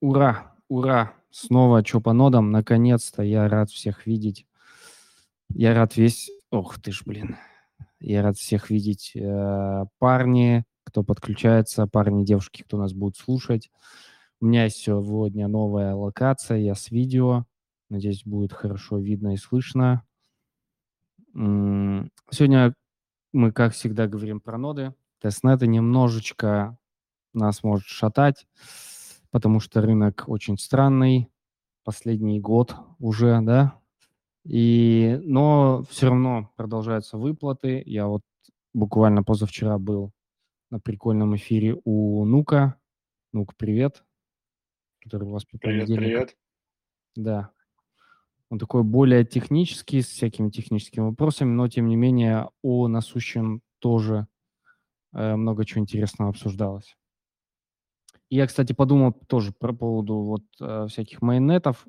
Ура, 0.00 0.54
ура! 0.68 1.12
Снова 1.30 1.84
что 1.84 2.00
по 2.00 2.14
нодам? 2.14 2.50
Наконец-то 2.50 3.22
я 3.22 3.48
рад 3.48 3.70
всех 3.70 4.06
видеть. 4.06 4.46
Я 5.50 5.74
рад 5.74 5.96
весь... 5.96 6.30
Ох 6.50 6.80
ты 6.80 6.90
ж, 6.90 7.02
блин. 7.04 7.36
Я 8.00 8.22
рад 8.22 8.38
всех 8.38 8.70
видеть. 8.70 9.12
Э, 9.14 9.84
парни, 9.98 10.64
кто 10.84 11.04
подключается, 11.04 11.86
парни, 11.86 12.24
девушки, 12.24 12.62
кто 12.62 12.78
нас 12.78 12.94
будет 12.94 13.16
слушать. 13.16 13.70
У 14.40 14.46
меня 14.46 14.70
сегодня 14.70 15.48
новая 15.48 15.94
локация, 15.94 16.56
я 16.56 16.74
с 16.74 16.90
видео. 16.90 17.44
Надеюсь, 17.90 18.24
будет 18.24 18.54
хорошо 18.54 18.98
видно 18.98 19.34
и 19.34 19.36
слышно. 19.36 20.04
Сегодня 21.34 22.74
мы, 23.32 23.52
как 23.52 23.74
всегда, 23.74 24.08
говорим 24.08 24.40
про 24.40 24.56
ноды. 24.56 24.94
Тестнеты 25.20 25.66
немножечко 25.66 26.78
нас 27.34 27.62
может 27.62 27.86
шатать, 27.86 28.46
потому 29.30 29.60
что 29.60 29.80
рынок 29.80 30.24
очень 30.26 30.58
странный, 30.58 31.30
последний 31.84 32.40
год 32.40 32.76
уже, 32.98 33.40
да, 33.42 33.80
и, 34.44 35.20
но 35.22 35.84
все 35.90 36.08
равно 36.08 36.50
продолжаются 36.56 37.18
выплаты. 37.18 37.82
Я 37.84 38.06
вот 38.06 38.22
буквально 38.72 39.22
позавчера 39.22 39.78
был 39.78 40.12
на 40.70 40.80
прикольном 40.80 41.36
эфире 41.36 41.80
у 41.84 42.24
Нука. 42.24 42.76
Нук, 43.32 43.54
привет. 43.56 44.04
Который 45.02 45.28
у 45.28 45.32
вас 45.32 45.44
по 45.44 45.58
Привет, 45.58 45.86
привет. 45.86 46.36
Да. 47.16 47.50
Он 48.48 48.58
такой 48.58 48.82
более 48.82 49.24
технический, 49.24 50.02
с 50.02 50.08
всякими 50.08 50.50
техническими 50.50 51.04
вопросами, 51.04 51.50
но 51.50 51.68
тем 51.68 51.86
не 51.86 51.96
менее 51.96 52.48
о 52.62 52.88
насущем 52.88 53.62
тоже 53.78 54.26
э, 55.12 55.36
много 55.36 55.64
чего 55.64 55.80
интересного 55.82 56.30
обсуждалось. 56.30 56.96
Я, 58.30 58.46
кстати, 58.46 58.72
подумал 58.72 59.12
тоже 59.12 59.52
про 59.52 59.72
поводу 59.72 60.18
вот 60.20 60.44
э, 60.60 60.86
всяких 60.88 61.20
майонетов. 61.20 61.84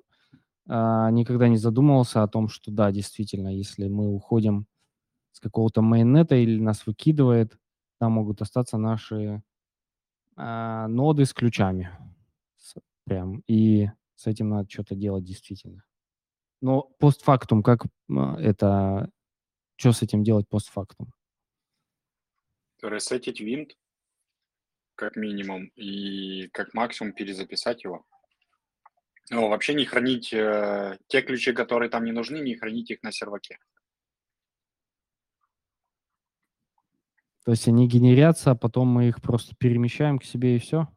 Э, 0.68 1.10
никогда 1.12 1.48
не 1.48 1.58
задумывался 1.58 2.24
о 2.24 2.28
том, 2.28 2.50
что 2.50 2.72
да, 2.72 2.92
действительно, 2.92 3.56
если 3.56 3.88
мы 3.88 4.08
уходим 4.08 4.66
с 5.32 5.40
какого-то 5.40 5.84
майонета 5.84 6.36
или 6.36 6.60
нас 6.60 6.88
выкидывает, 6.88 7.58
там 8.00 8.14
могут 8.14 8.42
остаться 8.42 8.80
наши 8.80 9.44
э, 10.36 10.88
ноды 10.88 11.26
с 11.26 11.34
ключами. 11.34 11.92
С, 12.58 12.76
прям. 13.06 13.44
И 13.46 13.90
с 14.16 14.26
этим 14.26 14.50
надо 14.50 14.68
что-то 14.68 14.96
делать 14.96 15.24
действительно. 15.24 15.84
Но 16.60 16.90
постфактум, 16.98 17.62
как 17.62 17.86
это, 18.10 19.12
что 19.76 19.92
с 19.92 20.02
этим 20.02 20.24
делать 20.24 20.48
постфактум? 20.50 21.14
Ресетить 22.82 23.40
винт, 23.40 23.78
как 25.02 25.16
минимум, 25.16 25.66
и 25.76 26.48
как 26.50 26.76
максимум 26.76 27.14
перезаписать 27.14 27.84
его. 27.84 28.06
Ну, 29.32 29.50
вообще 29.50 29.74
не 29.74 29.86
хранить 29.86 30.32
э, 30.32 31.00
те 31.08 31.24
ключи, 31.24 31.54
которые 31.54 31.90
там 31.90 32.06
не 32.06 32.12
нужны, 32.12 32.38
не 32.38 32.56
хранить 32.56 32.92
их 32.92 33.02
на 33.02 33.12
серваке. 33.12 33.58
То 37.44 37.52
есть 37.52 37.68
они 37.68 37.88
генерятся, 37.88 38.52
а 38.52 38.56
потом 38.56 38.90
мы 38.90 39.08
их 39.08 39.24
просто 39.24 39.56
перемещаем 39.58 40.20
к 40.20 40.24
себе 40.24 40.56
и 40.56 40.60
все? 40.60 40.88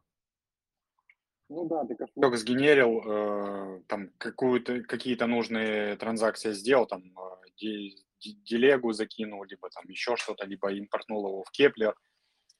Ну 1.49 1.67
да, 1.67 1.83
ты 1.85 1.95
кошелек 1.95 2.35
сгенерил, 2.35 3.01
э, 3.05 3.81
там 3.87 4.11
какую-то, 4.19 4.83
какие-то 4.83 5.25
нужные 5.25 5.95
транзакции 5.95 6.51
сделал, 6.53 6.85
там 6.85 7.01
э, 7.01 7.89
делегу 8.21 8.91
закинул, 8.93 9.43
либо 9.45 9.67
там 9.71 9.85
еще 9.87 10.15
что-то, 10.15 10.45
либо 10.45 10.71
импортнул 10.71 11.27
его 11.27 11.43
в 11.43 11.49
Keplr 11.49 11.95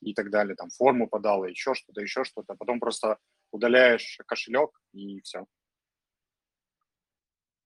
и 0.02 0.14
так 0.14 0.30
далее, 0.30 0.56
там 0.56 0.70
форму 0.70 1.08
подал, 1.08 1.46
еще 1.46 1.74
что-то, 1.74 2.02
еще 2.02 2.24
что-то. 2.24 2.56
Потом 2.56 2.80
просто 2.80 3.18
удаляешь 3.52 4.20
кошелек 4.28 4.82
и 4.94 5.22
все. 5.22 5.46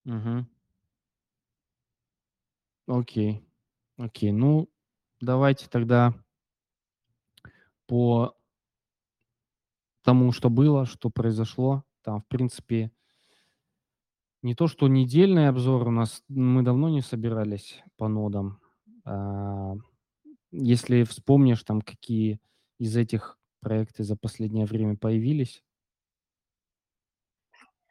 Угу. 0.06 0.46
Окей. 2.88 3.46
Окей. 3.98 4.32
Ну, 4.32 4.70
давайте 5.20 5.68
тогда 5.70 6.14
по 7.86 8.36
тому, 10.04 10.32
что 10.32 10.50
было, 10.50 10.86
что 10.86 11.10
произошло. 11.10 11.84
Там, 12.02 12.22
в 12.22 12.28
принципе, 12.28 12.92
не 14.42 14.56
то, 14.56 14.68
что 14.68 14.88
недельный 14.88 15.50
обзор 15.50 15.88
у 15.88 15.92
нас, 15.92 16.24
мы 16.30 16.64
давно 16.64 16.90
не 16.90 17.02
собирались 17.02 17.84
по 17.98 18.08
нодам. 18.08 18.62
Если 20.52 21.04
вспомнишь, 21.04 21.64
там, 21.64 21.82
какие 21.82 22.40
из 22.80 22.96
этих 22.98 23.38
проекты 23.60 24.04
за 24.04 24.16
последнее 24.16 24.66
время 24.66 24.96
появились. 24.96 25.64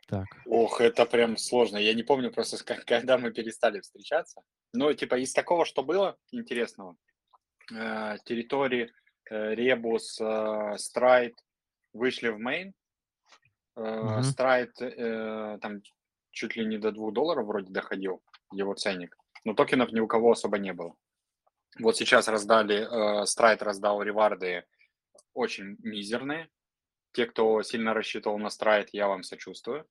Так. 0.06 0.26
Ох, 0.46 0.80
это 0.80 1.04
прям 1.04 1.36
сложно. 1.36 1.76
Я 1.76 1.92
не 1.94 2.02
помню 2.02 2.32
просто, 2.32 2.56
когда 2.86 3.18
мы 3.18 3.30
перестали 3.30 3.80
встречаться. 3.80 4.40
Но, 4.72 4.92
типа, 4.92 5.16
из 5.16 5.32
такого, 5.32 5.64
что 5.64 5.82
было 5.82 6.16
интересного, 6.30 6.96
э, 7.72 8.16
территории 8.24 8.90
э, 9.30 9.54
Ребус, 9.54 10.18
э, 10.20 10.74
Страйт, 10.78 11.34
вышли 11.92 12.28
в 12.28 12.38
main. 12.38 12.74
Э, 13.76 14.22
Stride 14.22 14.80
э, 14.80 15.58
там 15.60 15.82
чуть 16.30 16.56
ли 16.56 16.64
не 16.64 16.78
до 16.78 16.90
2 16.90 17.10
долларов 17.12 17.46
вроде 17.46 17.72
доходил, 17.72 18.22
его 18.52 18.74
ценник. 18.74 19.16
Но 19.44 19.54
токенов 19.54 19.92
ни 19.92 20.00
у 20.00 20.06
кого 20.06 20.32
особо 20.32 20.58
не 20.58 20.72
было. 20.72 20.94
Вот 21.80 21.96
сейчас 21.96 22.28
раздали, 22.28 23.24
Stride 23.26 23.62
раздал 23.62 24.02
реварды 24.02 24.64
очень 25.32 25.76
мизерные. 25.80 26.48
Те, 27.12 27.26
кто 27.26 27.62
сильно 27.62 27.94
рассчитывал 27.94 28.38
на 28.38 28.50
Stride, 28.50 28.90
я 28.92 29.08
вам 29.08 29.22
сочувствую. 29.22 29.86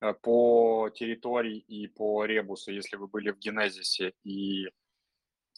Э, 0.00 0.14
по 0.14 0.90
Teritori 0.94 1.58
и 1.58 1.88
по 1.88 2.24
Rebus 2.24 2.58
у, 2.58 2.72
если 2.72 2.96
вы 2.96 3.08
были 3.08 3.30
в 3.30 3.38
Генезисе 3.38 4.12
и 4.24 4.68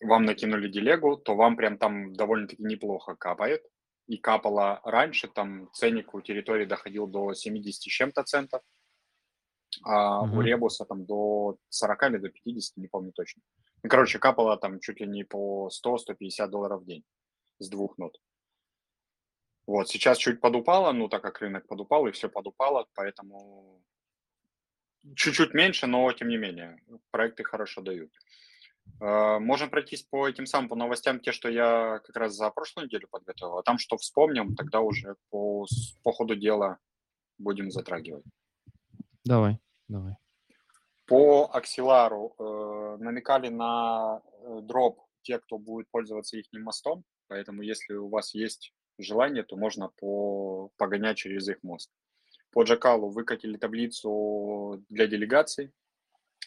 вам 0.02 0.24
накинули 0.24 0.68
делегу, 0.68 1.16
то 1.16 1.36
вам 1.36 1.56
прям 1.56 1.78
там 1.78 2.14
довольно-таки 2.14 2.62
неплохо 2.62 3.14
капает 3.14 3.62
и 4.06 4.16
капало 4.16 4.80
раньше, 4.84 5.28
там 5.28 5.70
ценник 5.72 6.14
у 6.14 6.20
территории 6.20 6.64
доходил 6.64 7.06
до 7.06 7.34
70 7.34 7.82
с 7.82 7.84
чем-то 7.84 8.24
центов, 8.24 8.62
а 9.82 10.22
угу. 10.22 10.38
у 10.38 10.40
Ребуса 10.40 10.84
там 10.84 11.04
до 11.04 11.56
40 11.68 12.02
или 12.02 12.18
до 12.18 12.28
50, 12.28 12.76
не 12.76 12.88
помню 12.88 13.12
точно. 13.12 13.42
Ну, 13.82 13.88
короче, 13.88 14.18
капало 14.18 14.56
там 14.56 14.80
чуть 14.80 15.00
ли 15.00 15.06
не 15.06 15.24
по 15.24 15.70
100-150 15.86 16.48
долларов 16.48 16.82
в 16.82 16.86
день 16.86 17.04
с 17.58 17.68
двух 17.68 17.98
нот. 17.98 18.18
Вот, 19.66 19.88
сейчас 19.88 20.18
чуть 20.18 20.40
подупало, 20.40 20.92
ну, 20.92 21.08
так 21.08 21.22
как 21.22 21.40
рынок 21.40 21.66
подупал, 21.66 22.06
и 22.06 22.10
все 22.10 22.28
подупало, 22.28 22.86
поэтому 22.94 23.80
чуть-чуть 25.14 25.54
меньше, 25.54 25.86
но 25.86 26.12
тем 26.12 26.28
не 26.28 26.36
менее, 26.36 26.78
проекты 27.10 27.44
хорошо 27.44 27.80
дают. 27.80 28.10
Э, 29.00 29.38
можем 29.38 29.70
пройтись 29.70 30.02
по 30.02 30.28
этим 30.28 30.46
самым, 30.46 30.68
по 30.68 30.76
новостям, 30.76 31.20
те, 31.20 31.32
что 31.32 31.48
я 31.48 32.00
как 32.04 32.16
раз 32.16 32.34
за 32.34 32.50
прошлую 32.50 32.86
неделю 32.86 33.08
подготовил, 33.10 33.58
а 33.58 33.62
там 33.62 33.78
что 33.78 33.96
вспомним, 33.96 34.56
тогда 34.56 34.80
уже 34.80 35.16
по, 35.30 35.66
по 36.02 36.12
ходу 36.12 36.34
дела 36.34 36.78
будем 37.38 37.70
затрагивать. 37.70 38.24
Давай, 39.24 39.58
давай. 39.90 40.14
По 41.06 41.50
Аксилару 41.52 42.34
э, 42.38 42.96
намекали 43.00 43.48
на 43.48 44.22
э, 44.22 44.60
дроп 44.62 45.00
те, 45.22 45.38
кто 45.38 45.58
будет 45.58 45.90
пользоваться 45.90 46.36
их 46.36 46.46
мостом, 46.52 47.04
поэтому 47.28 47.62
если 47.62 47.94
у 47.94 48.08
вас 48.08 48.34
есть 48.34 48.72
желание, 48.98 49.42
то 49.42 49.56
можно 49.56 49.88
по, 49.88 50.70
погонять 50.76 51.18
через 51.18 51.48
их 51.48 51.62
мост. 51.62 51.90
По 52.52 52.62
Джакалу 52.62 53.10
выкатили 53.10 53.56
таблицу 53.56 54.84
для 54.88 55.06
делегаций, 55.06 55.72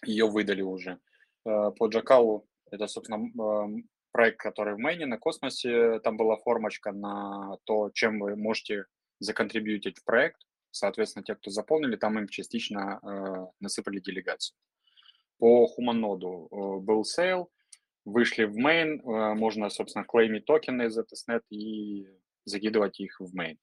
ее 0.06 0.28
выдали 0.28 0.62
уже. 0.62 1.00
Э, 1.46 1.72
по 1.78 1.88
Джакалу, 1.88 2.48
это, 2.72 2.88
собственно, 2.88 3.18
эм, 3.18 3.90
проект, 4.12 4.40
который 4.40 4.76
в 4.76 4.80
Мэйне 4.80 5.06
на 5.06 5.18
космосе, 5.18 6.00
там 6.00 6.18
была 6.18 6.38
формочка 6.38 6.92
на 6.92 7.58
то, 7.66 7.90
чем 7.94 8.20
вы 8.20 8.36
можете 8.36 8.86
законтрибьютить 9.20 10.00
в 10.00 10.04
проект. 10.04 10.42
Соответственно, 10.74 11.24
те, 11.24 11.36
кто 11.36 11.52
заполнили, 11.52 11.96
там 11.96 12.18
им 12.18 12.28
частично 12.28 13.00
э, 13.04 13.46
насыпали 13.60 14.00
делегацию. 14.00 14.58
По 15.38 15.68
Хуманоду 15.68 16.48
э, 16.50 16.80
был 16.80 17.06
sale, 17.06 17.52
вышли 18.06 18.46
в 18.46 18.58
main, 18.58 19.00
э, 19.00 19.34
можно, 19.36 19.70
собственно, 19.70 20.04
клеймить 20.04 20.46
токены 20.46 20.88
из 20.88 20.98
testnet 20.98 21.44
и 21.50 22.08
закидывать 22.46 23.00
их 23.00 23.20
в 23.20 23.38
main. 23.38 23.58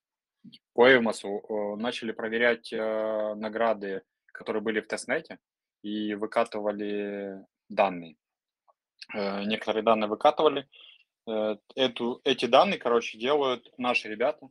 По 0.72 0.88
Эвмосу 0.88 1.28
э, 1.28 1.76
начали 1.76 2.12
проверять 2.12 2.72
э, 2.72 3.34
награды, 3.34 4.02
которые 4.26 4.62
были 4.62 4.80
в 4.80 4.86
тестнете, 4.86 5.38
и 5.82 6.14
выкатывали 6.14 7.44
данные. 7.68 8.16
Э, 9.12 9.42
некоторые 9.42 9.82
данные 9.82 10.08
выкатывали. 10.08 10.68
Э, 11.26 11.56
эту, 11.74 12.20
эти 12.22 12.46
данные, 12.46 12.78
короче, 12.78 13.18
делают 13.18 13.68
наши 13.78 14.08
ребята, 14.08 14.48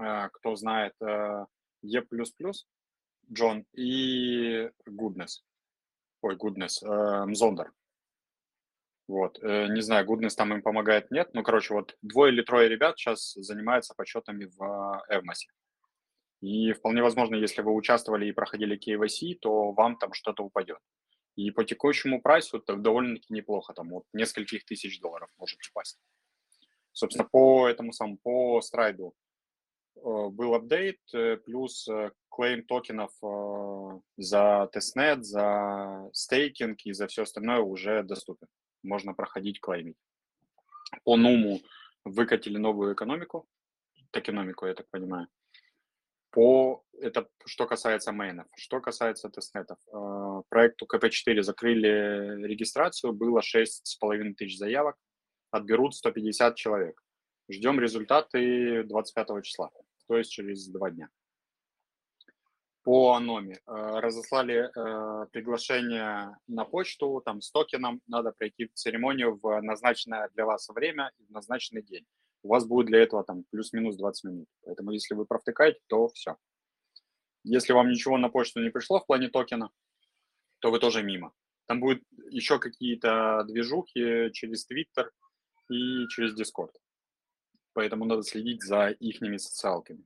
э, 0.00 0.28
кто 0.32 0.54
знает 0.54 0.94
E++, 1.86 2.02
Джон 3.32 3.64
и 3.72 4.70
Goodness. 4.88 5.42
Ой, 6.22 6.36
Goodness, 6.36 7.26
Мзондер. 7.26 7.72
Вот, 9.08 9.40
не 9.42 9.80
знаю, 9.82 10.06
Goodness 10.06 10.34
там 10.36 10.52
им 10.52 10.62
помогает, 10.62 11.10
нет. 11.10 11.30
Ну, 11.32 11.42
короче, 11.42 11.74
вот 11.74 11.96
двое 12.02 12.32
или 12.32 12.42
трое 12.42 12.68
ребят 12.68 12.98
сейчас 12.98 13.34
занимаются 13.34 13.94
подсчетами 13.94 14.46
в 14.46 15.04
Эвмосе. 15.08 15.48
И 16.40 16.72
вполне 16.72 17.02
возможно, 17.02 17.36
если 17.36 17.62
вы 17.62 17.72
участвовали 17.72 18.26
и 18.26 18.32
проходили 18.32 18.78
KYC, 18.78 19.38
то 19.40 19.72
вам 19.72 19.96
там 19.96 20.12
что-то 20.12 20.44
упадет. 20.44 20.78
И 21.36 21.50
по 21.50 21.64
текущему 21.64 22.20
прайсу 22.20 22.58
это 22.58 22.76
довольно-таки 22.76 23.32
неплохо, 23.32 23.74
там 23.74 23.92
от 23.92 24.04
нескольких 24.12 24.64
тысяч 24.64 25.00
долларов 25.00 25.28
может 25.38 25.58
упасть. 25.70 25.98
Собственно, 26.92 27.28
по 27.30 27.68
этому 27.68 27.92
самому, 27.92 28.18
по 28.22 28.60
страйду 28.62 29.08
э, 29.08 29.25
был 30.02 30.54
апдейт, 30.54 31.00
э, 31.14 31.36
плюс 31.36 31.88
э, 31.88 32.10
claim 32.30 32.64
токенов 32.64 33.12
за 34.16 34.68
тестнет, 34.72 35.24
за 35.24 36.08
стейкинг 36.12 36.84
и 36.84 36.92
за 36.92 37.06
все 37.06 37.22
остальное 37.22 37.60
уже 37.60 38.02
доступен. 38.02 38.48
Можно 38.82 39.14
проходить 39.14 39.60
клеймить. 39.60 39.96
По 41.04 41.16
Нуму 41.16 41.60
выкатили 42.04 42.58
новую 42.58 42.94
экономику, 42.94 43.46
токеномику, 44.10 44.66
я 44.66 44.74
так 44.74 44.88
понимаю. 44.90 45.28
По, 46.30 46.84
это 47.00 47.28
что 47.46 47.66
касается 47.66 48.12
мейнов. 48.12 48.46
Что 48.56 48.80
касается 48.80 49.30
тестнетов. 49.30 49.78
Э, 49.92 50.42
проекту 50.48 50.86
КП-4 50.86 51.42
закрыли 51.42 52.46
регистрацию, 52.46 53.12
было 53.12 53.40
6,5 53.40 54.34
тысяч 54.34 54.58
заявок, 54.58 54.96
отберут 55.50 55.94
150 55.94 56.54
человек. 56.56 57.02
Ждем 57.48 57.80
результаты 57.80 58.82
25 58.84 59.44
числа, 59.44 59.70
то 60.08 60.16
есть 60.16 60.30
через 60.30 60.68
два 60.68 60.90
дня. 60.90 61.08
По 62.82 63.14
Аноме. 63.14 63.54
Э, 63.66 64.00
разослали 64.00 64.68
э, 64.68 65.26
приглашение 65.32 66.36
на 66.46 66.64
почту, 66.64 67.20
там 67.24 67.40
с 67.40 67.50
токеном, 67.50 68.00
надо 68.06 68.32
пройти 68.32 68.70
церемонию 68.74 69.38
в 69.42 69.60
назначенное 69.60 70.28
для 70.34 70.46
вас 70.46 70.68
время 70.68 71.10
и 71.18 71.24
в 71.24 71.30
назначенный 71.30 71.82
день 71.82 72.06
у 72.46 72.48
вас 72.48 72.64
будет 72.64 72.86
для 72.86 73.02
этого 73.02 73.24
там 73.24 73.44
плюс-минус 73.50 73.96
20 73.96 74.24
минут. 74.24 74.48
Поэтому 74.64 74.92
если 74.92 75.14
вы 75.14 75.26
провтыкаете, 75.26 75.80
то 75.88 76.08
все. 76.08 76.36
Если 77.42 77.72
вам 77.72 77.90
ничего 77.90 78.18
на 78.18 78.28
почту 78.28 78.62
не 78.62 78.70
пришло 78.70 79.00
в 79.00 79.06
плане 79.06 79.28
токена, 79.28 79.70
то 80.60 80.70
вы 80.70 80.78
тоже 80.78 81.02
мимо. 81.02 81.32
Там 81.66 81.80
будет 81.80 82.02
еще 82.30 82.58
какие-то 82.58 83.44
движухи 83.48 84.30
через 84.32 84.66
Twitter 84.70 85.10
и 85.68 86.06
через 86.08 86.38
Discord. 86.38 86.72
Поэтому 87.76 88.06
надо 88.06 88.22
следить 88.22 88.62
за 88.62 88.88
их 88.88 89.18
социалками. 89.38 90.02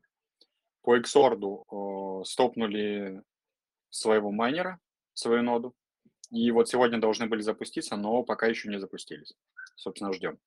По 0.83 0.99
Xord 0.99 1.41
э, 1.71 2.25
стопнули 2.25 3.23
своего 3.91 4.33
майнера, 4.33 4.81
свою 5.15 5.45
ноду. 5.45 5.77
И 6.33 6.51
вот 6.51 6.69
сегодня 6.69 6.99
должны 7.01 7.29
были 7.29 7.43
запуститься, 7.43 7.95
но 7.97 8.25
пока 8.25 8.49
еще 8.49 8.69
не 8.69 8.81
запустились. 8.81 9.37
Собственно, 9.77 10.13
ждем. 10.13 10.41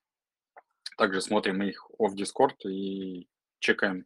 Также 0.98 1.22
смотрим 1.22 1.64
их 1.64 1.90
в 1.98 2.14
Discord 2.14 2.58
и 2.70 3.30
чекаем, 3.60 4.06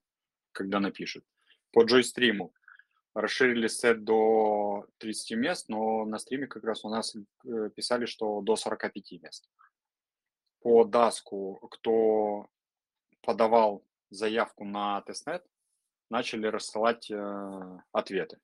когда 0.51 0.79
напишут. 0.79 1.25
По 1.71 1.85
джойстриму 1.85 2.53
расширили 3.15 3.65
сет 3.65 4.03
до 4.03 4.85
30 4.99 5.37
мест, 5.37 5.69
но 5.69 6.05
на 6.05 6.19
стриме 6.19 6.45
как 6.45 6.63
раз 6.63 6.85
у 6.85 6.89
нас 6.89 7.15
э, 7.15 7.71
писали, 7.75 8.05
что 8.05 8.41
до 8.41 8.55
45 8.55 9.11
мест. 9.23 9.49
По 10.59 10.85
даску, 10.85 11.55
кто 11.71 12.47
подавал 13.27 13.83
заявку 14.09 14.63
на 14.63 15.01
тестнет, 15.01 15.43
начали 16.09 16.47
рассылать 16.47 17.11
э, 17.11 17.79
ответы. 17.91 18.39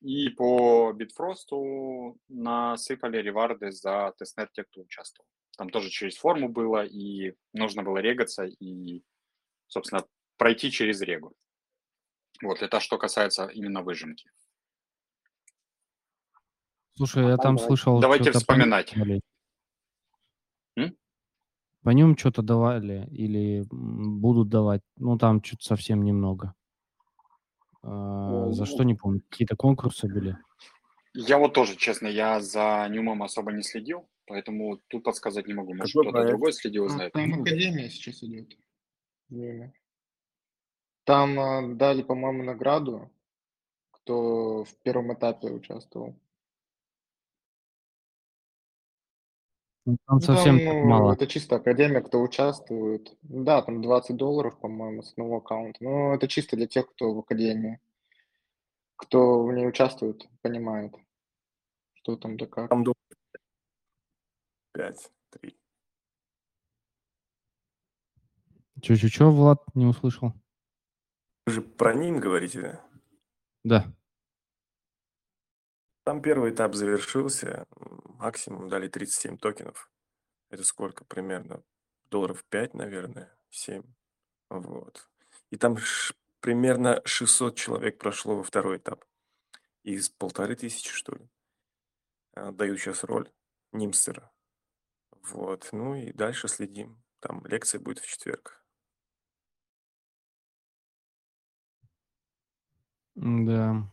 И 0.00 0.28
по 0.28 0.92
Bifrost 0.92 2.00
у 2.00 2.16
насыпали 2.28 3.16
реварды 3.16 3.72
за 3.72 4.14
тестнет 4.18 4.52
те, 4.52 4.62
кто 4.62 4.82
участвовал. 4.82 5.26
Там 5.58 5.70
тоже 5.70 5.90
через 5.90 6.16
форму 6.16 6.48
было, 6.48 6.84
и 6.84 7.34
нужно 7.52 7.82
было 7.82 7.98
регаться, 7.98 8.44
и, 8.44 9.02
собственно, 9.66 10.06
пройти 10.36 10.70
через 10.70 11.00
регу. 11.00 11.34
Вот, 12.42 12.62
это 12.62 12.78
что 12.78 12.98
касается 12.98 13.46
именно 13.48 13.82
выжимки. 13.82 14.30
Слушай, 16.94 17.26
я 17.26 17.36
там 17.36 17.56
Давай. 17.56 17.66
слышал... 17.66 18.00
Давайте 18.00 18.30
вспоминать. 18.30 18.94
По 21.86 21.90
нем 21.90 22.16
что-то 22.18 22.42
давали 22.42 23.06
или 23.12 23.60
м, 23.72 24.20
будут 24.20 24.48
давать. 24.48 24.82
Ну, 24.96 25.16
там 25.16 25.40
что-то 25.40 25.62
совсем 25.62 26.02
немного. 26.02 26.52
А, 27.84 28.50
за 28.50 28.66
что 28.66 28.82
не 28.82 28.94
помню. 28.94 29.22
Какие-то 29.30 29.54
конкурсы 29.54 30.08
были. 30.08 30.36
Я 31.14 31.38
вот 31.38 31.54
тоже, 31.54 31.76
честно, 31.76 32.08
я 32.08 32.40
за 32.40 32.88
Ньюмом 32.90 33.22
особо 33.22 33.52
не 33.52 33.62
следил, 33.62 34.08
поэтому 34.26 34.78
тут 34.88 35.04
подсказать 35.04 35.46
не 35.46 35.54
могу. 35.54 35.74
Может, 35.74 35.92
Какой 35.92 36.02
кто-то 36.06 36.12
проект? 36.12 36.30
другой 36.30 36.52
следил 36.54 36.86
и 36.86 36.88
А, 36.88 36.90
знает. 36.90 37.12
Там 37.12 37.40
Академия 37.40 37.88
сейчас 37.88 38.20
идет. 38.24 38.48
Время. 39.28 39.72
Там 41.04 41.38
а, 41.38 41.62
дали, 41.72 42.02
по-моему, 42.02 42.42
награду, 42.42 43.12
кто 43.92 44.64
в 44.64 44.76
первом 44.82 45.14
этапе 45.14 45.52
участвовал. 45.52 46.16
Ну, 49.86 49.96
Там 50.06 50.16
Ну, 50.16 50.20
совсем 50.20 50.58
там, 50.58 50.66
ну, 50.66 50.84
мало. 50.84 51.12
это 51.12 51.28
чисто 51.28 51.56
Академия, 51.56 52.00
кто 52.00 52.20
участвует. 52.20 53.16
Да, 53.22 53.62
там 53.62 53.80
20 53.82 54.16
долларов, 54.16 54.58
по-моему, 54.58 55.02
с 55.02 55.12
одного 55.12 55.36
аккаунта. 55.36 55.82
Но 55.82 56.12
это 56.14 56.26
чисто 56.26 56.56
для 56.56 56.66
тех, 56.66 56.88
кто 56.90 57.14
в 57.14 57.18
Академии. 57.20 57.80
Кто 58.96 59.44
в 59.44 59.52
ней 59.52 59.68
участвует, 59.68 60.28
понимает, 60.42 60.92
что 61.94 62.16
там 62.16 62.36
да 62.36 62.46
как. 62.46 62.68
Там 62.68 62.82
до 62.82 62.94
5, 64.72 65.10
3. 65.30 65.56
Че-че-че, 68.82 69.30
Влад, 69.30 69.62
не 69.74 69.86
услышал? 69.86 70.32
Вы 71.46 71.52
же 71.52 71.62
про 71.62 71.94
ним 71.94 72.18
говорите, 72.18 72.60
да? 72.60 72.84
Да. 73.64 73.92
Там 76.04 76.22
первый 76.22 76.50
этап 76.52 76.74
завершился, 76.74 77.66
максимум 78.18 78.68
дали 78.68 78.88
37 78.88 79.38
токенов. 79.38 79.90
Это 80.50 80.64
сколько 80.64 81.04
примерно? 81.04 81.62
Долларов 82.10 82.44
5, 82.44 82.74
наверное, 82.74 83.36
7. 83.50 83.82
Вот. 84.50 85.08
И 85.50 85.56
там 85.56 85.76
примерно 86.40 87.02
600 87.04 87.56
человек 87.56 87.98
прошло 87.98 88.36
во 88.36 88.42
второй 88.42 88.78
этап. 88.78 89.04
Из 89.82 90.08
полторы 90.08 90.56
тысячи, 90.56 90.90
что 90.90 91.14
ли. 91.14 91.28
А, 92.34 92.52
Дают 92.52 92.78
сейчас 92.78 93.04
роль 93.04 93.30
Нимстера. 93.72 94.32
Вот. 95.32 95.68
Ну 95.72 95.94
и 95.94 96.12
дальше 96.12 96.48
следим. 96.48 97.02
Там 97.20 97.44
лекция 97.46 97.80
будет 97.80 97.98
в 98.00 98.06
четверг. 98.06 98.64
Да. 103.14 103.90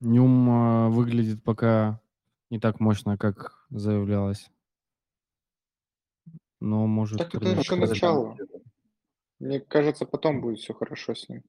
Нюм 0.00 0.50
а, 0.50 0.88
выглядит 0.88 1.42
пока 1.42 2.01
не 2.52 2.60
так 2.60 2.80
мощно, 2.80 3.16
как 3.16 3.66
заявлялось. 3.70 4.50
Но 6.60 6.86
может 6.86 7.16
Так 7.16 7.34
это 7.34 7.54
только 7.54 7.76
начало. 7.76 8.36
Мне 9.38 9.58
кажется, 9.58 10.04
потом 10.04 10.42
будет 10.42 10.58
все 10.58 10.74
хорошо 10.74 11.14
с 11.14 11.30
ним. 11.30 11.42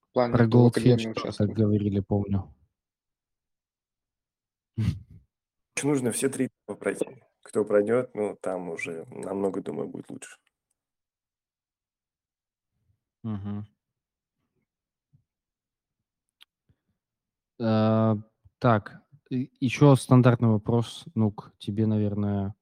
В 0.00 0.12
плане, 0.14 0.32
Про 0.32 0.46
Goldfinch 0.46 1.32
так 1.36 1.50
говорили, 1.50 2.00
помню. 2.00 2.54
Нужно 5.82 6.10
все 6.10 6.30
три 6.30 6.48
пройти. 6.66 7.22
Кто 7.42 7.62
пройдет, 7.66 8.14
ну, 8.14 8.38
там 8.40 8.70
уже 8.70 9.04
намного, 9.10 9.60
думаю, 9.60 9.88
будет 9.88 10.08
лучше. 10.08 10.38
Мгм. 13.24 13.66
А, 17.60 18.16
так, 18.58 19.01
еще 19.60 19.96
стандартный 19.96 20.48
вопрос, 20.48 21.04
Нук, 21.14 21.52
тебе, 21.58 21.86
наверное. 21.86 22.54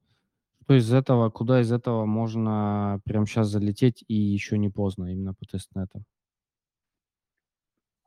Что 0.62 0.74
из 0.74 0.92
этого, 0.92 1.30
куда 1.30 1.60
из 1.60 1.72
этого 1.72 2.04
можно 2.04 3.00
прямо 3.04 3.26
сейчас 3.26 3.48
залететь 3.48 4.04
и 4.06 4.14
еще 4.14 4.56
не 4.56 4.68
поздно, 4.68 5.12
именно 5.12 5.34
по 5.34 5.44
тестнетам? 5.44 6.04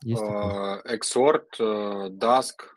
Есть? 0.01 0.21
Э, 0.21 0.81
Exort, 0.85 1.47
э, 1.59 2.09
Dusk. 2.09 2.69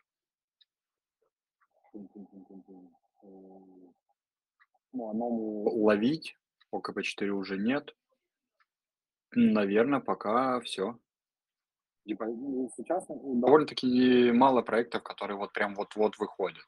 Ну, 4.93 5.11
оно 5.11 5.28
ловить. 5.28 6.37
По 6.71 6.81
КП-4 6.81 7.28
уже 7.28 7.59
нет. 7.59 7.95
Наверное, 9.33 10.00
пока 10.00 10.61
все. 10.61 10.99
Сейчас 12.07 13.09
ну, 13.09 13.41
довольно-таки 13.41 14.31
мало 14.33 14.63
проектов, 14.63 15.03
которые 15.03 15.37
вот 15.37 15.53
прям 15.53 15.75
вот-вот 15.75 16.19
выходят. 16.19 16.65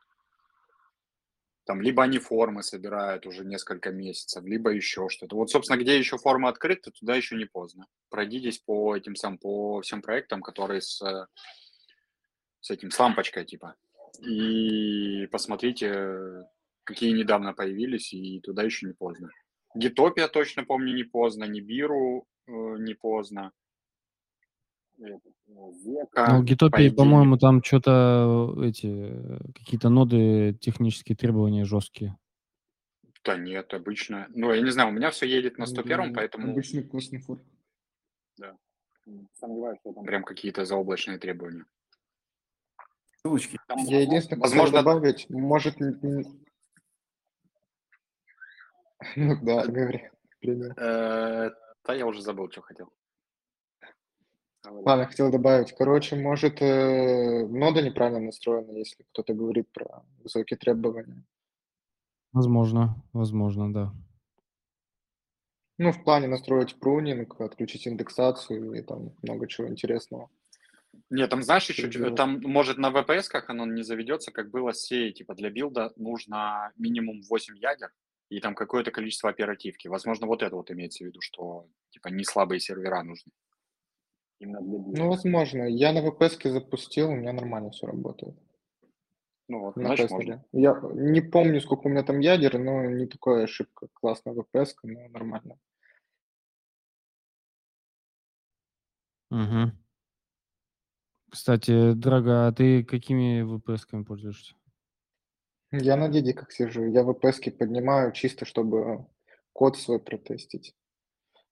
Там 1.65 1.83
либо 1.83 2.03
они 2.03 2.19
формы 2.19 2.63
собирают 2.63 3.27
уже 3.27 3.45
несколько 3.45 3.91
месяцев, 3.91 4.43
либо 4.45 4.71
еще 4.71 5.09
что-то. 5.11 5.37
Вот, 5.37 5.51
собственно, 5.51 5.79
где 5.79 5.99
еще 5.99 6.17
форма 6.17 6.49
открыта, 6.49 6.91
туда 6.91 7.15
еще 7.15 7.37
не 7.37 7.45
поздно. 7.45 7.87
Пройдитесь 8.09 8.59
по 8.59 8.97
этим 8.97 9.15
сам, 9.15 9.37
по 9.37 9.83
всем 9.83 10.01
проектам, 10.01 10.41
которые 10.41 10.81
с, 10.81 10.99
с 12.61 12.71
этим, 12.71 12.91
с 12.91 12.99
лампочкой, 12.99 13.45
типа. 13.45 13.77
И 14.27 15.27
посмотрите, 15.31 16.49
какие 16.85 17.13
недавно 17.13 17.53
появились, 17.53 18.15
и 18.15 18.41
туда 18.41 18.63
еще 18.63 18.87
не 18.87 18.95
поздно. 18.95 19.31
Гитопия 19.75 20.29
точно 20.29 20.65
помню 20.65 20.95
не 20.95 21.05
поздно, 21.05 21.45
Нибиру 21.45 22.27
э, 22.47 22.51
не 22.79 22.95
поздно. 22.95 23.53
Э, 24.99 25.19
Ну, 25.47 25.73
века, 25.73 26.39
в 26.39 26.45
Гитопии, 26.45 26.91
по 26.91 26.97
по-моему, 26.97 27.39
там 27.39 27.63
что-то 27.63 28.55
эти 28.63 28.87
э, 28.87 29.39
какие-то 29.55 29.89
ноды, 29.89 30.55
технические 30.61 31.17
требования 31.17 31.65
жесткие. 31.65 32.17
Да 33.25 33.37
нет, 33.37 33.75
обычно. 33.75 34.27
Ну, 34.31 34.53
я 34.53 34.63
не 34.63 34.71
знаю, 34.71 34.89
у 34.89 34.93
меня 34.93 35.11
все 35.11 35.27
едет 35.27 35.59
на 35.59 35.67
101, 35.67 36.15
поэтому 36.15 36.53
Обычный 36.53 36.83
космофор. 36.83 37.39
сомневаюсь, 39.35 39.79
что 39.81 39.93
там 39.93 40.05
прям 40.05 40.23
какие-то 40.25 40.65
заоблачные 40.65 41.19
требования. 41.19 41.65
Ссылочки. 43.17 43.59
Там, 43.67 43.79
Я 43.79 44.01
единственное 44.03 44.41
возможно, 44.41 44.79
добавить, 44.79 45.29
может... 45.29 45.79
Ну 45.81 46.23
да, 49.43 49.67
говори. 49.67 50.11
Пример. 50.41 50.73
э, 50.77 51.51
да, 51.85 51.95
я 51.95 52.07
уже 52.07 52.23
забыл, 52.23 52.51
что 52.51 52.63
хотел. 52.63 52.93
Говори. 54.69 54.87
Ладно, 54.87 55.07
хотел 55.07 55.31
добавить. 55.31 55.73
Короче, 55.73 56.17
может, 56.17 56.61
э, 56.63 57.47
нода 57.47 57.83
неправильно 57.83 58.21
настроена, 58.21 58.73
если 58.73 59.05
кто-то 59.13 59.35
говорит 59.35 59.69
про 59.73 60.03
высокие 60.23 60.57
требования. 60.57 61.25
Возможно, 62.33 63.03
возможно, 63.13 63.73
да. 63.73 63.95
Ну, 65.79 65.93
в 65.93 66.03
плане 66.03 66.27
настроить 66.27 66.79
прунинг, 66.81 67.41
отключить 67.41 67.87
индексацию 67.87 68.73
и 68.73 68.83
там 68.83 69.15
много 69.23 69.47
чего 69.47 69.69
интересного. 69.69 70.29
Нет, 71.11 71.31
там 71.31 71.43
знаешь 71.43 71.69
еще, 71.69 71.89
Перебил. 71.89 72.15
там 72.15 72.41
может 72.43 72.77
на 72.79 72.91
VPS 72.91 73.29
как 73.29 73.49
оно 73.49 73.65
не 73.65 73.83
заведется, 73.83 74.33
как 74.33 74.51
было 74.51 74.73
с 74.73 74.83
сей, 74.83 75.13
типа 75.13 75.35
для 75.35 75.51
билда 75.51 75.93
нужно 75.97 76.73
минимум 76.77 77.23
8 77.29 77.57
ядер 77.57 77.93
и 78.29 78.41
там 78.41 78.55
какое-то 78.55 78.91
количество 78.91 79.31
оперативки. 79.31 79.89
Возможно, 79.89 80.27
вот 80.27 80.43
это 80.43 80.55
вот 80.57 80.71
имеется 80.71 81.05
в 81.05 81.07
виду, 81.07 81.21
что 81.21 81.67
типа 81.91 82.09
не 82.09 82.25
слабые 82.25 82.61
сервера 82.61 83.03
нужны. 83.03 83.33
Именно 84.41 84.61
для 84.61 84.79
билда. 84.79 84.99
Ну, 84.99 85.09
возможно. 85.09 85.63
Я 85.65 85.93
на 85.93 86.07
VPS 86.07 86.51
запустил, 86.51 87.11
у 87.11 87.17
меня 87.17 87.33
нормально 87.33 87.71
все 87.71 87.87
работает. 87.87 88.37
Ну 89.49 89.61
вот, 89.61 89.77
На 89.77 89.87
значит, 89.87 90.11
можно. 90.11 90.45
Я 90.53 90.79
не 90.93 91.21
помню, 91.23 91.61
сколько 91.61 91.87
у 91.87 91.91
меня 91.91 92.03
там 92.03 92.21
ядер, 92.21 92.59
но 92.59 92.85
не 92.85 93.07
такая 93.07 93.45
ошибка. 93.45 93.89
Классная 93.95 94.35
VPS, 94.35 94.75
но 94.83 95.09
нормально. 95.09 95.59
Мгм. 99.31 99.73
Кстати, 101.31 101.93
Драга, 101.93 102.47
а 102.47 102.53
ты 102.53 102.85
какими 102.85 103.43
VPS-ками 103.43 104.05
пользуешься? 104.05 104.55
Я 105.71 105.97
на 105.97 106.09
деде 106.09 106.33
как 106.33 106.53
сижу. 106.53 106.85
Я 106.85 107.03
VPS 107.03 107.51
поднимаю 107.51 108.13
чисто, 108.13 108.45
чтобы 108.45 109.07
код 109.53 109.77
свой 109.77 109.99
протестить. 109.99 110.75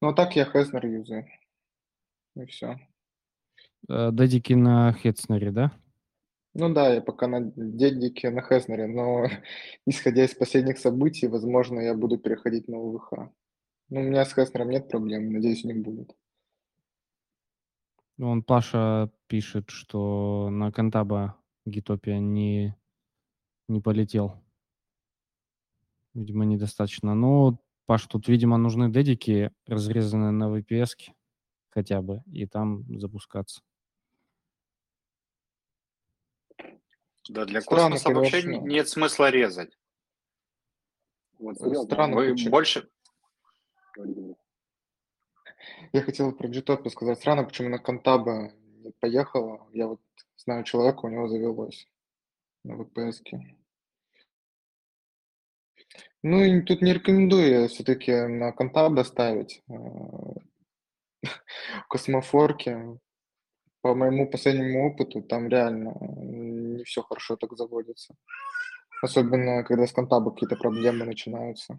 Ну, 0.00 0.08
а 0.08 0.14
так 0.14 0.36
я 0.36 0.44
Хезнер 0.44 0.86
юзаю. 0.86 1.26
И 2.36 2.44
все. 2.46 2.78
Э, 3.88 4.10
Дедики 4.12 4.52
на 4.52 4.92
Хетснере, 4.92 5.50
да? 5.50 5.72
Ну 6.58 6.72
да, 6.72 6.94
я 6.94 7.02
пока 7.02 7.28
на 7.28 7.52
дедике, 7.54 8.30
на 8.30 8.40
Хезнере, 8.40 8.86
но 8.86 9.26
исходя 9.86 10.24
из 10.24 10.34
последних 10.34 10.78
событий, 10.78 11.28
возможно, 11.28 11.80
я 11.80 11.94
буду 11.94 12.16
переходить 12.16 12.66
на 12.68 12.78
УВХ. 12.78 13.12
Ну, 13.90 14.00
у 14.00 14.02
меня 14.02 14.24
с 14.24 14.32
Хезнером 14.32 14.70
нет 14.70 14.88
проблем, 14.88 15.32
надеюсь, 15.32 15.64
не 15.64 15.74
будет. 15.74 16.16
Вон 18.16 18.42
Паша 18.42 19.12
пишет, 19.26 19.68
что 19.68 20.48
на 20.50 20.72
Кантаба 20.72 21.36
Гитопия 21.66 22.18
не, 22.18 22.74
не 23.68 23.80
полетел. 23.82 24.42
Видимо, 26.14 26.46
недостаточно. 26.46 27.14
Ну, 27.14 27.60
Паш, 27.84 28.06
тут, 28.06 28.28
видимо, 28.28 28.56
нужны 28.56 28.90
дедики, 28.90 29.52
разрезанные 29.66 30.30
на 30.30 30.44
VPS 30.44 31.12
хотя 31.76 32.00
бы, 32.00 32.22
и 32.32 32.46
там 32.46 32.84
запускаться. 32.98 33.60
Да, 37.28 37.44
для 37.44 37.60
Странно, 37.60 37.96
космоса 37.96 38.14
вообще 38.14 38.40
конечно. 38.42 38.62
н- 38.62 38.68
нет 38.68 38.88
смысла 38.88 39.28
резать. 39.28 39.76
Вот, 41.38 41.58
серьезно, 41.58 41.84
Странно, 41.84 42.16
вы 42.16 42.30
почему- 42.30 42.50
больше... 42.50 42.88
Я 45.92 46.00
хотел 46.00 46.32
про 46.32 46.48
Gtopia 46.48 46.88
сказать. 46.88 47.18
Странно, 47.18 47.44
почему 47.44 47.68
на 47.68 47.78
Кантаба 47.78 48.52
не 48.54 48.92
поехала. 48.92 49.68
Я 49.74 49.88
вот 49.88 50.00
знаю 50.38 50.64
человека, 50.64 51.00
у 51.04 51.08
него 51.10 51.28
завелось 51.28 51.86
на 52.64 52.72
VPS. 52.80 53.20
-ке. 53.22 53.38
Ну, 56.22 56.40
и 56.42 56.62
тут 56.62 56.80
не 56.80 56.94
рекомендую 56.94 57.68
все-таки 57.68 58.12
на 58.12 58.52
Кантаба 58.52 59.02
ставить. 59.02 59.62
Космофорки. 61.88 62.98
По 63.80 63.94
моему 63.94 64.28
последнему 64.28 64.90
опыту, 64.90 65.22
там 65.22 65.48
реально 65.48 65.94
не 66.00 66.84
все 66.84 67.02
хорошо 67.02 67.36
так 67.36 67.56
заводится. 67.56 68.14
Особенно, 69.02 69.62
когда 69.62 69.86
с 69.86 69.92
Кантаба 69.92 70.32
какие-то 70.32 70.56
проблемы 70.56 71.04
начинаются. 71.04 71.78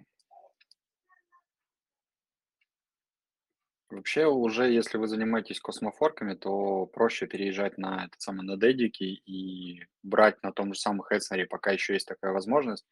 Вообще 3.90 4.26
уже, 4.26 4.70
если 4.72 4.98
вы 4.98 5.08
занимаетесь 5.08 5.62
космофорками, 5.62 6.34
то 6.34 6.86
проще 6.88 7.26
переезжать 7.26 7.78
на 7.78 8.06
этот 8.06 8.22
самый 8.22 8.46
на 8.46 8.58
дедики 8.58 9.04
и 9.04 9.86
брать 10.04 10.44
на 10.44 10.52
том 10.52 10.74
же 10.74 10.80
самом 10.80 11.02
Хедснере, 11.02 11.46
пока 11.46 11.72
еще 11.72 11.94
есть 11.94 12.08
такая 12.08 12.34
возможность, 12.34 12.86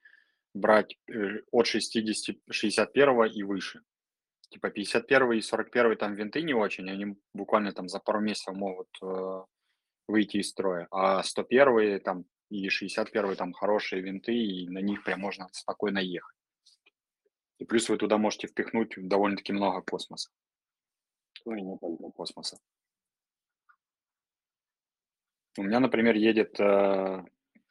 брать 0.54 0.98
э, 1.08 1.42
от 1.52 1.68
60, 1.68 2.38
61 2.50 3.26
и 3.26 3.44
выше. 3.44 3.82
Типа 4.50 4.70
51 4.70 5.34
и 5.34 5.42
41 5.42 5.98
там 5.98 6.14
винты 6.14 6.42
не 6.42 6.54
очень, 6.54 6.90
они 6.90 7.18
буквально 7.34 7.72
там 7.72 7.90
за 7.90 8.00
пару 8.00 8.20
месяцев 8.20 8.56
могут 8.56 8.90
э, 9.02 9.44
выйти 10.08 10.38
из 10.38 10.50
строя, 10.50 10.88
а 10.92 11.24
101 11.24 12.00
там 12.02 12.26
и 12.50 12.70
61 12.70 13.36
там 13.36 13.54
хорошие 13.54 14.02
винты, 14.02 14.34
и 14.34 14.70
на 14.70 14.80
них 14.80 15.04
прям 15.04 15.20
можно 15.20 15.48
спокойно 15.52 16.00
ехать. 16.00 16.36
И 17.58 17.66
плюс 17.66 17.90
вы 17.90 17.98
туда 17.98 18.18
можете 18.18 18.48
впихнуть 18.48 18.94
довольно-таки 18.98 19.54
много 19.54 19.82
космоса. 19.82 20.30
Ну 21.46 21.56
и 21.56 21.62
не 21.62 21.78
только 21.78 22.12
космоса. 22.12 22.58
У 25.58 25.64
меня, 25.64 25.80
например, 25.80 26.16
едет 26.16 26.60
э, 26.60 27.24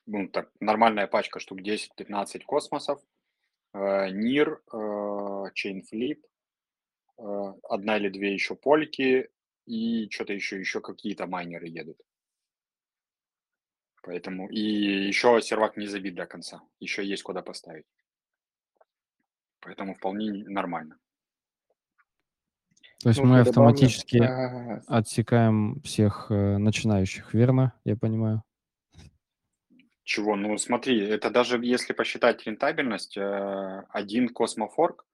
ну, 0.07 0.29
так, 0.29 0.51
нормальная 0.61 1.07
пачка 1.07 1.39
штук 1.39 1.61
10-15 1.61 2.45
космосов, 2.45 3.03
э, 3.75 3.79
NIR, 3.79 4.59
э, 4.73 5.51
Chainflip, 5.53 6.23
одна 7.17 7.97
или 7.97 8.09
две 8.09 8.35
еще 8.35 8.55
польки 8.55 9.29
и 9.67 10.09
что-то 10.11 10.33
еще, 10.33 10.59
еще 10.59 10.81
какие-то 10.81 11.27
майнеры 11.27 11.69
едут. 11.69 12.01
Поэтому 14.03 14.49
и 14.49 14.61
еще 14.61 15.41
сервак 15.41 15.77
не 15.77 15.87
забит 15.87 16.15
до 16.15 16.27
конца, 16.27 16.61
еще 16.79 17.05
есть 17.05 17.23
куда 17.23 17.43
поставить. 17.43 17.87
Поэтому 19.61 19.95
вполне 19.95 20.45
нормально. 20.47 20.99
То 23.03 23.09
есть 23.09 23.21
Ну, 23.21 23.27
мы 23.27 23.37
добавлю, 23.37 23.51
автоматически 23.51 24.19
а, 24.19 24.83
отсекаем 24.87 25.81
всех 25.83 26.27
э, 26.31 26.59
начинающих, 26.59 27.35
верно? 27.35 27.73
Я 27.85 27.97
понимаю. 27.97 28.43
Чего? 30.05 30.37
Ну, 30.37 30.57
смотри, 30.59 31.01
это 31.01 31.31
даже 31.31 31.59
если 31.65 31.95
посчитать 31.95 32.47
рентабельность, 32.47 33.17
э, 33.17 33.85
один 33.89 34.29
космофорк, 34.29 35.07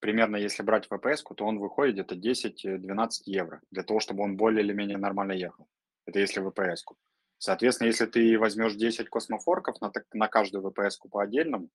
примерно 0.00 0.36
если 0.36 0.62
брать 0.62 0.88
VPS, 0.88 1.22
то 1.34 1.44
он 1.44 1.58
выходит 1.58 1.94
где-то 1.94 2.14
10-12 2.14 3.10
евро 3.26 3.60
для 3.70 3.82
того, 3.82 4.00
чтобы 4.00 4.24
он 4.24 4.36
более 4.36 4.64
или 4.64 4.72
менее 4.72 4.98
нормально 4.98 5.32
ехал. 5.32 5.68
Это 6.06 6.18
если 6.18 6.42
VPS. 6.42 6.84
-ку. 6.86 6.96
Соответственно, 7.38 7.88
если 7.88 8.06
ты 8.06 8.38
возьмешь 8.38 8.74
10 8.74 9.08
космофорков 9.08 9.80
на, 9.80 9.92
на 10.12 10.28
каждую 10.28 10.64
VPS 10.64 11.08
по 11.10 11.22
отдельному, 11.22 11.68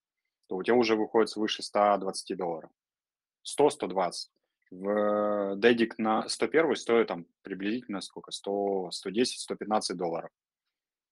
то 0.48 0.58
у 0.58 0.63
тебя 0.63 0.75
уже 0.75 0.96
выходит 0.96 1.30
свыше 1.30 1.63
120 1.63 2.38
долларов. 2.38 2.70
100-120. 3.46 4.12
В 4.72 5.56
дедик 5.58 5.98
на 5.98 6.27
101 6.27 6.75
стоит 6.75 7.08
там 7.08 7.25
приблизительно 7.44 8.01
сколько? 8.01 8.32
100, 8.32 8.89
110-115 9.08 9.94
долларов. 9.94 10.32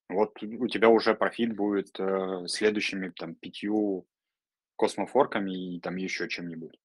Вот 0.10 0.42
у 0.44 0.68
тебя 0.68 0.90
уже 0.90 1.14
профит 1.16 1.56
будет 1.56 1.98
э, 2.00 2.48
следующими 2.48 3.14
там 3.16 3.36
пятью 3.36 4.06
космофорками 4.76 5.76
и 5.76 5.80
там 5.80 5.96
еще 5.96 6.28
чем-нибудь. 6.28 6.81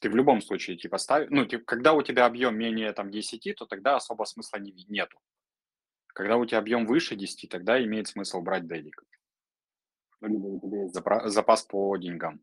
Ты 0.00 0.08
в 0.08 0.16
любом 0.16 0.40
случае 0.40 0.76
типа 0.78 0.98
ставишь, 0.98 1.28
ну, 1.30 1.44
типа, 1.44 1.64
когда 1.64 1.92
у 1.92 2.02
тебя 2.02 2.24
объем 2.24 2.56
менее 2.56 2.92
там 2.92 3.10
10, 3.10 3.54
то 3.56 3.66
тогда 3.66 3.96
особо 3.96 4.24
смысла 4.24 4.58
не, 4.58 4.72
нету. 4.88 5.18
Когда 6.08 6.36
у 6.36 6.46
тебя 6.46 6.58
объем 6.58 6.86
выше 6.86 7.16
10, 7.16 7.50
тогда 7.50 7.82
имеет 7.84 8.08
смысл 8.08 8.40
брать 8.40 8.66
дедик. 8.66 9.04
Ну, 10.20 10.60
либо 10.62 11.28
запас 11.28 11.62
по 11.64 11.96
деньгам. 11.96 12.40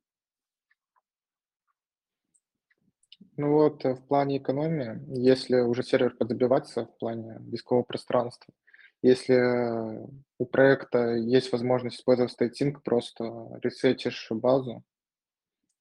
Ну 3.37 3.53
вот, 3.53 3.85
э, 3.85 3.93
в 3.93 4.07
плане 4.07 4.37
экономии, 4.37 4.99
если 5.19 5.59
уже 5.59 5.83
сервер 5.83 6.15
подзабивается 6.15 6.85
в 6.85 6.97
плане 6.97 7.37
дискового 7.41 7.83
пространства, 7.83 8.53
если 9.01 9.35
э, 9.35 10.07
у 10.39 10.45
проекта 10.45 11.15
есть 11.15 11.51
возможность 11.51 11.99
использовать 11.99 12.35
StateSync, 12.39 12.81
просто 12.83 13.23
ресетишь 13.61 14.27
базу, 14.31 14.83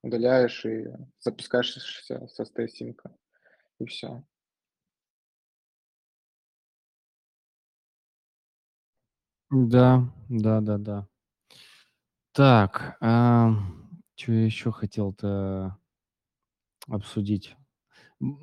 удаляешь 0.07 0.65
и 0.65 0.87
запускаешься 1.21 1.81
со 2.29 2.45
стейсинка. 2.45 3.15
И 3.79 3.87
все. 3.87 4.25
Да, 9.51 10.13
да, 10.29 10.61
да, 10.61 10.79
да. 10.79 11.09
Так, 12.33 12.97
а, 13.01 13.53
что 14.17 14.33
я 14.33 14.45
еще 14.45 14.73
хотел-то 14.73 15.79
обсудить? 16.89 17.57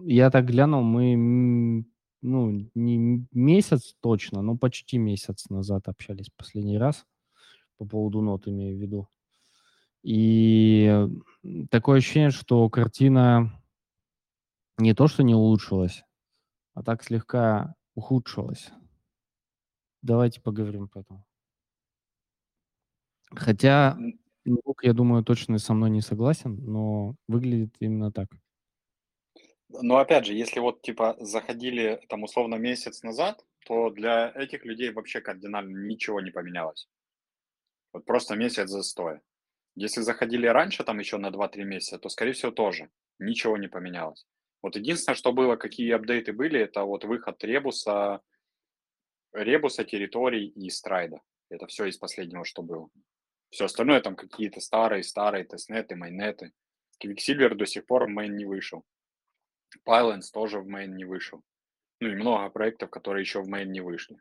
Я 0.05 0.32
так 0.32 0.46
глянул, 0.46 0.82
мы 0.82 1.86
ну, 2.24 2.70
не 2.74 3.27
месяц 3.32 3.96
точно, 4.00 4.41
но 4.41 4.58
почти 4.58 4.98
месяц 4.98 5.50
назад 5.50 5.89
общались 5.89 6.29
последний 6.29 6.77
раз 6.77 7.05
по 7.77 7.86
поводу 7.86 8.22
нот, 8.22 8.48
имею 8.48 8.77
в 8.77 8.82
виду. 8.82 9.10
И 10.04 11.08
такое 11.72 11.98
ощущение, 12.00 12.32
что 12.32 12.70
картина 12.70 13.64
не 14.78 14.94
то, 14.94 15.08
что 15.08 15.24
не 15.24 15.34
улучшилась, 15.34 16.04
а 16.74 16.84
так 16.84 17.04
слегка 17.04 17.76
ухудшилась. 17.96 18.72
Давайте 20.02 20.42
поговорим 20.42 20.90
по 20.90 21.00
этому. 21.00 21.26
Хотя, 23.32 23.98
я 24.82 24.94
думаю, 24.94 25.24
точно 25.24 25.58
со 25.58 25.74
мной 25.74 25.90
не 25.90 26.02
согласен, 26.02 26.56
но 26.56 27.16
выглядит 27.28 27.76
именно 27.80 28.12
так. 28.12 28.30
Но 29.70 29.98
опять 29.98 30.26
же, 30.26 30.34
если 30.34 30.60
вот 30.60 30.82
типа 30.82 31.16
заходили 31.20 32.02
там 32.10 32.24
условно 32.24 32.56
месяц 32.56 33.02
назад, 33.02 33.44
то 33.66 33.90
для 33.90 34.32
этих 34.36 34.66
людей 34.66 34.92
вообще 34.92 35.22
кардинально 35.22 35.88
ничего 35.88 36.20
не 36.20 36.32
поменялось. 36.32 36.90
Вот 37.94 38.06
просто 38.06 38.36
месяц 38.36 38.70
застоя. 38.70 39.22
Если 39.75 40.01
заходили 40.01 40.46
раньше, 40.48 40.84
там 40.84 41.00
еще 41.00 41.18
на 41.18 41.30
2-3 41.30 41.63
месяца, 41.63 41.98
то, 41.98 42.10
скорее 42.10 42.34
всего, 42.34 42.51
тоже 42.51 42.89
ничего 43.20 43.58
не 43.58 43.68
поменялось. 43.68 44.25
Вот 44.62 44.75
единственное, 44.75 45.15
что 45.15 45.34
было, 45.34 45.56
какие 45.56 45.92
апдейты 45.92 46.32
были, 46.32 46.60
это 46.60 46.84
вот 46.84 47.03
выход 47.03 47.44
Ребуса, 47.44 48.22
Ребуса, 49.34 49.84
территорий 49.84 50.48
и 50.48 50.70
Страйда. 50.70 51.22
Это 51.50 51.68
все 51.68 51.86
из 51.86 51.98
последнего, 51.98 52.46
что 52.46 52.62
было. 52.62 52.89
Все 53.50 53.65
остальное 53.65 54.00
там 54.01 54.15
какие-то 54.15 54.60
старые-старые 54.60 55.44
тестнеты, 55.44 55.96
майнеты. 55.96 56.53
Quicksilver 57.03 57.56
до 57.56 57.65
сих 57.65 57.86
пор 57.86 58.06
в 58.06 58.10
main 58.10 58.36
не 58.36 58.46
вышел. 58.46 58.86
Pylons 59.88 60.32
тоже 60.32 60.60
в 60.60 60.68
main 60.68 60.96
не 60.96 61.06
вышел. 61.06 61.44
Ну 62.00 62.10
и 62.10 62.15
много 62.15 62.50
проектов, 62.50 62.89
которые 62.89 63.22
еще 63.22 63.42
в 63.42 63.48
main 63.48 63.72
не 63.72 63.82
вышли. 63.82 64.18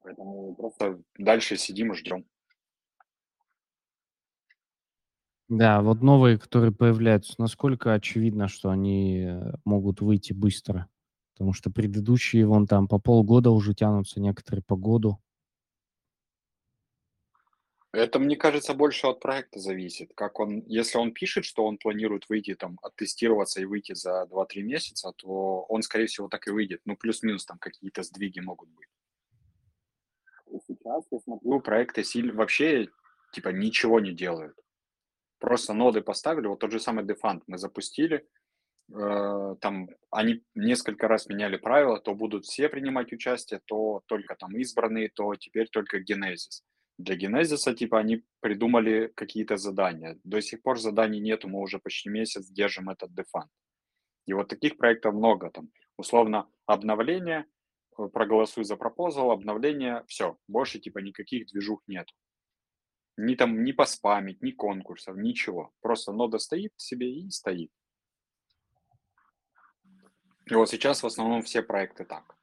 Поэтому 0.00 0.54
просто 0.54 1.00
дальше 1.16 1.56
сидим 1.56 1.92
и 1.92 1.96
ждем. 1.96 2.24
Да, 5.48 5.80
вот 5.80 6.02
новые, 6.02 6.38
которые 6.38 6.72
появляются, 6.72 7.34
насколько 7.38 7.94
очевидно, 7.94 8.48
что 8.48 8.68
они 8.68 9.24
э, 9.26 9.52
могут 9.64 10.02
выйти 10.02 10.34
быстро? 10.34 10.88
Потому 11.32 11.54
что 11.54 11.70
предыдущие, 11.70 12.46
вон 12.46 12.66
там, 12.66 12.86
по 12.86 12.98
полгода 12.98 13.50
уже 13.50 13.72
тянутся, 13.74 14.20
некоторые 14.20 14.62
по 14.62 14.76
году. 14.76 15.18
Это, 17.92 18.18
мне 18.18 18.36
кажется, 18.36 18.74
больше 18.74 19.06
от 19.06 19.20
проекта 19.20 19.58
зависит. 19.58 20.12
Как 20.14 20.38
он, 20.38 20.62
если 20.66 20.98
он 20.98 21.12
пишет, 21.12 21.46
что 21.46 21.64
он 21.64 21.78
планирует 21.78 22.28
выйти 22.28 22.54
там, 22.54 22.78
оттестироваться 22.82 23.62
и 23.62 23.64
выйти 23.64 23.94
за 23.94 24.26
2-3 24.30 24.62
месяца, 24.62 25.12
то 25.16 25.62
он, 25.68 25.82
скорее 25.82 26.06
всего, 26.06 26.28
так 26.28 26.46
и 26.46 26.50
выйдет. 26.50 26.82
Ну, 26.84 26.96
плюс-минус 26.96 27.46
там 27.46 27.58
какие-то 27.58 28.02
сдвиги 28.02 28.40
могут 28.40 28.68
быть. 28.68 28.88
И 30.52 30.58
сейчас 30.66 31.04
я 31.10 31.18
смотрю, 31.20 31.60
проекты 31.60 32.04
сильно 32.04 32.34
вообще 32.34 32.88
типа 33.32 33.48
ничего 33.48 34.00
не 34.00 34.12
делают. 34.12 34.54
Просто 35.38 35.72
ноды 35.74 36.00
поставили, 36.00 36.46
вот 36.46 36.58
тот 36.58 36.72
же 36.72 36.80
самый 36.80 37.04
Defund 37.04 37.42
мы 37.46 37.58
запустили, 37.58 38.26
э, 38.92 39.56
там 39.60 39.88
они 40.10 40.42
несколько 40.54 41.08
раз 41.08 41.28
меняли 41.28 41.56
правила, 41.56 42.00
то 42.00 42.14
будут 42.14 42.44
все 42.44 42.68
принимать 42.68 43.12
участие, 43.12 43.60
то 43.66 44.02
только 44.06 44.34
там 44.34 44.56
избранные, 44.56 45.08
то 45.08 45.34
теперь 45.36 45.68
только 45.68 45.98
Genesis 45.98 46.62
для 46.98 47.14
генезиса, 47.14 47.74
типа, 47.74 48.00
они 48.00 48.24
придумали 48.40 49.12
какие-то 49.14 49.56
задания. 49.56 50.18
До 50.24 50.40
сих 50.40 50.62
пор 50.62 50.78
заданий 50.78 51.20
нету, 51.20 51.48
мы 51.48 51.60
уже 51.60 51.78
почти 51.78 52.10
месяц 52.10 52.48
держим 52.48 52.90
этот 52.90 53.14
дефанд. 53.14 53.50
И 54.26 54.32
вот 54.32 54.48
таких 54.48 54.76
проектов 54.76 55.14
много 55.14 55.50
там. 55.50 55.70
Условно, 55.96 56.48
обновление, 56.66 57.46
э, 57.98 58.08
проголосуй 58.12 58.64
за 58.64 58.76
пропозал, 58.76 59.30
обновление, 59.30 60.04
все, 60.08 60.36
больше 60.48 60.80
типа 60.80 60.98
никаких 60.98 61.46
движух 61.46 61.82
нет. 61.86 62.08
Ни 63.18 63.34
там, 63.34 63.64
ни 63.64 63.72
поспамить, 63.72 64.42
ни 64.42 64.52
конкурсов, 64.52 65.16
ничего. 65.16 65.72
Просто 65.80 66.12
нода 66.12 66.38
стоит 66.38 66.72
себе 66.76 67.10
и 67.12 67.28
стоит. 67.30 67.72
И 70.46 70.54
вот 70.54 70.70
сейчас 70.70 71.02
в 71.02 71.06
основном 71.06 71.42
все 71.42 71.62
проекты 71.62 72.04
так. 72.04 72.36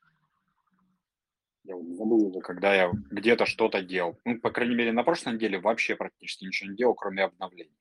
Я 1.63 1.75
забыл 1.77 2.41
когда 2.41 2.75
я 2.75 2.91
где-то 2.91 3.45
что-то 3.45 3.81
делал. 3.81 4.19
Ну, 4.25 4.39
по 4.41 4.51
крайней 4.51 4.75
мере, 4.75 4.91
на 4.91 5.03
прошлой 5.03 5.35
неделе 5.35 5.59
вообще 5.59 5.95
практически 5.95 6.43
ничего 6.43 6.69
не 6.69 6.75
делал, 6.75 6.93
кроме 6.93 7.23
обновлений. 7.23 7.79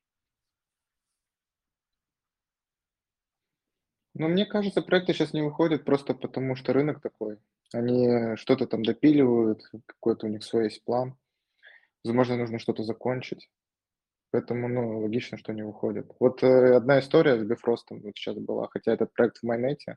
Ну, 4.14 4.28
мне 4.28 4.46
кажется, 4.46 4.82
проекты 4.82 5.14
сейчас 5.14 5.32
не 5.32 5.42
выходят 5.42 5.84
просто 5.84 6.14
потому, 6.14 6.54
что 6.54 6.72
рынок 6.72 7.02
такой. 7.02 7.38
Они 7.72 8.36
что-то 8.36 8.68
там 8.68 8.84
допиливают, 8.84 9.68
какой-то 9.86 10.26
у 10.26 10.30
них 10.30 10.44
свой 10.44 10.64
есть 10.64 10.84
план. 10.84 11.18
Возможно, 12.04 12.36
нужно 12.36 12.58
что-то 12.58 12.82
закончить. 12.82 13.48
Поэтому, 14.30 14.68
ну, 14.68 15.00
логично, 15.00 15.38
что 15.38 15.52
они 15.52 15.62
выходят. 15.62 16.12
Вот 16.18 16.42
э, 16.42 16.74
одна 16.74 16.98
история 16.98 17.38
с 17.38 17.44
Бифростом 17.44 18.00
вот 18.00 18.16
сейчас 18.16 18.36
была, 18.36 18.68
хотя 18.68 18.92
этот 18.92 19.12
проект 19.12 19.38
в 19.38 19.42
Майнете, 19.44 19.96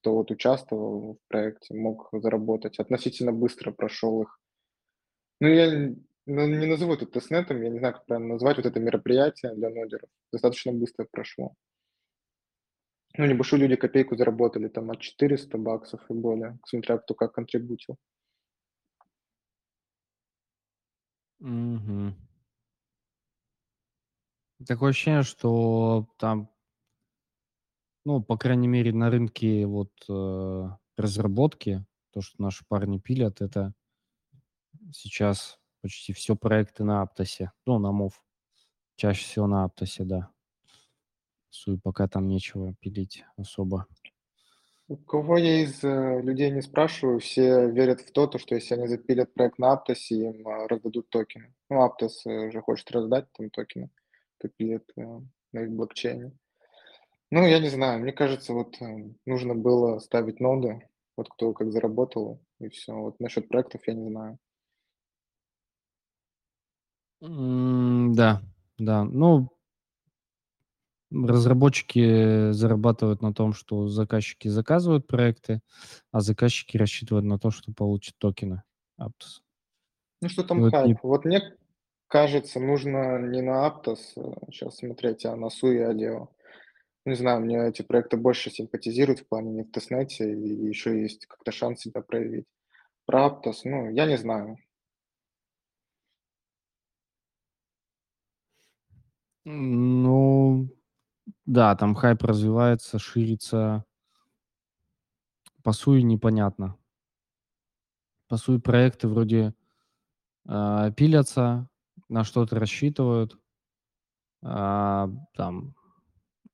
кто 0.00 0.14
вот 0.14 0.30
участвовал 0.30 1.14
в 1.14 1.28
проекте, 1.28 1.74
мог 1.74 2.08
заработать. 2.12 2.78
Относительно 2.78 3.32
быстро 3.32 3.72
прошел 3.72 4.22
их. 4.22 4.38
Ну, 5.40 5.48
я 5.48 5.94
ну, 6.26 6.46
не 6.46 6.66
назову 6.66 6.92
это 6.92 7.06
тестнетом, 7.06 7.62
я 7.62 7.70
не 7.70 7.78
знаю, 7.78 7.94
как 7.94 8.06
правильно 8.06 8.34
назвать 8.34 8.58
вот 8.58 8.66
это 8.66 8.78
мероприятие 8.78 9.54
для 9.54 9.70
нодеров. 9.70 10.08
Достаточно 10.30 10.72
быстро 10.72 11.06
прошло. 11.10 11.54
Ну, 13.16 13.26
небольшие 13.26 13.60
люди 13.60 13.76
копейку 13.76 14.16
заработали 14.16 14.68
там 14.68 14.90
от 14.90 15.00
400 15.00 15.58
баксов 15.58 16.00
и 16.08 16.14
более, 16.14 16.58
смотря 16.66 16.98
кто 16.98 17.14
как 17.14 17.32
контрибутил. 17.32 17.96
Угу. 21.40 22.14
Такое 24.66 24.90
ощущение, 24.90 25.22
что 25.22 26.06
там 26.18 26.50
ну, 28.04 28.22
по 28.22 28.36
крайней 28.36 28.68
мере, 28.68 28.92
на 28.92 29.10
рынке 29.10 29.66
вот 29.66 29.92
э, 30.08 30.68
разработки, 30.96 31.84
то, 32.12 32.20
что 32.22 32.42
наши 32.42 32.64
парни 32.66 32.98
пилят, 32.98 33.40
это 33.40 33.74
сейчас 34.92 35.58
почти 35.82 36.12
все 36.12 36.34
проекты 36.36 36.84
на 36.84 37.02
Аптосе, 37.02 37.52
ну, 37.66 37.78
на 37.78 37.92
МОВ. 37.92 38.22
Чаще 38.96 39.24
всего 39.24 39.46
на 39.46 39.64
Аптосе, 39.64 40.04
да. 40.04 40.30
Суй, 41.50 41.78
пока 41.78 42.08
там 42.08 42.28
нечего 42.28 42.74
пилить 42.74 43.24
особо. 43.36 43.86
У 44.90 44.96
кого 44.96 45.36
я 45.36 45.62
из 45.62 45.84
э, 45.84 46.20
людей 46.20 46.50
не 46.50 46.62
спрашиваю, 46.62 47.20
все 47.20 47.70
верят 47.70 48.00
в 48.00 48.10
то, 48.10 48.26
то, 48.26 48.38
что 48.38 48.56
если 48.56 48.74
они 48.74 48.88
запилят 48.88 49.32
проект 49.32 49.60
на 49.60 49.70
Аптосе, 49.70 50.16
им 50.16 50.48
э, 50.48 50.66
раздадут 50.66 51.08
токены. 51.10 51.54
Ну, 51.68 51.82
Аптос 51.82 52.26
э, 52.26 52.50
же 52.50 52.60
хочет 52.60 52.90
раздать 52.90 53.26
там 53.32 53.50
токены, 53.50 53.88
э, 54.42 54.78
на 55.52 55.60
их 55.60 55.70
блокчейне. 55.70 56.32
Ну, 57.30 57.46
я 57.46 57.60
не 57.60 57.68
знаю, 57.68 58.00
мне 58.00 58.12
кажется, 58.12 58.52
вот 58.52 58.78
нужно 59.26 59.54
было 59.54 60.00
ставить 60.00 60.40
ноды, 60.40 60.82
вот 61.16 61.28
кто 61.28 61.52
как 61.52 61.70
заработал, 61.70 62.40
и 62.58 62.68
все. 62.68 62.92
Вот 62.92 63.20
насчет 63.20 63.46
проектов 63.46 63.82
я 63.86 63.94
не 63.94 64.08
знаю. 64.08 64.38
да, 67.20 68.42
да. 68.76 69.04
Ну, 69.04 69.50
разработчики 71.10 72.52
зарабатывают 72.52 73.22
на 73.22 73.34
том, 73.34 73.52
что 73.52 73.88
заказчики 73.88 74.48
заказывают 74.48 75.06
проекты, 75.06 75.60
а 76.12 76.20
заказчики 76.20 76.76
рассчитывают 76.76 77.26
на 77.26 77.38
то, 77.38 77.50
что 77.50 77.72
получат 77.72 78.16
токены 78.18 78.62
Aptos. 79.00 79.42
Ну, 80.20 80.28
что 80.28 80.44
там 80.44 80.60
вот 80.60 80.70
хайп? 80.70 80.86
Не... 80.86 80.98
Вот 81.02 81.24
мне 81.24 81.56
кажется, 82.06 82.60
нужно 82.60 83.18
не 83.18 83.42
на 83.42 83.66
Aptos 83.66 83.98
сейчас 84.50 84.74
э, 84.74 84.86
смотреть, 84.86 85.24
а 85.24 85.36
на 85.36 85.46
Sui 85.46 85.76
и 85.76 85.78
Adeo. 85.78 86.28
Не 87.06 87.14
знаю, 87.14 87.40
мне 87.40 87.66
эти 87.66 87.82
проекты 87.82 88.16
больше 88.16 88.50
симпатизируют 88.50 89.20
в 89.20 89.26
плане 89.26 89.52
не 89.52 89.62
в 89.62 89.70
тестнете, 89.70 90.30
и 90.30 90.66
еще 90.66 91.00
есть 91.00 91.26
как-то 91.26 91.50
шанс 91.50 91.80
себя 91.80 92.02
проявить. 92.02 92.46
Про 93.06 93.28
Aptos, 93.28 93.60
ну, 93.64 93.90
я 93.90 94.06
не 94.06 94.18
знаю. 94.18 94.58
Ну, 99.44 100.68
да, 101.46 101.74
там 101.76 101.94
хайп 101.94 102.22
развивается, 102.22 102.98
ширится. 102.98 103.84
По 105.62 105.72
сути, 105.72 106.02
непонятно. 106.02 106.76
По 108.28 108.36
сути, 108.36 108.60
проекты 108.60 109.08
вроде 109.08 109.54
э, 110.48 110.92
пилятся, 110.96 111.68
на 112.08 112.24
что-то 112.24 112.58
рассчитывают, 112.58 113.38
а, 114.42 115.08
там 115.34 115.74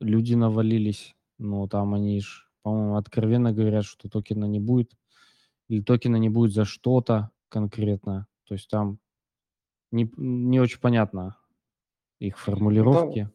люди 0.01 0.35
навалились, 0.35 1.17
но 1.39 1.67
там 1.69 1.95
они 1.95 2.21
ж, 2.21 2.49
по-моему, 2.63 2.97
откровенно 2.97 3.53
говорят, 3.53 3.85
что 3.85 4.09
токена 4.09 4.45
не 4.45 4.61
будет, 4.61 4.93
или 5.69 5.81
токена 5.83 6.17
не 6.17 6.29
будет 6.29 6.53
за 6.53 6.65
что-то, 6.65 7.31
конкретно? 7.49 8.27
То 8.45 8.55
есть 8.55 8.69
там 8.69 8.99
не, 9.91 10.11
не 10.17 10.61
очень 10.61 10.81
понятно 10.81 11.37
их 12.19 12.35
Да, 12.35 12.41
формулировки. 12.41 13.31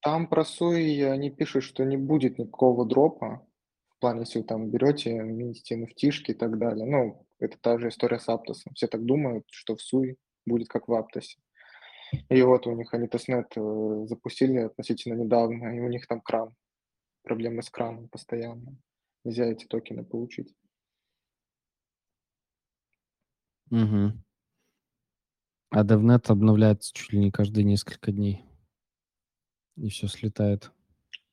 Там 0.00 0.26
про 0.28 0.44
Sui 0.44 1.00
они 1.02 1.30
пишут, 1.30 1.64
что 1.64 1.84
не 1.84 1.96
будет 1.96 2.38
никакого 2.38 2.86
дропа. 2.86 3.46
В 3.96 4.00
плане, 4.00 4.20
если 4.20 4.38
вы 4.38 4.44
там 4.44 4.70
берете, 4.70 5.14
минтите 5.14 5.76
NFT 5.76 6.10
и 6.28 6.34
так 6.34 6.58
далее. 6.58 6.86
Ну, 6.86 7.26
это 7.38 7.58
та 7.58 7.78
же 7.78 7.88
история 7.88 8.18
с 8.18 8.28
Аптосом. 8.28 8.72
Все 8.74 8.86
так 8.86 9.04
думают, 9.04 9.44
что 9.50 9.76
в 9.76 9.82
Sui 9.82 10.16
будет 10.46 10.68
как 10.68 10.88
в 10.88 10.94
Аптосе. 10.94 11.38
И 12.28 12.42
вот 12.42 12.66
у 12.66 12.74
них 12.74 12.92
они 12.92 13.08
тестнет 13.08 13.52
э, 13.56 14.06
запустили 14.08 14.58
относительно 14.58 15.14
недавно, 15.14 15.76
и 15.76 15.80
у 15.80 15.88
них 15.88 16.06
там 16.06 16.20
кран. 16.20 16.54
Проблемы 17.22 17.62
с 17.62 17.70
краном 17.70 18.08
постоянно. 18.08 18.76
Нельзя 19.24 19.44
эти 19.44 19.66
токены 19.66 20.04
получить. 20.04 20.54
Мгм. 23.70 24.24
А 25.70 25.84
DevNet 25.84 26.24
обновляется 26.28 26.92
чуть 26.92 27.12
ли 27.12 27.20
не 27.20 27.30
каждые 27.30 27.64
несколько 27.64 28.10
дней. 28.10 28.49
И 29.80 29.88
все 29.88 30.08
слетает. 30.08 30.70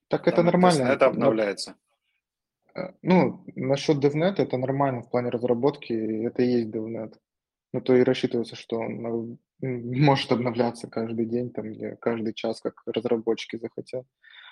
Так 0.07 0.27
это 0.27 0.37
Там 0.37 0.45
и 0.45 0.51
нормально. 0.51 0.83
но- 0.99 1.05
обновляется. 1.05 1.75
Э, 2.75 2.93
Ну, 3.01 3.43
насчет 3.55 3.97
DevNet 3.97 4.35
это 4.37 4.57
нормально 4.57 5.01
в 5.01 5.09
плане 5.09 5.29
разработки, 5.29 5.93
это 6.25 6.41
и 6.43 6.47
есть 6.51 6.69
DevNet. 6.69 7.13
Ну, 7.73 7.81
то 7.81 7.93
и 7.95 8.03
рассчитывается, 8.03 8.55
что 8.55 8.77
он 8.79 9.37
м, 9.61 10.03
может 10.05 10.31
обновляться 10.31 10.87
каждый 10.87 11.25
день 11.25 11.51
там, 11.51 11.71
или 11.71 11.97
каждый 11.99 12.33
час, 12.33 12.61
как 12.61 12.81
разработчики 12.85 13.57
захотят. 13.57 14.05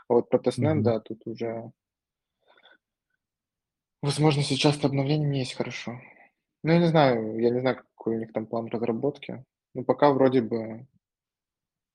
А 0.10 0.14
вот 0.16 0.30
про 0.30 0.40
тестнет, 0.40 0.74
Мгм. 0.76 0.84
да, 0.84 1.00
тут 1.00 1.22
уже 1.26 1.72
возможности 4.02 4.56
часто 4.56 4.88
обновлениями 4.88 5.38
есть 5.38 5.54
хорошо. 5.54 6.00
Ну, 6.64 6.74
я 6.74 6.80
не 6.80 6.88
знаю, 6.88 7.40
я 7.40 7.50
не 7.50 7.60
знаю, 7.62 7.78
какой 7.78 8.16
у 8.18 8.20
них 8.20 8.34
там 8.34 8.46
план 8.46 8.68
разработки. 8.68 9.46
Ну, 9.74 9.84
пока 9.86 10.12
вроде 10.12 10.42
бы 10.42 10.86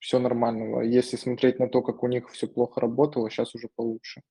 все 0.00 0.18
нормально. 0.18 0.80
Если 0.80 1.16
смотреть 1.16 1.60
на 1.60 1.68
то, 1.68 1.82
как 1.82 2.02
у 2.02 2.08
них 2.08 2.28
все 2.30 2.48
плохо 2.48 2.80
работало, 2.80 3.30
сейчас 3.30 3.54
уже 3.54 3.68
получше. 3.76 4.22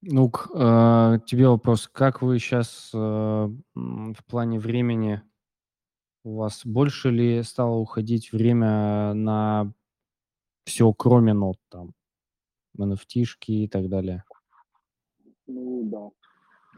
Ну, 0.00 0.30
к 0.30 0.48
э, 0.54 1.18
тебе 1.26 1.48
вопрос. 1.48 1.88
Как 1.88 2.22
вы 2.22 2.38
сейчас 2.38 2.92
в 2.92 4.24
плане 4.28 4.60
времени, 4.60 5.20
у 6.22 6.36
вас 6.36 6.64
больше 6.64 7.10
ли 7.10 7.42
стало 7.42 7.76
уходить 7.76 8.32
время 8.32 9.12
на 9.14 9.72
все, 10.64 10.92
кроме 10.92 11.32
нот 11.32 11.58
там, 11.68 11.94
nft 12.78 13.24
и 13.46 13.66
так 13.66 13.88
далее? 13.88 14.22
Ну 15.46 15.82
да. 15.84 16.17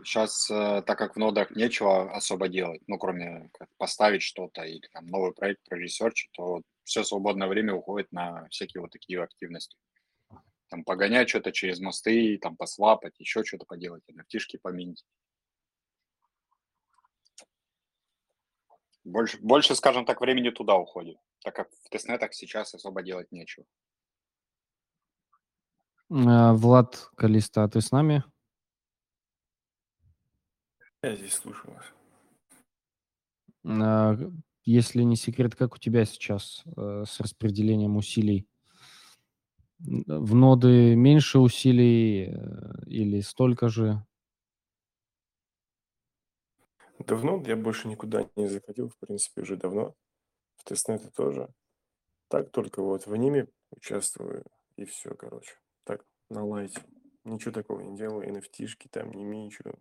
Сейчас, 0.04 0.46
так 0.46 0.98
как 0.98 1.14
в 1.14 1.18
нодах 1.18 1.50
нечего 1.50 2.12
особо 2.12 2.48
делать, 2.48 2.82
ну, 2.86 2.98
кроме 2.98 3.50
как 3.58 3.68
поставить 3.76 4.22
что-то 4.22 4.62
или 4.62 4.86
там 4.92 5.06
новый 5.06 5.32
проект 5.32 5.62
проресерчить, 5.68 6.30
то 6.32 6.62
все 6.84 7.04
свободное 7.04 7.48
время 7.48 7.74
уходит 7.74 8.10
на 8.12 8.48
всякие 8.48 8.80
вот 8.80 8.90
такие 8.90 9.22
активности. 9.22 9.76
Там 10.68 10.84
погонять 10.84 11.28
что-то 11.28 11.52
через 11.52 11.80
мосты, 11.80 12.38
там 12.38 12.56
посвапать, 12.56 13.18
еще 13.18 13.44
что-то 13.44 13.66
поделать, 13.66 14.02
nft 14.08 14.58
поминить. 14.62 15.04
Больше, 19.04 19.38
больше, 19.40 19.74
скажем 19.74 20.04
так, 20.04 20.20
времени 20.20 20.50
туда 20.50 20.76
уходит, 20.76 21.16
так 21.42 21.56
как 21.56 21.70
в 21.84 21.88
тестнетах 21.88 22.34
сейчас 22.34 22.74
особо 22.74 23.02
делать 23.02 23.32
нечего. 23.32 23.66
Э, 26.10 26.52
Влад 26.52 27.08
Калиста, 27.16 27.64
а 27.64 27.68
ты 27.68 27.80
с 27.80 27.92
нами? 27.92 28.24
Я 31.02 31.16
здесь 31.16 31.34
слушаю 31.34 31.74
вас. 31.74 31.84
А, 33.64 34.16
Если 34.64 35.02
не 35.02 35.16
секрет, 35.16 35.54
как 35.54 35.74
у 35.74 35.78
тебя 35.78 36.04
сейчас 36.04 36.62
э, 36.76 37.04
с 37.06 37.20
распределением 37.20 37.96
усилий? 37.96 38.46
Н- 39.80 40.04
В 40.06 40.34
ноды 40.34 40.94
меньше 40.94 41.38
усилий 41.38 42.26
э, 42.30 42.84
или 42.86 43.20
столько 43.20 43.68
же? 43.68 44.04
Давно 46.98 47.42
я 47.46 47.56
больше 47.56 47.88
никуда 47.88 48.28
не 48.36 48.46
заходил, 48.46 48.90
в 48.90 48.98
принципе, 48.98 49.40
уже 49.40 49.56
давно. 49.56 49.94
В 50.56 50.64
тестнеты 50.64 51.10
тоже. 51.10 51.48
Так 52.28 52.50
только 52.50 52.82
вот 52.82 53.06
в 53.06 53.16
ними 53.16 53.48
участвую 53.70 54.44
и 54.76 54.84
все, 54.84 55.14
короче. 55.14 55.54
Так, 55.84 56.04
на 56.28 56.44
лайте. 56.44 56.82
Ничего 57.24 57.52
такого 57.52 57.80
не 57.80 57.96
делаю, 57.96 58.28
nft 58.28 58.88
там 58.90 59.12
не 59.12 59.24
ничего. 59.24 59.74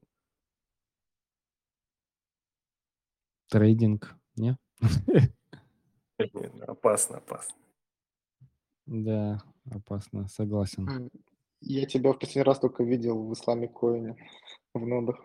Трейдинг, 3.49 4.15
не? 4.35 4.57
Нет, 6.19 6.61
опасно, 6.67 7.17
опасно. 7.17 7.55
Да, 8.85 9.41
опасно, 9.71 10.27
согласен. 10.27 11.09
Я 11.61 11.85
тебя 11.85 12.11
в 12.11 12.19
последний 12.19 12.43
раз 12.43 12.59
только 12.59 12.83
видел 12.83 13.27
в 13.27 13.33
Исламе 13.33 13.67
Коине 13.67 14.15
в 14.73 14.85
нодах. 14.85 15.19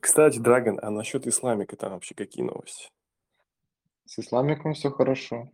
Кстати, 0.00 0.38
Драгон, 0.38 0.78
а 0.82 0.90
насчет 0.90 1.26
исламика 1.26 1.76
там 1.76 1.92
вообще 1.92 2.14
какие 2.14 2.44
новости? 2.44 2.90
С 4.04 4.18
исламиком 4.18 4.74
все 4.74 4.90
хорошо, 4.90 5.50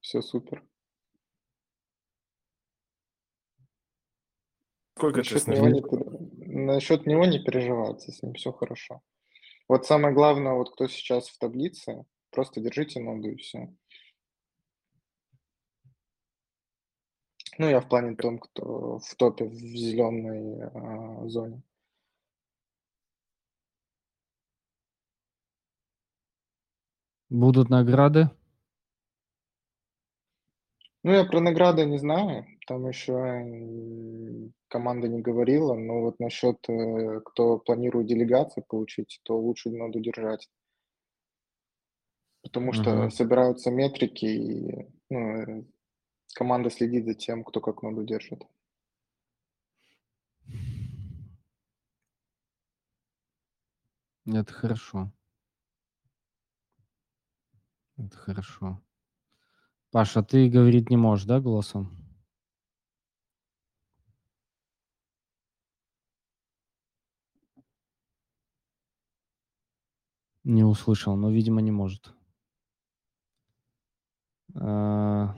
все 0.00 0.20
супер. 0.20 0.64
Сколько 4.96 5.18
Насчет 5.18 5.44
тестнетов? 5.44 5.66
него, 5.66 6.24
не, 6.36 6.64
насчет 6.64 7.06
него 7.06 7.24
не 7.26 7.42
переживайте, 7.42 8.12
с 8.12 8.22
ним 8.22 8.34
все 8.34 8.52
хорошо. 8.52 9.02
Вот 9.68 9.86
самое 9.86 10.14
главное, 10.14 10.52
вот 10.52 10.72
кто 10.72 10.88
сейчас 10.88 11.28
в 11.28 11.38
таблице, 11.38 12.04
просто 12.30 12.60
держите 12.60 13.00
ноду 13.00 13.30
и 13.30 13.36
все. 13.36 13.74
Ну, 17.56 17.68
я 17.68 17.80
в 17.80 17.88
плане 17.88 18.16
том, 18.16 18.38
кто 18.38 18.98
в 18.98 19.14
топе 19.14 19.44
в 19.44 19.54
зеленой 19.54 20.62
а, 20.62 21.28
зоне. 21.28 21.62
Будут 27.30 27.70
награды? 27.70 28.30
Ну, 31.02 31.12
я 31.12 31.24
про 31.24 31.40
награды 31.40 31.84
не 31.84 31.98
знаю, 31.98 32.46
там 32.66 32.88
еще 32.88 33.12
команда 34.68 35.08
не 35.08 35.20
говорила, 35.20 35.74
но 35.74 36.00
вот 36.02 36.18
насчет, 36.18 36.58
э, 36.68 37.20
кто 37.24 37.58
планирует 37.58 38.06
делегации 38.06 38.64
получить, 38.66 39.20
то 39.24 39.38
лучше 39.38 39.70
ноду 39.70 40.00
держать. 40.00 40.48
Потому 42.42 42.72
что 42.72 42.90
Мгм. 42.90 43.10
собираются 43.10 43.70
метрики, 43.70 44.26
и 44.26 44.88
ну, 45.10 45.66
команда 46.34 46.70
следит 46.70 47.06
за 47.06 47.14
тем, 47.14 47.44
кто 47.44 47.60
как 47.60 47.82
ноду 47.82 48.04
держит. 48.04 48.42
Это 54.26 54.52
хорошо. 54.52 55.12
Это 57.96 58.16
хорошо. 58.16 58.80
Паша, 59.90 60.22
ты 60.22 60.48
говорить 60.48 60.90
не 60.90 60.96
можешь, 60.96 61.26
да, 61.26 61.40
голосом? 61.40 62.03
Не 70.44 70.62
услышал, 70.62 71.16
но, 71.16 71.30
видимо, 71.30 71.62
не 71.62 71.70
может. 71.70 72.14
А, 74.54 75.34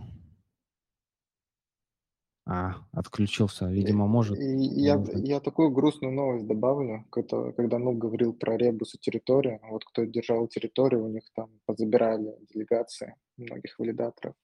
а, 2.45 2.75
отключился, 2.93 3.67
видимо, 3.67 4.07
может. 4.07 4.39
Я, 4.39 5.03
я 5.15 5.41
такую 5.41 5.71
грустную 5.71 6.13
новость 6.13 6.47
добавлю, 6.47 7.05
когда, 7.11 7.53
когда 7.53 7.79
ну 7.79 7.93
говорил 7.93 8.33
про 8.35 8.57
ребус 8.57 8.95
и 8.95 8.99
территорию. 8.99 9.61
Вот 9.71 9.85
кто 9.85 10.05
держал 10.05 10.47
территорию, 10.49 11.05
у 11.05 11.09
них 11.09 11.25
там 11.35 11.51
позабирали 11.67 12.37
делегации 12.53 13.15
многих 13.37 13.79
валидаторов. 13.79 14.35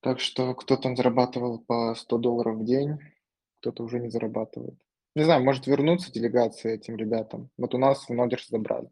Так 0.00 0.20
что 0.20 0.54
кто 0.54 0.76
там 0.76 0.96
зарабатывал 0.96 1.58
по 1.58 1.94
100 1.94 2.18
долларов 2.18 2.58
в 2.58 2.64
день, 2.64 2.98
кто-то 3.60 3.84
уже 3.84 4.00
не 4.00 4.10
зарабатывает. 4.10 4.78
Не 5.14 5.24
знаю, 5.24 5.42
может 5.42 5.66
вернуться 5.66 6.12
делегация 6.12 6.74
этим 6.74 6.96
ребятам. 6.96 7.50
Вот 7.56 7.74
у 7.74 7.78
нас 7.78 8.08
в 8.08 8.14
Нодерс 8.14 8.48
забрали. 8.48 8.90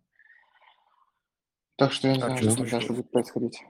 Так 1.77 1.93
что 1.93 2.09
я 2.09 2.17
не 2.17 2.23
А 2.23 2.27
знаю, 2.27 2.39
что 2.39 2.57
там 2.57 2.69
дальше 2.69 2.93
будет 2.93 3.11
происходить. 3.11 3.63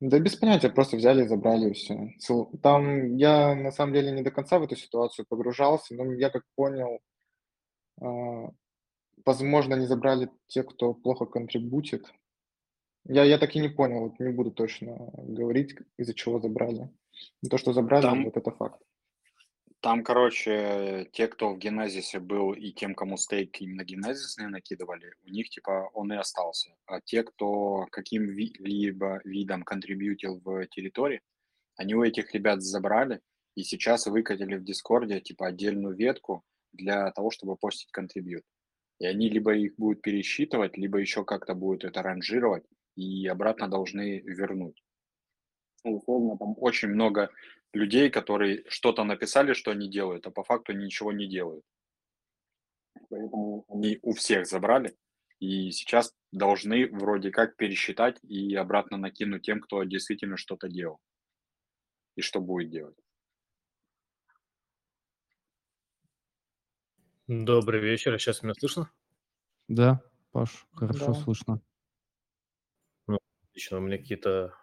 Да 0.00 0.18
без 0.18 0.34
понятия, 0.34 0.68
просто 0.68 0.96
взяли 0.96 1.24
и 1.24 1.28
забрали 1.28 1.70
и 1.70 1.72
все. 1.74 2.50
Там 2.62 3.16
я 3.16 3.54
на 3.54 3.70
самом 3.70 3.92
деле 3.94 4.10
не 4.10 4.22
до 4.22 4.30
конца 4.30 4.58
в 4.58 4.64
эту 4.64 4.74
ситуацию 4.74 5.26
погружался, 5.28 5.94
но 5.94 6.12
я 6.12 6.30
как 6.30 6.44
понял, 6.56 6.98
а, 8.00 8.50
возможно, 9.24 9.74
не 9.74 9.86
забрали 9.86 10.28
те, 10.48 10.64
кто 10.64 10.94
плохо 10.94 11.26
контрибутит. 11.26 12.12
Я, 13.04 13.24
я 13.24 13.38
так 13.38 13.54
и 13.54 13.60
не 13.60 13.68
понял, 13.68 14.00
вот 14.00 14.20
не 14.20 14.32
буду 14.32 14.50
точно 14.50 15.10
говорить, 15.18 15.76
из-за 15.98 16.14
чего 16.14 16.40
забрали. 16.40 16.90
Но 17.42 17.48
То, 17.48 17.58
что 17.58 17.72
забрали, 17.72 18.02
Там- 18.02 18.24
вот 18.24 18.36
это 18.36 18.50
факт. 18.50 18.80
Там, 19.82 20.04
короче, 20.04 21.08
те, 21.12 21.26
кто 21.26 21.52
в 21.52 21.58
генезисе 21.58 22.20
был, 22.20 22.52
и 22.52 22.70
тем, 22.70 22.94
кому 22.94 23.16
стейк 23.16 23.60
именно 23.60 23.82
генезисные 23.82 24.46
накидывали, 24.46 25.14
у 25.26 25.28
них, 25.28 25.50
типа, 25.50 25.90
он 25.92 26.12
и 26.12 26.16
остался. 26.16 26.70
А 26.86 27.00
те, 27.00 27.24
кто 27.24 27.86
каким-либо 27.90 29.20
видом 29.24 29.64
контрибьютил 29.64 30.40
в 30.44 30.66
территории, 30.68 31.20
они 31.74 31.96
у 31.96 32.04
этих 32.04 32.32
ребят 32.32 32.62
забрали 32.62 33.22
и 33.56 33.64
сейчас 33.64 34.06
выкатили 34.06 34.54
в 34.54 34.62
Дискорде, 34.62 35.20
типа, 35.20 35.48
отдельную 35.48 35.96
ветку 35.96 36.44
для 36.72 37.10
того, 37.10 37.32
чтобы 37.32 37.56
постить 37.56 37.90
контрибьют. 37.90 38.44
И 39.00 39.06
они 39.06 39.28
либо 39.28 39.52
их 39.52 39.74
будут 39.78 40.00
пересчитывать, 40.00 40.76
либо 40.78 40.98
еще 40.98 41.24
как-то 41.24 41.54
будут 41.54 41.82
это 41.82 42.02
ранжировать 42.02 42.62
и 42.94 43.26
обратно 43.26 43.66
должны 43.66 44.20
вернуть. 44.20 44.80
Ну, 45.82 45.96
условно, 45.96 46.38
там 46.38 46.54
очень 46.58 46.90
много 46.90 47.30
людей, 47.72 48.10
которые 48.10 48.64
что-то 48.68 49.04
написали, 49.04 49.52
что 49.54 49.70
они 49.70 49.88
делают, 49.90 50.26
а 50.26 50.30
по 50.30 50.44
факту 50.44 50.72
ничего 50.72 51.12
не 51.12 51.26
делают. 51.28 51.64
Поэтому 53.08 53.64
они 53.68 53.98
у 54.02 54.12
всех 54.12 54.46
забрали, 54.46 54.96
и 55.38 55.70
сейчас 55.70 56.14
должны 56.30 56.86
вроде 56.88 57.30
как 57.30 57.56
пересчитать 57.56 58.18
и 58.22 58.54
обратно 58.54 58.96
накинуть 58.96 59.42
тем, 59.42 59.60
кто 59.60 59.82
действительно 59.84 60.36
что-то 60.36 60.68
делал 60.68 60.98
и 62.16 62.20
что 62.22 62.40
будет 62.40 62.70
делать. 62.70 62.96
Добрый 67.28 67.80
вечер. 67.80 68.18
Сейчас 68.18 68.42
меня 68.42 68.54
слышно? 68.54 68.90
Да, 69.68 70.02
Паш, 70.32 70.66
хорошо 70.74 71.06
Да. 71.06 71.14
слышно. 71.14 71.60
Ну, 73.06 73.18
отлично. 73.48 73.78
У 73.78 73.80
меня 73.80 73.98
какие-то 73.98 74.54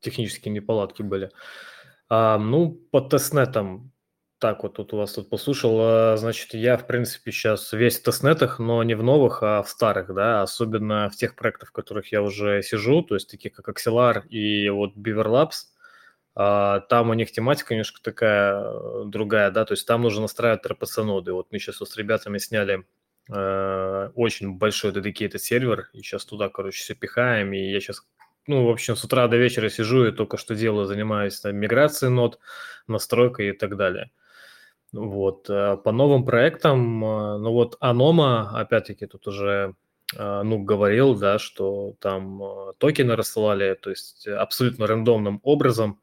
технические 0.00 0.52
неполадки 0.52 1.02
были. 1.02 1.30
А, 2.08 2.38
ну, 2.38 2.70
по 2.92 3.00
тестнетам, 3.00 3.92
так 4.38 4.62
вот 4.62 4.74
тут 4.74 4.92
у 4.94 4.98
вас 4.98 5.12
тут 5.12 5.28
послушал, 5.30 5.78
а, 5.80 6.16
значит, 6.16 6.54
я, 6.54 6.76
в 6.76 6.86
принципе, 6.86 7.32
сейчас 7.32 7.72
весь 7.72 7.98
в 7.98 8.04
тестнетах, 8.04 8.58
но 8.58 8.82
не 8.82 8.94
в 8.94 9.02
новых, 9.02 9.42
а 9.42 9.62
в 9.62 9.68
старых, 9.68 10.14
да, 10.14 10.42
особенно 10.42 11.10
в 11.10 11.16
тех 11.16 11.34
проектах, 11.34 11.70
в 11.70 11.72
которых 11.72 12.12
я 12.12 12.22
уже 12.22 12.62
сижу, 12.62 13.02
то 13.02 13.14
есть 13.14 13.30
такие 13.30 13.50
как 13.50 13.68
Axelar 13.68 14.26
и 14.28 14.68
вот 14.70 14.94
Beaver 14.96 15.26
Labs, 15.26 15.76
а, 16.36 16.80
там 16.80 17.10
у 17.10 17.14
них 17.14 17.32
тематика 17.32 17.72
немножко 17.74 18.00
такая 18.02 18.60
э, 18.62 19.04
другая, 19.06 19.50
да, 19.50 19.64
то 19.64 19.72
есть 19.72 19.86
там 19.86 20.02
нужно 20.02 20.22
настраивать 20.22 20.66
RPC-ноды. 20.66 21.32
Вот 21.32 21.48
мы 21.50 21.58
сейчас 21.58 21.80
вот 21.80 21.88
с 21.88 21.96
ребятами 21.96 22.36
сняли 22.36 22.84
э, 23.32 24.10
очень 24.14 24.52
большой 24.52 24.92
dedicated 24.92 25.38
сервер, 25.38 25.88
и 25.94 26.02
сейчас 26.02 26.26
туда, 26.26 26.50
короче, 26.50 26.78
все 26.78 26.94
пихаем, 26.94 27.54
и 27.54 27.70
я 27.70 27.80
сейчас 27.80 28.02
ну, 28.46 28.66
в 28.66 28.70
общем, 28.70 28.96
с 28.96 29.04
утра 29.04 29.28
до 29.28 29.36
вечера 29.36 29.68
сижу 29.68 30.06
и 30.06 30.12
только 30.12 30.36
что 30.36 30.54
делаю, 30.54 30.86
занимаюсь 30.86 31.40
там, 31.40 31.56
миграцией 31.56 32.12
нод, 32.12 32.38
настройкой 32.86 33.48
и 33.50 33.52
так 33.52 33.76
далее. 33.76 34.10
Вот. 34.92 35.50
э, 35.50 35.76
По 35.76 35.92
новым 35.92 36.24
проектам, 36.24 37.04
э, 37.04 37.38
ну 37.38 37.52
вот 37.52 37.76
Анома, 37.80 38.58
опять-таки, 38.58 39.06
тут 39.06 39.26
уже 39.26 39.74
ну, 40.16 40.62
говорил, 40.62 41.16
да, 41.16 41.40
что 41.40 41.94
там 41.98 42.40
токены 42.78 43.16
рассылали, 43.16 43.74
то 43.74 43.90
есть 43.90 44.28
абсолютно 44.28 44.86
рандомным 44.86 45.40
образом. 45.42 46.00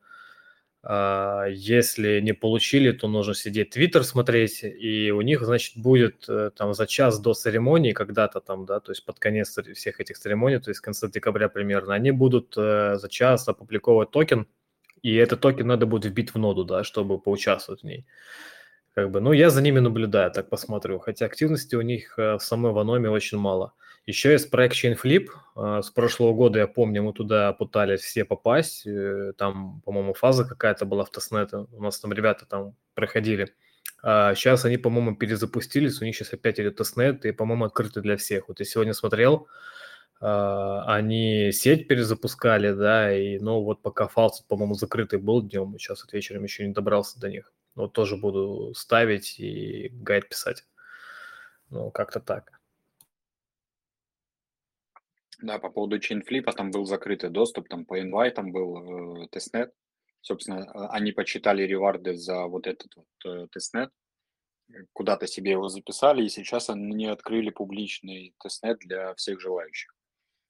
А, 0.85 1.45
Если 1.47 2.19
не 2.19 2.33
получили, 2.33 2.91
то 2.91 3.07
нужно 3.07 3.33
сидеть 3.33 3.69
Твиттер 3.69 4.03
смотреть, 4.03 4.63
и 4.63 5.11
у 5.11 5.21
них, 5.21 5.41
значит, 5.41 5.77
будет 5.77 6.25
э, 6.27 6.51
там 6.55 6.73
за 6.73 6.87
час 6.87 7.19
до 7.21 7.33
церемонии 7.33 7.93
когда-то 7.93 8.41
там, 8.41 8.65
да, 8.65 8.81
то 8.81 8.91
есть 8.91 9.05
под 9.05 9.17
конец 9.17 9.57
всех 9.75 10.01
этих 10.01 10.17
церемоний, 10.19 10.59
то 10.59 10.71
есть 10.71 10.79
в 10.81 10.83
конце 10.83 11.09
декабря 11.09 11.47
примерно, 11.47 11.93
они 11.93 12.11
будут 12.11 12.55
э, 12.57 12.97
за 12.97 13.07
час 13.07 13.47
опубликовать 13.47 14.11
токен, 14.11 14.45
и 15.03 15.15
этот 15.15 15.39
токен 15.39 15.67
надо 15.67 15.85
будет 15.85 16.11
вбить 16.11 16.33
в 16.33 16.37
ноду, 16.37 16.65
да, 16.65 16.83
чтобы 16.83 17.17
поучаствовать 17.17 17.83
в 17.83 17.85
ней. 17.85 18.05
Как 18.93 19.09
бы, 19.09 19.21
ну, 19.21 19.31
я 19.31 19.49
за 19.49 19.61
ними 19.61 19.79
наблюдаю, 19.79 20.31
так 20.31 20.49
посмотрю, 20.49 20.99
хотя 20.99 21.25
активности 21.27 21.75
у 21.75 21.81
них 21.81 22.19
э, 22.19 22.35
в 22.35 22.41
самой 22.41 22.73
в 22.73 22.79
Аноме 22.79 23.09
очень 23.09 23.37
мало. 23.37 23.73
Еще 24.05 24.31
есть 24.33 24.49
проект 24.51 24.75
ChainFlip. 24.75 25.27
э, 25.55 25.81
С 25.81 25.89
прошлого 25.91 26.33
года, 26.33 26.59
я 26.59 26.67
помню, 26.67 27.03
мы 27.03 27.13
туда 27.13 27.53
пытались 27.53 28.01
все 28.01 28.25
попасть. 28.25 28.85
э, 28.85 29.33
Там, 29.37 29.81
по-моему, 29.85 30.13
фаза 30.13 30.45
какая-то 30.45 30.85
была 30.85 31.05
в 31.05 31.11
тестнете. 31.11 31.57
У 31.71 31.81
нас 31.81 31.99
там 31.99 32.11
ребята 32.13 32.45
там 32.45 32.75
проходили. 32.95 33.55
А 34.03 34.35
сейчас 34.35 34.65
они, 34.65 34.77
по-моему, 34.77 35.15
перезапустились. 35.15 36.01
У 36.01 36.05
них 36.05 36.15
сейчас 36.15 36.33
опять 36.33 36.59
идет 36.59 36.75
тестнет 36.77 37.25
и, 37.25 37.31
по-моему, 37.31 37.65
открыты 37.65 38.01
для 38.01 38.17
всех. 38.17 38.49
Вот 38.49 38.59
я 38.59 38.65
сегодня 38.65 38.93
смотрел, 38.93 39.47
а, 40.21 40.83
они 40.95 41.51
сеть 41.53 41.87
перезапускали, 41.87 42.71
да, 42.73 43.13
и, 43.15 43.39
ну, 43.39 43.61
вот 43.63 43.81
пока 43.81 44.07
faucet, 44.07 44.47
по-моему, 44.47 44.73
закрытый 44.75 45.19
был 45.19 45.41
днем, 45.41 45.77
сейчас 45.79 46.03
вот 46.03 46.13
вечером 46.13 46.43
еще 46.43 46.67
не 46.67 46.73
добрался 46.73 47.19
до 47.19 47.29
них. 47.29 47.53
Вот 47.75 47.93
тоже 47.93 48.17
буду 48.17 48.73
ставить 48.75 49.39
и 49.39 49.89
гайд 49.93 50.29
писать. 50.29 50.65
Ну, 51.69 51.91
как-то 51.91 52.19
так. 52.19 52.51
Да, 55.43 55.59
по 55.59 55.69
поводу 55.69 55.97
ChainFlip, 55.97 56.49
там 56.53 56.71
был 56.71 56.85
закрытый 56.85 57.29
доступ, 57.29 57.67
там 57.67 57.85
по 57.85 57.99
инвайтам 57.99 58.53
был 58.53 59.23
э, 59.23 59.27
тестнет. 59.27 59.73
Собственно, 60.21 60.61
э, 60.61 60.87
они 60.91 61.11
посчитали 61.11 61.63
реварды 61.63 62.15
за 62.15 62.45
вот 62.45 62.65
этот 62.65 62.95
вот 62.95 63.07
э, 63.25 63.47
тестнет, 63.51 63.89
э, 64.69 64.85
куда-то 64.93 65.27
себе 65.27 65.51
его 65.51 65.67
записали, 65.67 66.23
и 66.23 66.29
сейчас 66.29 66.69
они 66.69 67.07
открыли 67.07 67.49
публичный 67.49 68.33
тестнет 68.41 68.79
для 68.79 69.13
всех 69.15 69.41
желающих. 69.41 69.93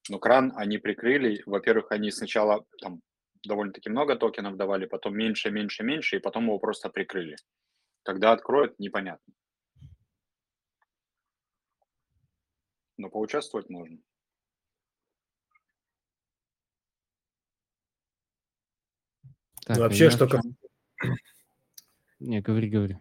Но 0.09 0.19
кран 0.19 0.53
они 0.55 0.77
прикрыли. 0.77 1.41
Во-первых, 1.47 1.91
они 1.91 2.11
сначала 2.11 2.63
там 2.79 3.01
довольно-таки 3.43 3.89
много 3.89 4.15
токенов 4.15 4.57
давали, 4.57 4.85
потом 4.85 5.17
меньше, 5.17 5.49
меньше, 5.49 5.83
меньше, 5.83 6.17
и 6.17 6.19
потом 6.19 6.43
его 6.45 6.59
просто 6.59 6.89
прикрыли. 6.89 7.35
Когда 8.03 8.31
откроют, 8.31 8.77
непонятно. 8.77 9.33
Но 12.97 13.09
поучаствовать 13.09 13.71
можно. 13.71 13.97
Так, 19.65 19.77
Вообще, 19.77 20.09
что 20.09 20.27
кас- 20.27 20.45
Не, 22.19 22.41
говори, 22.41 22.69
говори. 22.69 22.97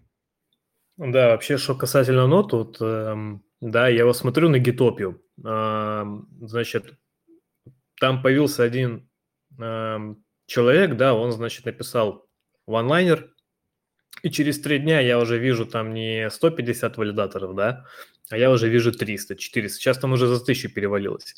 Да, 0.96 1.28
вообще, 1.30 1.56
что 1.56 1.74
касательно 1.74 2.26
нот, 2.26 2.52
вот, 2.52 2.76
эм, 2.80 3.42
да, 3.60 3.88
я 3.88 4.04
вот 4.04 4.16
смотрю 4.16 4.48
на 4.48 4.58
Гитопию, 4.58 5.22
эм, 5.44 6.28
значит, 6.42 6.98
там 7.98 8.22
появился 8.22 8.62
один 8.62 9.08
эм, 9.58 10.22
человек, 10.46 10.96
да, 10.96 11.14
он, 11.14 11.32
значит, 11.32 11.64
написал 11.64 12.28
ванлайнер, 12.66 13.34
и 14.22 14.30
через 14.30 14.60
три 14.60 14.78
дня 14.78 15.00
я 15.00 15.18
уже 15.18 15.38
вижу 15.38 15.66
там 15.66 15.94
не 15.94 16.30
150 16.30 16.96
валидаторов, 16.98 17.56
да, 17.56 17.86
а 18.30 18.36
я 18.36 18.50
уже 18.50 18.68
вижу 18.68 18.92
300, 18.92 19.36
400, 19.36 19.78
сейчас 19.78 19.98
там 19.98 20.12
уже 20.12 20.26
за 20.26 20.38
1000 20.42 20.68
перевалилось. 20.68 21.34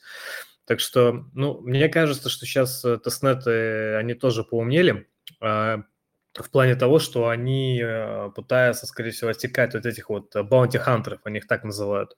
Так 0.66 0.80
что, 0.80 1.26
ну, 1.34 1.60
мне 1.60 1.88
кажется, 1.88 2.28
что 2.28 2.44
сейчас 2.46 2.80
тестнеты, 3.04 3.94
они 3.96 4.14
тоже 4.14 4.44
поумнели, 4.44 5.06
в 5.40 6.50
плане 6.50 6.74
того, 6.74 6.98
что 6.98 7.28
они 7.28 7.80
э, 7.80 8.30
пытаются, 8.34 8.87
скорее 8.87 9.10
всего, 9.10 9.30
отсекать 9.30 9.74
вот 9.74 9.87
этих 9.87 10.08
вот 10.08 10.34
баунти-хантеров, 10.34 11.20
они 11.24 11.38
их 11.38 11.46
так 11.46 11.62
называют. 11.62 12.16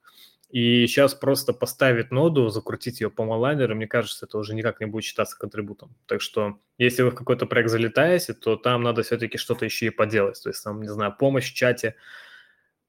И 0.49 0.87
сейчас 0.87 1.13
просто 1.13 1.51
поставить 1.51 2.09
ноду, 2.09 2.47
закрутить 2.47 3.01
ее 3.01 3.11
по 3.11 3.25
малайнеру, 3.25 3.75
мне 3.75 3.85
кажется, 3.85 4.25
это 4.25 4.37
уже 4.37 4.55
никак 4.55 4.79
не 4.79 4.85
будет 4.85 5.03
считаться 5.03 5.37
контрибутом. 5.37 5.93
Так 6.05 6.21
что, 6.21 6.59
если 6.77 7.03
вы 7.03 7.11
в 7.11 7.15
какой-то 7.15 7.45
проект 7.45 7.69
залетаете, 7.69 8.33
то 8.33 8.55
там 8.55 8.81
надо 8.81 9.03
все-таки 9.03 9.37
что-то 9.37 9.65
еще 9.65 9.87
и 9.87 9.89
поделать. 9.89 10.41
То 10.41 10.49
есть, 10.49 10.63
там, 10.63 10.81
не 10.81 10.87
знаю, 10.87 11.13
помощь 11.19 11.51
в 11.51 11.53
чате, 11.53 11.95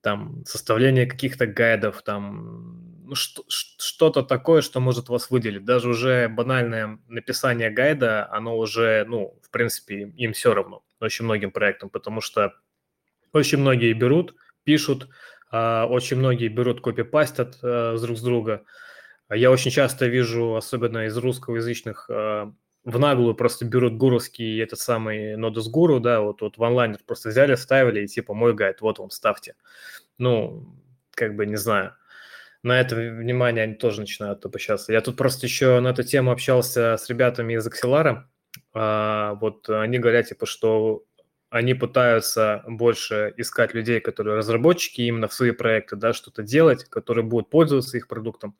там, 0.02 0.44
составление 0.46 1.06
каких-то 1.06 1.48
гайдов, 1.48 2.02
там, 2.02 3.04
ну, 3.04 3.14
что-то 3.16 4.22
такое, 4.22 4.60
что 4.60 4.78
может 4.78 5.08
вас 5.08 5.28
выделить. 5.28 5.64
Даже 5.64 5.88
уже 5.88 6.28
банальное 6.28 7.00
написание 7.08 7.70
гайда, 7.70 8.30
оно 8.30 8.56
уже, 8.56 9.04
ну, 9.08 9.37
в 9.48 9.50
принципе, 9.50 10.12
им 10.16 10.32
все 10.32 10.54
равно, 10.54 10.84
очень 11.00 11.24
многим 11.24 11.50
проектам, 11.50 11.90
потому 11.90 12.20
что 12.20 12.54
очень 13.32 13.58
многие 13.58 13.92
берут, 13.92 14.34
пишут, 14.64 15.08
а, 15.50 15.86
очень 15.86 16.18
многие 16.18 16.48
берут, 16.48 16.80
копипастят 16.82 17.54
с 17.56 18.00
друг 18.00 18.18
с 18.18 18.22
друга. 18.22 18.64
Я 19.30 19.50
очень 19.50 19.70
часто 19.70 20.06
вижу, 20.06 20.56
особенно 20.56 21.06
из 21.06 21.16
русскоязычных, 21.16 22.08
а, 22.10 22.52
в 22.84 22.98
наглую 22.98 23.34
просто 23.34 23.64
берут 23.66 23.96
гуровский 23.96 24.62
этот 24.62 24.78
самый 24.78 25.34
Nodus 25.34 25.64
Guru, 25.72 26.00
да, 26.00 26.20
вот, 26.20 26.40
вот 26.40 26.56
в 26.56 26.64
онлайнер 26.64 26.98
просто 27.06 27.28
взяли, 27.28 27.54
вставили, 27.54 28.04
и 28.04 28.06
типа 28.06 28.34
мой 28.34 28.54
гайд, 28.54 28.80
вот 28.80 28.98
вам, 28.98 29.10
ставьте. 29.10 29.54
Ну, 30.16 30.74
как 31.12 31.36
бы, 31.36 31.46
не 31.46 31.56
знаю. 31.56 31.94
На 32.62 32.80
это 32.80 32.96
внимание 32.96 33.64
они 33.64 33.74
тоже 33.74 34.00
начинают 34.00 34.44
обращаться. 34.44 34.92
Я 34.92 35.00
тут 35.00 35.16
просто 35.16 35.46
еще 35.46 35.78
на 35.80 35.88
эту 35.88 36.02
тему 36.02 36.32
общался 36.32 36.96
с 36.96 37.08
ребятами 37.08 37.54
из 37.54 37.66
Axelar. 37.66 38.24
А, 38.72 39.34
вот 39.34 39.68
они 39.68 39.98
говорят, 39.98 40.28
типа, 40.28 40.46
что 40.46 41.04
они 41.50 41.74
пытаются 41.74 42.62
больше 42.66 43.32
искать 43.36 43.74
людей, 43.74 44.00
которые 44.00 44.36
разработчики 44.36 45.00
именно 45.02 45.28
в 45.28 45.32
свои 45.32 45.52
проекты, 45.52 45.96
да, 45.96 46.12
что-то 46.12 46.42
делать, 46.42 46.84
которые 46.84 47.24
будут 47.24 47.48
пользоваться 47.50 47.96
их 47.96 48.08
продуктом, 48.08 48.56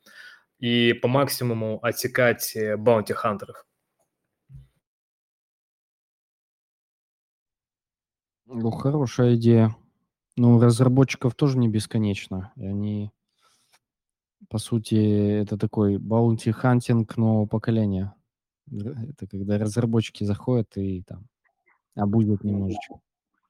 и 0.57 0.93
по 0.93 1.07
максимуму 1.07 1.79
отсекать 1.83 2.55
баунти-хантеров. 2.77 3.65
Ну, 8.45 8.71
хорошая 8.71 9.35
идея. 9.35 9.75
Ну, 10.35 10.59
разработчиков 10.59 11.35
тоже 11.35 11.59
не 11.59 11.69
бесконечно. 11.69 12.51
И 12.55 12.65
они, 12.65 13.11
по 14.49 14.57
сути, 14.57 15.41
это 15.41 15.55
такой 15.55 15.97
bounty 15.97 16.51
hunting 16.51 17.15
нового 17.17 17.45
поколения. 17.45 18.15
Это 18.71 19.27
когда 19.27 19.57
разработчики 19.57 20.23
заходят 20.23 20.77
и 20.77 21.01
там 21.03 21.27
абузят 21.95 22.43
немножечко. 22.43 22.99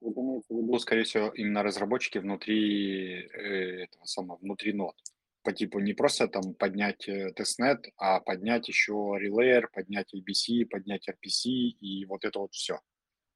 Вот 0.01 0.15
имеется 0.17 0.53
в 0.53 0.57
виду, 0.57 0.79
скорее 0.79 1.03
всего, 1.03 1.29
именно 1.29 1.61
разработчики 1.61 2.19
внутри 2.19 3.15
э, 3.15 3.83
этого 3.83 4.05
самого, 4.05 4.37
внутри 4.37 4.71
нод. 4.73 4.95
По 5.43 5.51
типу 5.51 5.79
не 5.79 5.93
просто 5.93 6.27
там 6.27 6.53
поднять 6.53 7.07
э, 7.09 7.31
тестнет, 7.33 7.85
а 7.97 8.19
поднять 8.21 8.67
еще 8.69 8.93
Relayer, 8.93 9.65
поднять 9.73 10.13
IBC, 10.13 10.65
поднять 10.65 11.07
RPC 11.09 11.49
и 11.49 12.05
вот 12.05 12.23
это 12.23 12.39
вот 12.39 12.53
все. 12.53 12.79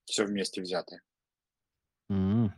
Все 0.05 0.25
вместе 0.25 0.61
взятое. 0.61 1.01
Ну, 2.09 2.51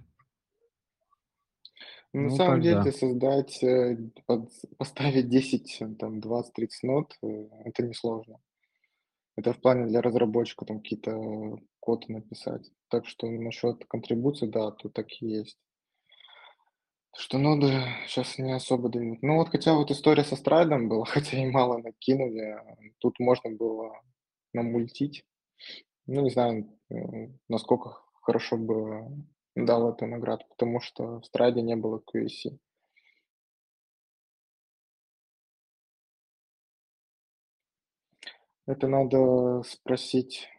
На 2.13 2.29
Ну, 2.29 2.35
самом 2.35 2.61
деле 2.61 2.91
создать, 2.91 3.61
э, 3.63 3.97
под- 4.25 4.51
поставить 4.77 5.27
10, 5.29 5.77
э, 5.81 5.95
там, 5.95 6.19
20-30 6.19 6.83
нот, 6.83 7.17
это 7.21 7.83
несложно. 7.83 8.39
Это 9.35 9.53
в 9.53 9.59
плане 9.59 9.87
для 9.87 10.01
разработчика 10.01 10.65
там 10.65 10.79
какие-то 10.79 11.57
коды 11.79 12.13
написать. 12.13 12.71
Так 12.89 13.05
что 13.05 13.27
насчет 13.27 13.85
контрибуции, 13.85 14.47
да, 14.47 14.71
тут 14.71 14.93
так 14.93 15.07
и 15.21 15.27
есть. 15.27 15.57
Что 17.17 17.37
ноды 17.37 17.71
сейчас 18.07 18.37
не 18.37 18.53
особо 18.53 18.89
дают. 18.89 19.21
Ну 19.21 19.37
вот 19.37 19.49
хотя 19.49 19.73
вот 19.73 19.91
история 19.91 20.23
со 20.23 20.35
страйдом 20.35 20.89
была, 20.89 21.05
хотя 21.05 21.37
и 21.37 21.49
мало 21.49 21.77
накинули, 21.77 22.57
тут 22.99 23.19
можно 23.19 23.51
было 23.51 24.01
намультить. 24.53 25.25
Ну, 26.07 26.21
не 26.21 26.29
знаю, 26.29 26.69
э, 26.89 26.95
насколько 27.49 28.01
хорошо 28.21 28.57
бы 28.57 29.25
дал 29.55 29.91
эту 29.91 30.05
награду, 30.07 30.45
потому 30.49 30.81
что 30.81 31.19
в 31.21 31.25
страйде 31.25 31.61
не 31.61 31.75
было 31.75 32.01
QAC. 32.13 32.57
Это 38.67 38.87
надо 38.87 39.61
спросить. 39.63 40.49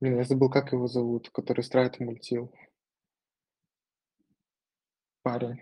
Блин, 0.00 0.18
я 0.18 0.24
забыл, 0.24 0.50
как 0.50 0.72
его 0.72 0.88
зовут, 0.88 1.30
который 1.30 1.62
страйд 1.62 2.00
мультил. 2.00 2.52
Парень. 5.22 5.60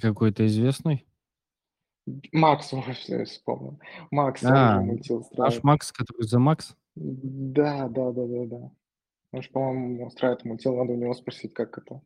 Какой-то 0.00 0.46
известный? 0.46 1.06
Макс, 2.32 2.72
я 3.08 3.24
вспомнил. 3.24 3.80
Макс, 4.10 4.42
он 4.44 4.52
А, 4.52 4.80
мультил 4.80 5.18
наш 5.36 5.54
страйд. 5.54 5.64
Макс, 5.64 5.92
который 5.92 6.26
за 6.26 6.38
Макс? 6.38 6.76
Да, 6.94 7.88
да, 7.88 8.12
да, 8.12 8.26
да, 8.26 8.46
да. 8.46 8.70
Он 9.32 9.42
же, 9.42 9.50
по-моему, 9.50 10.10
страйд 10.10 10.44
мультил, 10.44 10.76
надо 10.76 10.92
у 10.92 10.96
него 10.96 11.14
спросить, 11.14 11.54
как 11.54 11.78
это. 11.78 12.02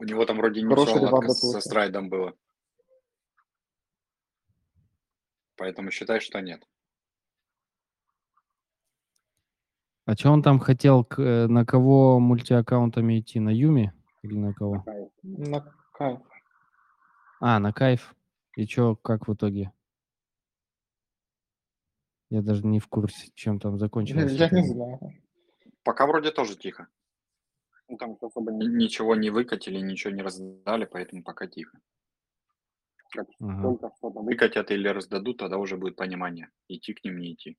У 0.00 0.04
него 0.04 0.24
там 0.26 0.36
вроде 0.36 0.62
не 0.62 0.74
все 0.74 1.32
со 1.32 1.60
страйдом 1.60 2.08
было. 2.08 2.34
Поэтому 5.56 5.90
считай, 5.90 6.20
что 6.20 6.40
нет. 6.40 6.66
А 10.06 10.14
что 10.14 10.32
он 10.32 10.42
там 10.42 10.58
хотел, 10.58 11.06
э, 11.16 11.46
на 11.46 11.64
кого 11.64 12.18
мультиаккаунтами 12.18 13.20
идти? 13.20 13.40
На 13.40 13.50
Юми 13.50 13.92
или 14.22 14.36
на 14.36 14.52
кого? 14.52 14.84
На 15.22 15.60
кайф. 15.92 16.20
А, 17.40 17.58
на 17.58 17.72
Кайф. 17.72 18.14
И 18.56 18.66
что, 18.66 18.96
как 18.96 19.28
в 19.28 19.34
итоге? 19.34 19.72
Я 22.30 22.42
даже 22.42 22.66
не 22.66 22.80
в 22.80 22.88
курсе, 22.88 23.30
чем 23.34 23.60
там 23.60 23.78
закончилось. 23.78 24.32
Я 24.32 24.48
не 24.50 24.66
знаю. 24.66 24.98
Пока 25.82 26.06
вроде 26.06 26.30
тоже 26.30 26.56
тихо. 26.56 26.88
Ну, 27.88 27.96
там 27.98 28.16
особо 28.20 28.50
ни- 28.52 28.66
ничего 28.66 29.14
не 29.14 29.30
выкатили, 29.30 29.78
ничего 29.78 30.12
не 30.12 30.22
раздали, 30.22 30.84
поэтому 30.86 31.22
пока 31.22 31.46
тихо. 31.46 31.78
Как 33.10 33.28
Ага. 33.40 33.62
только 33.62 33.90
что-то 33.96 34.20
выкатят 34.20 34.70
или 34.70 34.88
раздадут, 34.88 35.38
тогда 35.38 35.58
уже 35.58 35.76
будет 35.76 35.96
понимание, 35.96 36.50
идти 36.68 36.94
к 36.94 37.04
ним, 37.04 37.18
не 37.18 37.34
идти. 37.34 37.56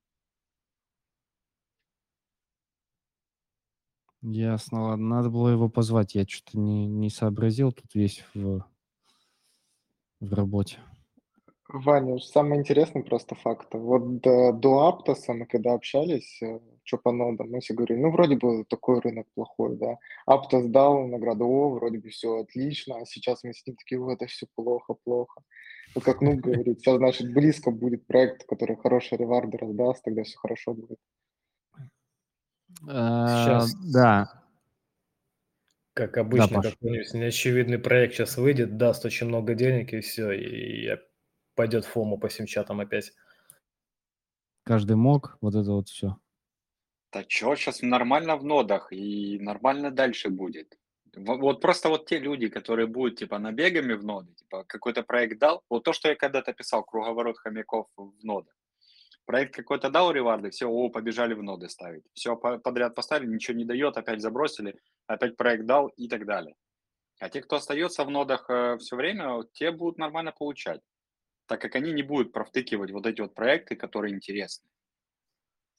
Ясно, 4.22 4.82
ладно. 4.82 5.06
Надо 5.06 5.30
было 5.30 5.48
его 5.48 5.68
позвать. 5.68 6.14
Я 6.14 6.26
что-то 6.26 6.58
не, 6.58 6.86
не 6.86 7.10
сообразил 7.10 7.70
тут 7.72 7.94
весь 7.94 8.24
в, 8.34 8.64
в 10.20 10.34
работе. 10.34 10.78
Ваня, 11.68 12.18
самое 12.18 12.60
интересное 12.60 13.02
просто 13.02 13.34
факт. 13.36 13.68
Вот 13.72 14.20
до, 14.20 14.52
до 14.52 14.88
Аптоса 14.88 15.32
мы 15.32 15.46
когда 15.46 15.74
общались, 15.74 16.40
что 16.86 16.98
по 16.98 17.12
нодам, 17.12 17.50
мы 17.50 17.60
все 17.60 17.74
говорили, 17.74 17.98
ну, 17.98 18.10
вроде 18.10 18.36
бы 18.36 18.64
такой 18.64 19.00
рынок 19.00 19.26
плохой, 19.34 19.76
да. 19.76 19.98
Аптос 20.24 20.66
дал 20.66 21.06
награду, 21.06 21.46
о, 21.46 21.70
вроде 21.70 21.98
бы 21.98 22.08
все 22.08 22.38
отлично, 22.38 22.96
а 22.98 23.04
сейчас 23.04 23.44
мы 23.44 23.52
сидим 23.52 23.76
такие, 23.76 24.00
о, 24.00 24.10
это 24.10 24.26
все 24.26 24.46
плохо, 24.54 24.94
плохо. 24.94 25.42
Вот 25.94 26.04
как 26.04 26.20
Нуб 26.20 26.40
говорит, 26.40 26.80
сейчас, 26.80 26.96
значит, 26.96 27.32
близко 27.32 27.70
будет 27.70 28.06
проект, 28.06 28.44
который 28.46 28.76
хорошие 28.76 29.18
реварды 29.18 29.58
раздаст, 29.58 30.04
тогда 30.04 30.22
все 30.22 30.38
хорошо 30.38 30.74
будет. 30.74 30.98
Сейчас, 32.80 33.74
да, 33.92 34.46
как 35.96 36.18
обычно, 36.18 36.56
Паш. 36.56 36.74
какой-нибудь 36.74 37.14
неочевидный 37.14 37.78
проект 37.78 38.12
сейчас 38.14 38.36
выйдет, 38.36 38.76
даст 38.76 39.06
очень 39.06 39.28
много 39.28 39.54
денег, 39.54 39.94
и 39.94 40.00
все, 40.00 40.30
и 40.30 40.94
пойдет 41.54 41.86
фома 41.86 42.18
по 42.18 42.28
всем 42.28 42.44
чатам 42.44 42.80
опять. 42.80 43.12
каждый 44.62 44.96
мог, 44.96 45.38
вот 45.40 45.54
это 45.54 45.72
вот 45.72 45.88
все. 45.88 46.18
Да 47.12 47.24
чё, 47.24 47.54
сейчас 47.56 47.82
нормально 47.82 48.36
в 48.36 48.44
нодах, 48.44 48.92
и 48.92 49.38
нормально 49.40 49.90
дальше 49.90 50.28
будет. 50.28 50.76
Во- 51.14 51.36
Вот 51.36 51.60
просто 51.60 51.88
вот 51.88 52.06
те 52.06 52.18
люди, 52.18 52.48
которые 52.48 52.86
будут 52.86 53.18
типа 53.18 53.38
набегами 53.38 53.94
в 53.94 54.04
ноды, 54.04 54.34
типа 54.34 54.64
какой-то 54.64 55.02
проект 55.02 55.38
дал, 55.38 55.62
вот 55.70 55.84
то, 55.84 55.92
что 55.92 56.08
я 56.08 56.14
когда-то 56.16 56.52
писал, 56.52 56.84
круговорот 56.84 57.38
хомяков 57.38 57.86
в 57.96 58.12
ноды. 58.24 58.50
Проект 59.26 59.54
какой-то 59.56 59.90
дал 59.90 60.12
реварды, 60.12 60.50
все, 60.50 60.68
о, 60.68 60.90
побежали 60.90 61.34
в 61.34 61.42
ноды 61.42 61.68
ставить. 61.68 62.04
Все 62.14 62.36
подряд 62.36 62.94
поставили, 62.94 63.28
ничего 63.28 63.56
не 63.58 63.64
дает, 63.66 63.96
опять 63.98 64.20
забросили, 64.22 64.76
опять 65.06 65.36
проект 65.36 65.66
дал 65.66 65.88
и 65.88 66.08
так 66.08 66.26
далее. 66.26 66.56
А 67.20 67.28
те, 67.30 67.42
кто 67.42 67.56
остается 67.56 68.04
в 68.04 68.10
нодах 68.10 68.46
все 68.80 68.96
время, 68.96 69.44
те 69.54 69.72
будут 69.72 69.98
нормально 69.98 70.32
получать, 70.32 70.82
так 71.46 71.60
как 71.60 71.76
они 71.76 71.92
не 71.92 72.02
будут 72.04 72.32
провтыкивать 72.32 72.92
вот 72.92 73.06
эти 73.06 73.20
вот 73.22 73.34
проекты, 73.34 73.76
которые 73.76 74.14
интересны. 74.14 74.66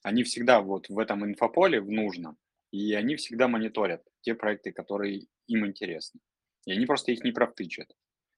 Они 0.02 0.22
всегда 0.22 0.60
вот 0.60 0.88
в 0.88 0.98
этом 0.98 1.24
инфополе 1.24 1.80
в 1.80 1.90
нужном, 1.90 2.36
и 2.70 2.94
они 2.94 3.16
всегда 3.16 3.48
мониторят 3.48 4.02
те 4.20 4.34
проекты, 4.34 4.72
которые 4.72 5.26
им 5.46 5.66
интересны. 5.66 6.20
И 6.66 6.72
они 6.72 6.86
просто 6.86 7.12
их 7.12 7.24
не 7.24 7.32
провтычат. 7.32 7.94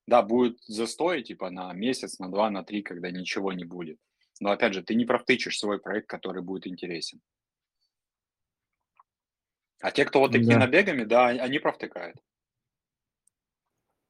Да, 0.06 0.22
будет 0.22 0.58
застой 0.66 1.22
типа 1.22 1.50
на 1.50 1.72
месяц, 1.72 2.18
на 2.18 2.30
два, 2.30 2.50
на 2.50 2.64
три, 2.64 2.82
когда 2.82 3.10
ничего 3.10 3.52
не 3.52 3.64
будет. 3.64 3.98
Но 4.40 4.50
опять 4.50 4.74
же, 4.74 4.82
ты 4.82 4.94
не 4.94 5.04
провтычишь 5.04 5.58
свой 5.58 5.78
проект, 5.80 6.08
который 6.08 6.42
будет 6.42 6.66
интересен. 6.66 7.20
А 9.80 9.90
те, 9.90 10.04
кто 10.04 10.20
вот 10.20 10.32
такими 10.32 10.54
Да. 10.54 10.60
набегами, 10.60 11.04
да, 11.04 11.26
они 11.28 11.58
провтыкают. 11.58 12.16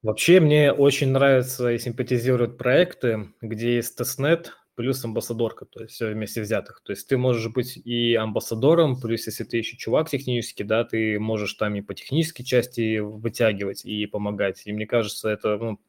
Вообще 0.01 0.39
мне 0.39 0.73
очень 0.73 1.11
нравятся 1.11 1.71
и 1.71 1.77
симпатизируют 1.77 2.57
проекты, 2.57 3.33
где 3.41 3.75
есть 3.75 3.95
тестнет 3.97 4.57
плюс 4.75 5.03
амбассадорка, 5.03 5.65
то 5.65 5.81
есть 5.81 5.93
все 5.93 6.11
вместе 6.11 6.41
взятых. 6.41 6.81
То 6.83 6.91
есть 6.91 7.07
ты 7.07 7.17
можешь 7.17 7.51
быть 7.51 7.77
и 7.77 8.15
амбассадором, 8.15 8.99
плюс 8.99 9.27
если 9.27 9.43
ты 9.43 9.57
еще 9.57 9.77
чувак 9.77 10.09
технический, 10.09 10.63
да, 10.63 10.83
ты 10.83 11.19
можешь 11.19 11.53
там 11.55 11.75
и 11.75 11.81
по 11.81 11.93
технической 11.93 12.45
части 12.45 12.99
вытягивать 12.99 13.85
и 13.85 14.05
помогать. 14.05 14.63
И 14.65 14.73
мне 14.73 14.87
кажется, 14.87 15.29
это 15.29 15.57
ну, 15.57 15.79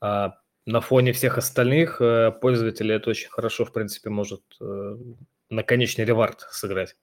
а, 0.00 0.34
на 0.66 0.80
фоне 0.80 1.12
всех 1.12 1.38
остальных 1.38 2.00
э, 2.00 2.32
пользователей 2.32 2.94
это 2.94 3.10
очень 3.10 3.30
хорошо, 3.30 3.64
в 3.64 3.72
принципе, 3.72 4.10
может 4.10 4.42
э, 4.60 4.96
на 5.50 5.62
конечный 5.62 6.04
ревард 6.04 6.40
сыграть. 6.50 6.96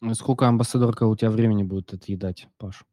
А 0.00 0.14
Сколько 0.14 0.48
амбассадорка 0.48 1.04
у 1.04 1.16
тебя 1.16 1.30
времени 1.30 1.62
будет 1.62 1.92
отъедать, 1.92 2.48
Паш? 2.58 2.84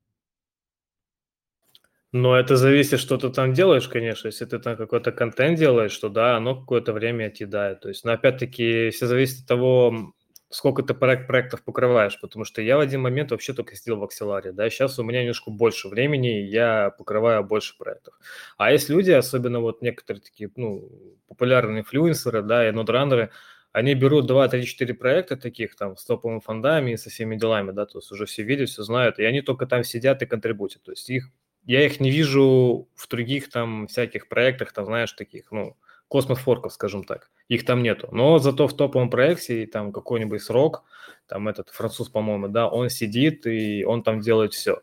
Но 2.14 2.36
это 2.40 2.56
зависит, 2.56 3.00
что 3.00 3.18
ты 3.18 3.30
там 3.30 3.54
делаешь, 3.54 3.88
конечно. 3.88 4.28
Если 4.28 4.46
ты 4.46 4.58
там 4.60 4.76
какой-то 4.76 5.12
контент 5.12 5.60
делаешь, 5.60 5.96
то 5.98 6.10
да, 6.10 6.38
оно 6.38 6.56
какое-то 6.60 6.92
время 6.92 7.28
отъедает. 7.28 7.82
То 7.82 7.90
есть, 7.90 8.04
но 8.04 8.12
опять-таки 8.14 8.90
все 8.90 9.06
зависит 9.06 9.42
от 9.42 9.48
того, 9.48 10.14
сколько 10.50 10.82
ты 10.82 10.96
проект, 10.96 11.28
проектов 11.28 11.64
покрываешь, 11.64 12.20
потому 12.20 12.46
что 12.46 12.64
я 12.64 12.78
в 12.78 12.80
один 12.80 13.02
момент 13.02 13.30
вообще 13.30 13.54
только 13.54 13.76
сидел 13.76 13.98
в 13.98 14.04
Акселаре, 14.04 14.52
да, 14.52 14.68
сейчас 14.72 14.98
у 14.98 15.04
меня 15.04 15.22
немножко 15.22 15.52
больше 15.52 15.88
времени, 15.88 16.42
и 16.42 16.46
я 16.48 16.90
покрываю 16.98 17.44
больше 17.44 17.78
проектов. 17.78 18.16
А 18.58 18.72
есть 18.72 18.90
люди, 18.90 19.12
особенно 19.12 19.60
вот 19.60 19.84
некоторые 19.84 20.24
такие, 20.24 20.50
ну, 20.56 20.90
популярные 21.28 21.82
инфлюенсеры, 21.82 22.42
да, 22.42 22.68
и 22.68 22.72
нодраннеры, 22.72 23.30
они 23.72 23.94
берут 23.94 24.26
2, 24.26 24.48
3, 24.48 24.66
4 24.66 24.96
проекта 24.96 25.38
таких 25.38 25.76
там 25.76 25.96
с 25.96 26.04
топовыми 26.04 26.40
фондами 26.40 26.94
и 26.94 26.98
со 26.98 27.12
всеми 27.12 27.36
делами, 27.36 27.70
да, 27.72 27.86
то 27.86 28.00
есть 28.00 28.12
уже 28.12 28.26
все 28.26 28.42
видят, 28.42 28.70
все 28.70 28.82
знают, 28.82 29.20
и 29.20 29.24
они 29.26 29.42
только 29.44 29.68
там 29.68 29.84
сидят 29.84 30.24
и 30.24 30.26
контрибутят, 30.26 30.82
то 30.82 30.92
есть 30.92 31.08
их 31.12 31.30
я 31.64 31.86
их 31.86 32.00
не 32.00 32.12
вижу 32.12 32.88
в 32.96 33.08
других 33.08 33.50
там 33.50 33.88
всяких 33.88 34.28
проектах, 34.28 34.72
там, 34.74 34.86
знаешь, 34.86 35.14
таких, 35.14 35.52
ну, 35.52 35.78
космос-форков, 36.08 36.74
скажем 36.74 37.04
так. 37.04 37.32
Их 37.48 37.66
там 37.66 37.84
нету. 37.84 38.10
Но 38.12 38.40
зато 38.40 38.68
в 38.68 38.76
топовом 38.76 39.10
проекте 39.10 39.66
там 39.68 39.92
какой-нибудь 39.92 40.42
срок, 40.42 40.84
там 41.28 41.48
этот 41.48 41.70
француз, 41.70 42.10
по-моему, 42.10 42.48
да, 42.48 42.68
он 42.68 42.90
сидит 42.90 43.46
и 43.46 43.84
он 43.84 44.04
там 44.04 44.20
делает 44.20 44.54
все. 44.54 44.82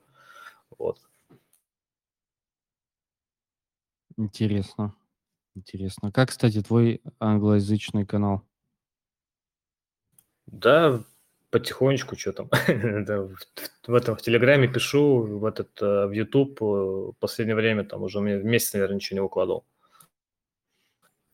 Вот. 0.79 0.99
Интересно. 4.17 4.95
Интересно. 5.55 6.13
Как, 6.13 6.31
кстати, 6.31 6.63
твой 6.63 7.03
англоязычный 7.19 8.07
канал? 8.07 8.43
Да, 10.47 11.03
потихонечку, 11.59 12.17
что 12.17 12.33
там. 12.33 12.51
в, 13.87 13.95
этом 13.95 14.17
в 14.17 14.23
Телеграме 14.23 14.69
пишу, 14.69 15.23
в 15.23 15.45
этот 15.45 15.81
э, 15.81 16.07
в 16.07 16.13
YouTube 16.13 16.61
в 16.61 17.13
последнее 17.19 17.57
время 17.57 17.85
там 17.85 18.03
уже 18.03 18.21
месяц, 18.21 18.75
наверное, 18.75 18.97
ничего 18.97 19.17
не 19.17 19.23
выкладывал. 19.23 19.65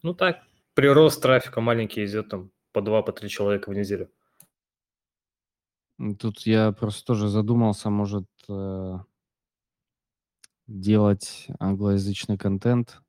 Ну 0.02 0.14
так, 0.14 0.42
прирост 0.74 1.20
трафика 1.22 1.60
маленький 1.60 2.04
идет 2.04 2.28
там 2.28 2.50
по 2.72 2.82
два, 2.82 3.02
по 3.02 3.12
три 3.12 3.28
человека 3.28 3.70
в 3.70 3.74
неделю. 3.74 4.10
Тут 6.18 6.40
я 6.46 6.72
просто 6.72 7.04
тоже 7.04 7.28
задумался, 7.28 7.90
может, 7.90 8.26
э, 8.48 8.98
делать 10.68 11.48
англоязычный 11.58 12.38
контент, 12.38 13.02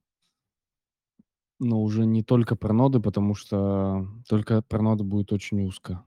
но 1.59 1.81
уже 1.81 2.05
не 2.05 2.23
только 2.23 2.55
про 2.55 2.73
ноды, 2.73 2.99
потому 2.99 3.35
что 3.35 4.07
только 4.27 4.61
про 4.63 4.81
ноды 4.81 5.03
будет 5.03 5.31
очень 5.31 5.61
узко. 5.61 6.03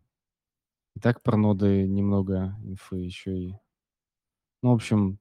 И 0.96 0.98
так 0.98 1.22
про 1.22 1.36
ноды 1.36 1.86
немного 1.86 2.56
инфы 2.64 2.96
еще 2.96 3.36
и... 3.36 3.54
Ну, 4.62 4.70
в 4.70 4.76
общем, 4.76 5.18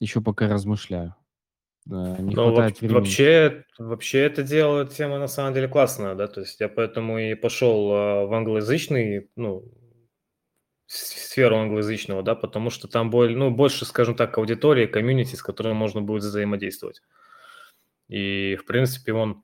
еще 0.00 0.22
пока 0.22 0.48
размышляю. 0.48 1.14
Да, 1.84 2.16
не 2.16 2.34
Но 2.34 2.46
хватает 2.46 2.80
времени. 2.80 2.96
вообще, 2.96 3.64
вообще 3.78 4.20
это 4.20 4.42
дело, 4.42 4.86
тема 4.86 5.18
на 5.18 5.26
самом 5.26 5.52
деле 5.52 5.68
классная, 5.68 6.14
да, 6.14 6.26
то 6.26 6.40
есть 6.40 6.58
я 6.58 6.70
поэтому 6.70 7.18
и 7.18 7.34
пошел 7.34 7.92
а, 7.92 8.24
в 8.24 8.32
англоязычный, 8.32 9.28
ну, 9.36 9.70
сферу 10.86 11.58
англоязычного, 11.58 12.22
да, 12.22 12.34
потому 12.34 12.70
что 12.70 12.88
там 12.88 13.10
более, 13.10 13.36
ну, 13.36 13.50
больше, 13.50 13.84
скажем 13.84 14.14
так, 14.14 14.38
аудитории, 14.38 14.86
комьюнити, 14.86 15.36
с 15.36 15.42
которыми 15.42 15.74
можно 15.74 16.00
будет 16.00 16.22
взаимодействовать. 16.22 17.02
И, 18.08 18.56
в 18.56 18.64
принципе, 18.64 19.12
он... 19.12 19.43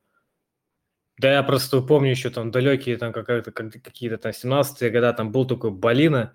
Да, 1.21 1.33
я 1.33 1.43
просто 1.43 1.83
помню 1.83 2.13
еще 2.13 2.31
там 2.31 2.51
далекие, 2.51 2.97
там 2.97 3.13
какие-то 3.13 3.53
какие-то 3.53 4.17
там 4.17 4.33
17-е 4.33 4.91
года, 4.91 5.13
там 5.13 5.31
был 5.31 5.45
такой 5.47 5.71
Балина, 5.71 6.33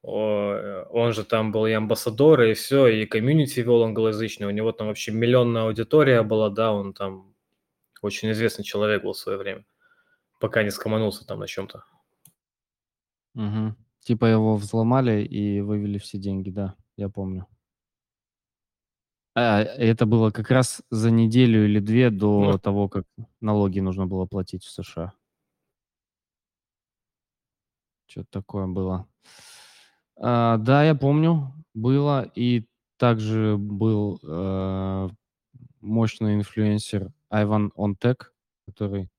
он 0.00 1.12
же 1.12 1.24
там 1.24 1.52
был 1.52 1.66
и 1.66 1.72
амбассадор, 1.72 2.40
и 2.40 2.54
все, 2.54 2.86
и 2.86 3.04
комьюнити 3.04 3.60
вел 3.60 3.82
англоязычный, 3.82 4.46
у 4.46 4.50
него 4.50 4.72
там 4.72 4.86
вообще 4.86 5.12
миллионная 5.12 5.64
аудитория 5.64 6.22
была, 6.22 6.48
да, 6.48 6.72
он 6.72 6.94
там 6.94 7.34
очень 8.00 8.30
известный 8.32 8.64
человек 8.64 9.02
был 9.02 9.12
в 9.12 9.18
свое 9.18 9.36
время, 9.36 9.66
пока 10.40 10.62
не 10.62 10.70
скоманулся 10.70 11.26
там 11.26 11.40
на 11.40 11.46
чем-то. 11.46 11.84
Угу. 13.34 13.74
Типа 14.04 14.24
его 14.24 14.56
взломали 14.56 15.22
и 15.22 15.60
вывели 15.60 15.98
все 15.98 16.16
деньги, 16.16 16.48
да, 16.48 16.76
я 16.96 17.10
помню. 17.10 17.46
А, 19.34 19.60
это 19.62 20.06
было 20.06 20.30
как 20.30 20.50
раз 20.50 20.82
за 20.90 21.10
неделю 21.10 21.64
или 21.64 21.80
две 21.80 22.10
до 22.10 22.52
Ну, 22.52 22.58
того, 22.58 22.88
как 22.88 23.04
налоги 23.40 23.80
нужно 23.80 24.06
было 24.06 24.26
платить 24.26 24.64
в 24.64 24.70
США. 24.70 25.12
Что-то 28.06 28.28
такое 28.30 28.66
было. 28.66 29.08
А, 30.16 30.58
да, 30.58 30.84
я 30.84 30.94
помню, 30.94 31.52
было. 31.74 32.30
И 32.36 32.66
также 32.96 33.56
был 33.58 34.20
э, 34.22 35.08
мощный 35.80 36.34
инфлюенсер 36.36 37.12
Айван 37.28 37.72
Онтек, 37.76 38.32
который 38.66 39.10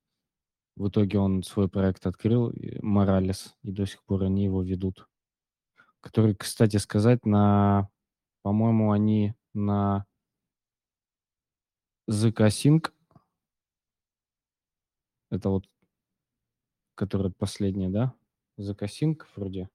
в 0.78 0.88
итоге 0.88 1.20
он 1.20 1.44
свой 1.44 1.68
проект 1.68 2.06
открыл, 2.08 2.54
Моралес, 2.82 3.56
и 3.64 3.72
до 3.72 3.86
сих 3.86 4.04
пор 4.06 4.24
они 4.24 4.46
его 4.46 4.64
ведут. 4.64 5.08
Который, 6.00 6.36
кстати 6.36 6.78
сказать, 6.78 7.26
на, 7.26 7.90
по-моему, 8.44 8.92
они 8.92 9.34
на 9.56 10.06
ZK 12.10 12.48
Sync, 12.48 12.94
это 15.32 15.50
вот, 15.50 15.70
который 16.94 17.32
последний, 17.32 17.90
да? 17.90 18.14
ZK 18.60 18.84
Sync 18.84 19.26
вроде. 19.36 19.70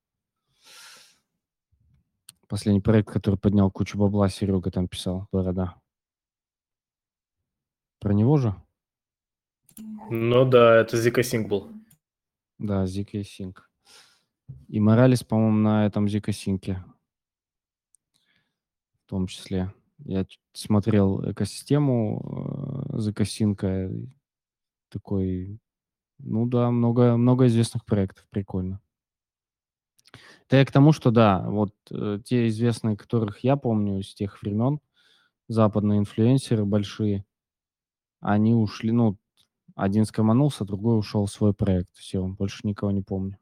Последний 2.47 2.81
проект, 2.81 3.11
который 3.11 3.37
поднял 3.37 3.71
кучу 3.71 3.99
бабла, 3.99 4.29
Серега 4.29 4.71
там 4.71 4.89
писал, 4.89 5.29
Борода. 5.31 5.81
Про 8.01 8.13
него 8.13 8.39
же? 8.39 8.55
Ну 10.11 10.45
да, 10.45 10.77
это 10.77 10.97
Zika 10.97 11.21
Sync 11.21 11.47
был. 11.47 11.71
Да, 12.59 12.85
ZK 12.85 13.23
Sync. 13.23 13.59
И 14.69 14.81
Моралес, 14.81 15.23
по-моему, 15.23 15.59
на 15.59 15.87
этом 15.87 16.07
ZK 16.07 16.31
Sync. 16.31 16.77
В 19.11 19.13
том 19.13 19.27
числе. 19.27 19.75
Я 20.05 20.25
смотрел 20.53 21.29
экосистему 21.29 22.87
э, 22.93 22.99
Sync. 23.01 24.09
Такой, 24.89 25.59
ну 26.21 26.47
да, 26.47 26.71
много, 26.71 27.17
много 27.17 27.49
известных 27.49 27.85
проектов. 27.85 28.25
Прикольно. 28.31 28.81
Это 30.47 30.59
я 30.59 30.65
к 30.65 30.71
тому, 30.71 30.93
что 30.93 31.11
да, 31.11 31.45
вот 31.49 31.75
э, 31.91 32.21
те 32.25 32.47
известные, 32.47 32.97
которых 32.97 33.43
я 33.43 33.57
помню 33.57 34.01
с 34.01 34.15
тех 34.15 34.41
времен, 34.43 34.79
западные 35.49 35.99
инфлюенсеры 35.99 36.65
большие, 36.65 37.25
они 38.21 38.55
ушли, 38.55 38.93
ну, 38.93 39.19
один 39.75 40.05
скоманулся, 40.05 40.65
другой 40.65 40.97
ушел 40.97 41.27
в 41.27 41.33
свой 41.33 41.53
проект. 41.53 41.97
Все, 41.97 42.25
больше 42.25 42.61
никого 42.63 42.93
не 42.93 43.03
помню. 43.03 43.41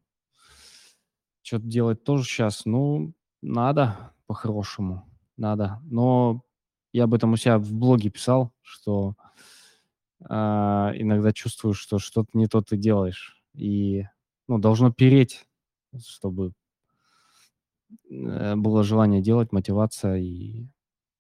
Что-то 1.43 1.67
делать 1.67 2.05
тоже 2.05 2.25
сейчас, 2.25 2.65
ну, 2.65 3.13
надо 3.43 4.15
по-хорошему, 4.27 5.05
надо. 5.39 5.81
Но 5.85 6.43
я 6.93 7.05
об 7.05 7.15
этом 7.15 7.33
у 7.33 7.37
себя 7.37 7.59
в 7.59 7.73
блоге 7.73 8.11
писал, 8.11 8.53
что 8.63 9.15
э, 10.21 10.25
иногда 10.29 11.33
чувствую, 11.33 11.75
что 11.75 11.99
что-то 11.99 12.31
не 12.35 12.47
то 12.47 12.61
ты 12.61 12.77
делаешь. 12.77 13.43
И, 13.55 14.05
ну, 14.47 14.59
должно 14.59 14.93
переть, 14.93 15.47
чтобы 16.07 16.53
э, 18.11 18.57
было 18.57 18.83
желание 18.85 19.23
делать, 19.23 19.53
мотивация, 19.53 20.17
и 20.17 20.67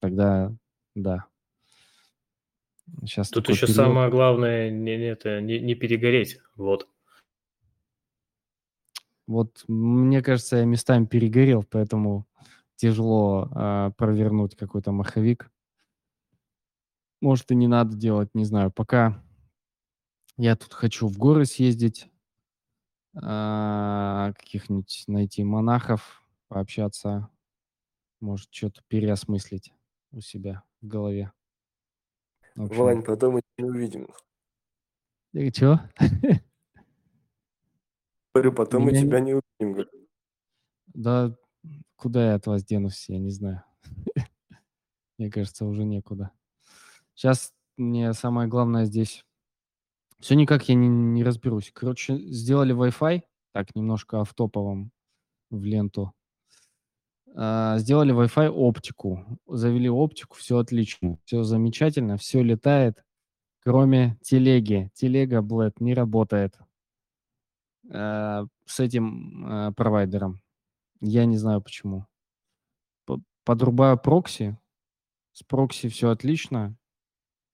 тогда, 0.00 0.52
да, 0.94 1.26
Сейчас 3.00 3.30
Тут 3.30 3.48
еще 3.48 3.66
период. 3.66 3.76
самое 3.76 4.10
главное 4.10 4.70
не, 4.70 4.96
не, 4.96 5.04
это, 5.04 5.40
не, 5.40 5.60
не 5.60 5.74
перегореть. 5.74 6.40
Вот. 6.56 6.88
Вот 9.26 9.64
мне 9.68 10.22
кажется, 10.22 10.56
я 10.56 10.64
местами 10.64 11.04
перегорел, 11.04 11.62
поэтому 11.68 12.26
тяжело 12.78 13.50
э, 13.54 13.90
провернуть 13.96 14.56
какой-то 14.56 14.92
маховик. 14.92 15.50
Может, 17.20 17.50
и 17.50 17.56
не 17.56 17.66
надо 17.66 17.96
делать, 17.96 18.30
не 18.34 18.44
знаю. 18.44 18.70
Пока 18.70 19.20
я 20.36 20.54
тут 20.56 20.72
хочу 20.72 21.08
в 21.08 21.18
горы 21.18 21.44
съездить, 21.44 22.08
э, 23.16 24.32
каких-нибудь 24.38 25.04
найти 25.08 25.42
монахов, 25.42 26.22
пообщаться, 26.46 27.28
может, 28.20 28.48
что-то 28.54 28.80
переосмыслить 28.86 29.74
у 30.12 30.20
себя 30.20 30.62
в 30.80 30.86
голове. 30.86 31.32
В 32.54 32.64
общем, 32.66 32.76
Вань, 32.82 33.02
потом 33.02 33.34
мы 33.34 33.40
тебя 33.42 33.64
не 33.66 33.70
увидим. 33.70 34.08
и 35.32 35.50
чё? 35.52 35.80
Говорю, 38.34 38.52
потом 38.52 38.82
мы 38.84 38.90
Меня 38.92 39.00
не- 39.00 39.06
тебя 39.08 39.20
не 39.20 39.34
увидим. 39.34 39.88
Да 40.94 41.36
куда 41.98 42.28
я 42.28 42.34
от 42.36 42.46
вас 42.46 42.64
денусь, 42.64 43.08
я 43.08 43.18
не 43.18 43.30
знаю. 43.30 43.62
Мне 45.18 45.30
кажется, 45.30 45.66
уже 45.66 45.84
некуда. 45.84 46.30
Сейчас 47.14 47.52
мне 47.76 48.12
самое 48.12 48.48
главное 48.48 48.84
здесь... 48.84 49.24
Все 50.20 50.34
никак 50.34 50.68
я 50.68 50.74
не, 50.74 50.88
не 50.88 51.22
разберусь. 51.22 51.70
Короче, 51.72 52.18
сделали 52.18 52.74
Wi-Fi, 52.74 53.22
так, 53.52 53.74
немножко 53.76 54.20
автоповым 54.20 54.90
в 55.50 55.64
ленту. 55.64 56.12
А, 57.34 57.78
Сделали 57.78 58.14
Wi-Fi 58.14 58.48
оптику. 58.48 59.40
Завели 59.46 59.88
оптику, 59.88 60.36
все 60.36 60.58
отлично. 60.58 61.18
Все 61.24 61.42
замечательно, 61.42 62.16
все 62.16 62.42
летает, 62.42 63.04
кроме 63.60 64.18
телеги. 64.22 64.90
Телега, 64.94 65.42
блэд, 65.42 65.80
не 65.80 65.94
работает 65.94 66.58
э, 67.90 68.44
с 68.66 68.80
этим 68.80 69.46
э, 69.46 69.72
провайдером. 69.72 70.40
Я 71.00 71.24
не 71.26 71.36
знаю 71.36 71.60
почему. 71.60 72.06
Подрубаю 73.44 73.98
прокси. 73.98 74.58
С 75.32 75.42
прокси 75.42 75.88
все 75.88 76.10
отлично. 76.10 76.76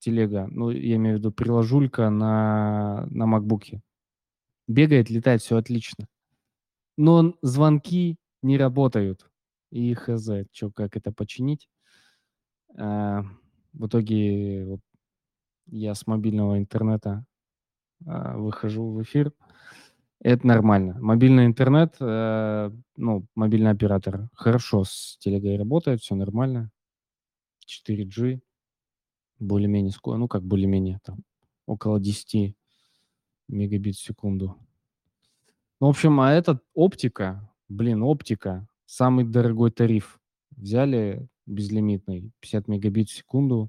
Телега, 0.00 0.46
ну, 0.50 0.70
я 0.70 0.96
имею 0.96 1.16
в 1.16 1.18
виду 1.20 1.32
приложулька 1.32 2.10
на, 2.10 3.06
на 3.10 3.26
макбуке. 3.26 3.80
Бегает, 4.66 5.08
летает, 5.08 5.40
все 5.40 5.56
отлично. 5.56 6.08
Но 6.96 7.34
звонки 7.42 8.16
не 8.42 8.58
работают. 8.58 9.30
И 9.70 9.94
хз, 9.94 10.28
что, 10.52 10.70
как 10.70 10.96
это 10.96 11.12
починить. 11.12 11.68
А, 12.76 13.22
в 13.72 13.86
итоге 13.86 14.64
вот 14.66 14.80
я 15.66 15.94
с 15.94 16.06
мобильного 16.06 16.58
интернета 16.58 17.24
а, 18.06 18.36
выхожу 18.36 18.90
в 18.90 19.02
эфир. 19.02 19.32
Это 20.24 20.46
нормально. 20.46 20.96
Мобильный 21.00 21.44
интернет, 21.44 21.96
э, 22.00 22.70
ну, 22.96 23.26
мобильный 23.34 23.70
оператор 23.70 24.30
хорошо 24.32 24.82
с 24.84 25.18
телегой 25.18 25.58
работает, 25.58 26.00
все 26.00 26.14
нормально. 26.14 26.70
4G, 27.66 28.40
более-менее 29.38 29.92
ну, 30.02 30.26
как 30.26 30.42
более-менее, 30.42 30.98
там, 31.04 31.24
около 31.66 32.00
10 32.00 32.56
мегабит 33.48 33.96
в 33.96 34.00
секунду. 34.00 34.56
Ну, 35.78 35.88
в 35.88 35.90
общем, 35.90 36.18
а 36.20 36.32
этот 36.32 36.64
оптика, 36.72 37.46
блин, 37.68 38.02
оптика, 38.02 38.66
самый 38.86 39.26
дорогой 39.26 39.72
тариф. 39.72 40.18
Взяли 40.56 41.28
безлимитный, 41.44 42.32
50 42.40 42.66
мегабит 42.68 43.10
в 43.10 43.14
секунду. 43.14 43.68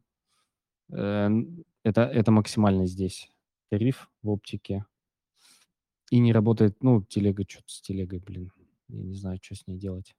Э, 0.90 1.30
это, 1.84 2.04
это 2.04 2.32
максимально 2.32 2.86
здесь 2.86 3.30
тариф 3.70 4.10
в 4.24 4.30
оптике. 4.30 4.86
И 6.12 6.20
не 6.20 6.34
работает, 6.34 6.84
ну, 6.84 7.02
телега, 7.02 7.44
что-то 7.48 7.70
с 7.70 7.82
телегой, 7.82 8.20
блин. 8.20 8.52
Я 8.88 9.04
не 9.04 9.16
знаю, 9.16 9.40
что 9.42 9.56
с 9.56 9.66
ней 9.68 9.78
делать. 9.78 10.16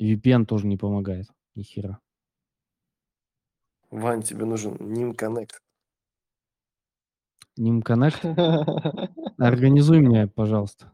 VPN 0.00 0.44
тоже 0.44 0.66
не 0.66 0.76
помогает, 0.76 1.26
ни 1.54 1.62
хера. 1.62 2.00
Вань, 3.90 4.22
тебе 4.22 4.44
нужен 4.44 4.74
NIM 4.74 5.16
Connect. 5.16 5.52
Ним 7.56 7.80
Connect? 7.80 8.20
Организуй 9.38 10.00
мне, 10.00 10.26
пожалуйста. 10.26 10.92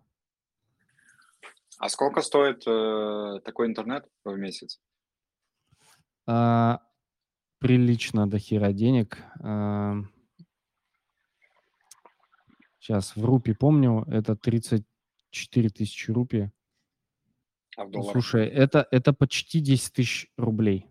А 1.78 1.88
сколько 1.88 2.22
стоит 2.22 2.62
э, 2.66 3.40
такой 3.44 3.66
интернет 3.66 4.08
в 4.24 4.36
месяц? 4.36 4.80
А, 6.26 6.80
прилично 7.58 8.28
до 8.28 8.38
хера 8.38 8.72
денег. 8.72 9.18
А, 9.40 9.96
сейчас 12.82 13.14
в 13.14 13.24
рупе 13.24 13.54
помню, 13.54 14.04
это 14.08 14.34
34 14.34 15.70
тысячи 15.70 16.10
рупий. 16.10 16.50
А 17.76 17.84
в 17.84 17.86
Ну, 17.86 17.92
долларах? 17.92 18.12
слушай, 18.12 18.46
это, 18.48 18.86
это 18.90 19.12
почти 19.12 19.60
10 19.60 19.92
тысяч 19.92 20.30
рублей. 20.36 20.88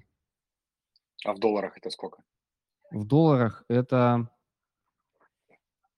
А 1.25 1.33
в 1.33 1.39
долларах 1.39 1.77
это 1.77 1.89
сколько? 1.89 2.23
В 2.91 3.05
долларах 3.05 3.65
это... 3.67 4.29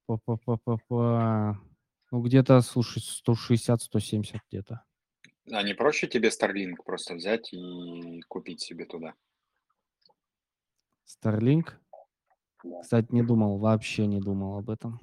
па-па-па-па-па, 0.07 1.59
Ну, 2.11 2.21
где-то, 2.21 2.59
слушай, 2.61 3.01
160-170 3.01 4.39
где-то. 4.49 4.83
А 5.51 5.61
не 5.63 5.73
проще 5.73 6.07
тебе 6.07 6.29
Starlink 6.29 6.77
просто 6.85 7.15
взять 7.15 7.53
и 7.53 8.21
купить 8.27 8.61
себе 8.61 8.85
туда? 8.85 9.13
Starlink? 11.05 11.73
Кстати, 12.81 13.07
не 13.11 13.21
думал, 13.23 13.57
вообще 13.59 14.07
не 14.07 14.19
думал 14.19 14.57
об 14.57 14.69
этом. 14.69 14.99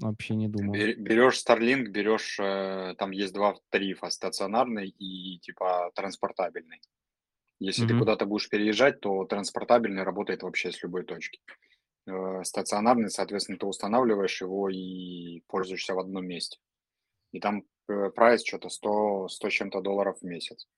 Вообще 0.00 0.34
не 0.34 0.48
думал. 0.48 0.74
Бер- 0.74 0.96
Берешь 0.98 1.38
Starlink, 1.44 1.84
берешь, 1.88 2.38
э, 2.40 2.94
там 2.98 3.12
есть 3.12 3.32
два 3.32 3.56
тарифа, 3.70 4.10
стационарный 4.10 4.88
и 4.88 5.38
типа 5.40 5.90
транспортабельный. 5.94 6.80
Если 7.60 7.86
ты 7.86 7.94
Мгм. 7.94 7.96
куда-то 7.96 8.26
будешь 8.26 8.48
переезжать, 8.48 9.00
то 9.00 9.24
транспортабельный 9.26 10.02
работает 10.04 10.42
вообще 10.42 10.72
с 10.72 10.82
любой 10.82 11.04
точки. 11.04 11.40
Э, 12.06 12.44
Стационарный, 12.44 13.10
соответственно, 13.10 13.58
ты 13.58 13.66
устанавливаешь 13.66 14.40
его 14.42 14.68
и 14.70 15.42
пользуешься 15.48 15.94
в 15.94 16.00
одном 16.00 16.26
месте. 16.26 16.58
И 17.32 17.40
там 17.40 17.64
э, 17.88 18.10
прайс 18.10 18.44
что-то 18.44 18.68
100, 18.68 19.28
100 19.28 19.50
с 19.50 19.52
чем-то 19.52 19.80
долларов 19.80 20.18
в 20.20 20.24
месяц. 20.26 20.68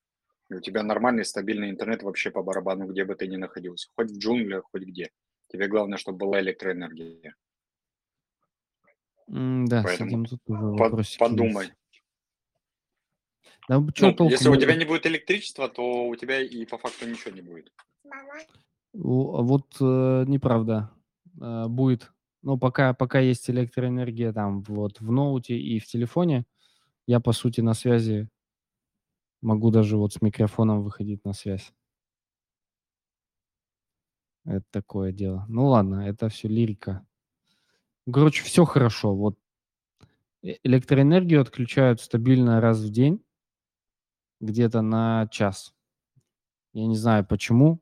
И 0.51 0.55
у 0.55 0.61
тебя 0.61 0.83
нормальный 0.83 1.25
стабильный 1.25 1.70
интернет 1.70 2.03
вообще 2.03 2.31
по 2.31 2.43
барабану, 2.43 2.87
где 2.87 3.05
бы 3.05 3.14
ты 3.16 3.27
ни 3.29 3.37
находился. 3.37 3.91
Хоть 3.97 4.11
в 4.12 4.18
джунглях, 4.18 4.64
хоть 4.73 4.83
где. 4.85 5.11
Тебе 5.49 5.68
главное, 5.68 5.99
чтобы 5.99 6.18
была 6.18 6.41
электроэнергия. 6.41 7.37
М, 9.29 9.66
Да, 9.66 9.83
с 9.83 9.85
Поэтому 9.85 10.09
этим 10.11 10.27
тут 10.27 10.41
уже 10.47 10.64
вопросики 10.64 11.18
подумай. 11.18 11.73
Да 13.68 13.77
чё 13.95 14.07
Ну, 14.09 14.12
толку 14.14 14.33
если 14.33 14.49
у 14.49 14.57
тебя 14.57 14.75
не 14.75 14.85
будет 14.85 15.07
электричества, 15.07 15.68
то 15.68 16.07
у 16.09 16.16
тебя 16.16 16.41
и 16.41 16.64
по 16.64 16.79
факту 16.79 17.09
ничего 17.09 17.35
не 17.35 17.43
будет. 17.43 17.73
У- 18.95 19.37
а 19.37 19.43
Вот 19.43 19.77
э, 19.81 20.25
неправда. 20.27 20.91
Э, 21.41 21.66
будет. 21.68 22.12
Ну, 22.43 22.59
пока, 22.59 22.93
пока 22.95 23.20
есть 23.20 23.49
электроэнергия 23.49 24.33
там 24.33 24.62
вот 24.62 25.01
в 25.01 25.11
ноуте 25.12 25.57
и 25.57 25.79
в 25.79 25.87
телефоне, 25.87 26.45
я, 27.07 27.20
по 27.20 27.33
сути, 27.33 27.61
на 27.61 27.75
связи 27.75 28.29
могу 29.41 29.70
даже 29.70 29.97
вот 29.97 30.12
с 30.14 30.23
микрофоном 30.23 30.83
выходить 30.83 31.25
на 31.25 31.33
связь. 31.33 31.73
Это 34.45 34.64
такое 34.70 35.12
дело. 35.12 35.45
Ну 35.49 35.66
ладно, 35.68 36.07
это 36.09 36.29
все 36.29 36.49
лирика. 36.49 37.07
Короче, 38.11 38.42
все 38.42 38.64
хорошо. 38.64 39.14
Вот 39.14 39.38
э- 40.42 40.57
электроэнергию 40.64 41.40
отключают 41.40 42.00
стабильно 42.00 42.61
раз 42.61 42.78
в 42.80 42.90
день, 42.90 43.24
где-то 44.40 44.82
на 44.82 45.28
час. 45.30 45.74
Я 46.72 46.86
не 46.86 46.96
знаю 46.96 47.24
почему. 47.26 47.80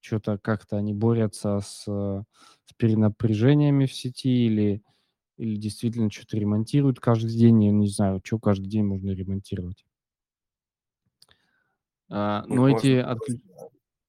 Что-то 0.00 0.38
как-то 0.38 0.76
они 0.76 0.92
борются 0.92 1.60
с, 1.60 1.84
э, 1.88 2.22
с 2.66 2.72
перенапряжениями 2.74 3.86
в 3.86 3.92
сети 3.94 4.46
или, 4.46 4.82
или 5.36 5.56
действительно 5.56 6.10
что-то 6.10 6.36
ремонтируют 6.36 7.00
каждый 7.00 7.30
день. 7.36 7.64
Я 7.64 7.72
не 7.72 7.88
знаю, 7.88 8.20
что 8.22 8.38
каждый 8.38 8.68
день 8.68 8.84
можно 8.84 9.10
ремонтировать. 9.10 9.84
А, 12.08 12.42
Ну, 12.46 12.56
но 12.56 12.68
можно 12.68 12.78
эти 12.78 13.02
отклю- 13.02 13.40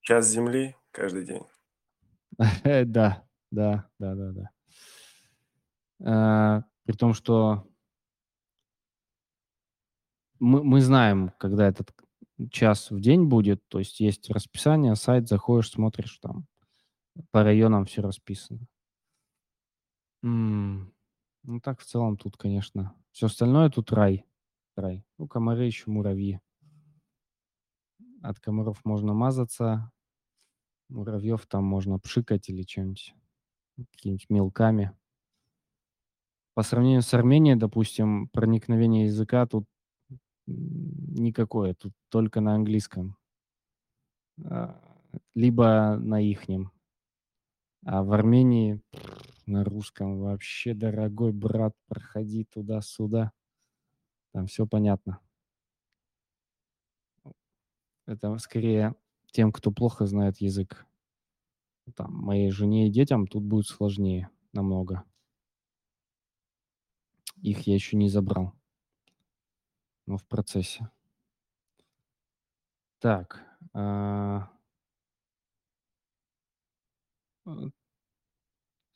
Час 0.01 0.29
земли 0.29 0.75
каждый 0.91 1.25
день. 1.25 1.43
Да, 2.85 3.23
да, 3.49 3.89
да, 3.99 4.15
да, 4.15 4.31
да. 4.31 4.49
А, 6.03 6.63
При 6.85 6.93
том, 6.93 7.13
что 7.13 7.67
мы, 10.39 10.63
мы 10.63 10.81
знаем, 10.81 11.31
когда 11.39 11.67
этот 11.67 11.91
час 12.51 12.91
в 12.91 12.99
день 12.99 13.25
будет, 13.25 13.61
то 13.67 13.79
есть 13.79 13.99
есть 13.99 14.29
расписание, 14.29 14.95
сайт, 14.95 15.27
заходишь, 15.27 15.71
смотришь, 15.71 16.19
там 16.21 16.45
по 17.31 17.43
районам 17.43 17.85
все 17.85 18.01
расписано. 18.01 18.67
М, 20.23 20.93
Ну 21.43 21.59
так 21.61 21.79
в 21.79 21.85
целом 21.85 22.17
тут, 22.17 22.37
конечно, 22.37 22.93
все 23.11 23.27
остальное 23.27 23.69
тут 23.69 23.91
рай, 23.91 24.25
рай. 24.75 25.03
Ну, 25.17 25.27
комары 25.27 25.65
еще 25.65 25.89
муравьи. 25.89 26.39
От 28.21 28.39
комаров 28.39 28.85
можно 28.85 29.15
мазаться, 29.15 29.91
муравьев 30.89 31.45
там 31.47 31.65
можно 31.65 31.99
пшикать 31.99 32.49
или 32.49 32.63
чем-нибудь, 32.63 33.15
какими-нибудь 33.93 34.29
мелками. 34.29 34.93
По 36.57 36.63
сравнению 36.63 37.03
с 37.03 37.13
Арменией, 37.13 37.55
допустим, 37.55 38.29
проникновение 38.29 39.05
языка 39.05 39.45
тут 39.45 39.65
никакое, 40.47 41.75
тут 41.75 41.93
только 42.09 42.41
на 42.41 42.55
английском, 42.55 43.15
а, 44.43 44.81
либо 45.35 45.97
на 45.99 46.19
ихнем. 46.19 46.71
А 47.85 48.01
в 48.01 48.11
Армении 48.11 48.81
на 49.45 49.63
русском 49.65 50.19
вообще, 50.19 50.73
дорогой 50.73 51.31
брат, 51.31 51.75
проходи 51.87 52.45
туда-сюда. 52.45 53.33
Там 54.33 54.47
все 54.47 54.65
понятно. 54.65 55.19
Это 58.07 58.35
скорее 58.39 58.95
тем, 59.31 59.51
кто 59.51 59.69
плохо 59.69 60.07
знает 60.07 60.37
язык. 60.41 60.87
Там, 61.95 62.15
моей 62.15 62.49
жене 62.49 62.87
и 62.87 62.91
детям 62.91 63.27
тут 63.27 63.43
будет 63.43 63.67
сложнее 63.67 64.31
намного. 64.53 65.03
Их 67.41 67.61
я 67.67 67.75
еще 67.75 67.97
не 67.97 68.09
забрал. 68.09 68.53
Но 70.05 70.17
в 70.17 70.25
процессе. 70.25 70.89
Так. 72.99 73.43
а, 73.73 74.49
э, 77.45 77.69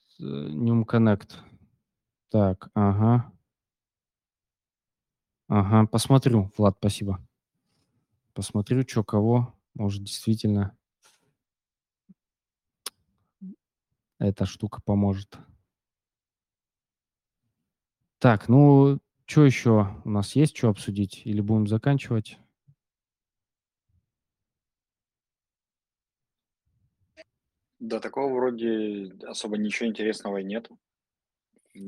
с- 0.08 0.20
Num 0.22 0.86
Connect. 0.86 1.36
Так, 2.30 2.70
ага. 2.74 3.32
Ага, 5.48 5.86
посмотрю, 5.86 6.52
Влад, 6.58 6.78
спасибо. 6.80 7.20
Посмотрю, 8.34 8.88
что 8.88 9.04
кого. 9.04 9.54
Может, 9.74 10.04
действительно 10.04 10.76
эта 14.20 14.46
штука 14.46 14.82
поможет. 14.82 15.38
Так, 18.22 18.48
ну, 18.50 19.00
что 19.26 19.46
еще 19.46 20.00
у 20.06 20.10
нас 20.10 20.36
есть, 20.36 20.56
что 20.56 20.70
обсудить? 20.70 21.24
Или 21.26 21.42
будем 21.42 21.66
заканчивать? 21.66 22.38
Да, 27.80 28.00
такого 28.00 28.32
вроде 28.32 29.12
особо 29.24 29.58
ничего 29.58 29.90
интересного 29.90 30.38
и 30.38 30.44
нету. 30.44 30.78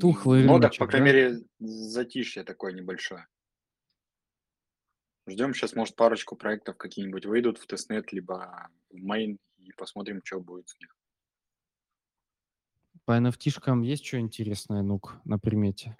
Тухлый 0.00 0.42
В 0.42 0.46
нодах, 0.46 0.72
рыночек, 0.72 0.80
по 0.80 0.86
крайней 0.88 1.06
да? 1.06 1.12
мере, 1.12 1.44
затишье 1.60 2.42
такое 2.42 2.72
небольшое. 2.72 3.28
Ждем 5.28 5.54
сейчас, 5.54 5.76
может, 5.76 5.94
парочку 5.94 6.34
проектов 6.34 6.76
какие-нибудь 6.76 7.26
выйдут 7.26 7.58
в 7.58 7.66
тестнет, 7.68 8.12
либо 8.12 8.70
в 8.90 8.96
main, 8.96 9.38
и 9.58 9.70
посмотрим, 9.78 10.20
что 10.24 10.40
будет 10.40 10.68
с 10.68 10.80
них. 10.80 10.96
по 13.04 13.12
NFT-шкам 13.12 13.82
есть 13.82 14.04
что 14.04 14.18
интересное, 14.18 14.82
Нук, 14.82 15.20
на 15.24 15.38
примете? 15.38 15.96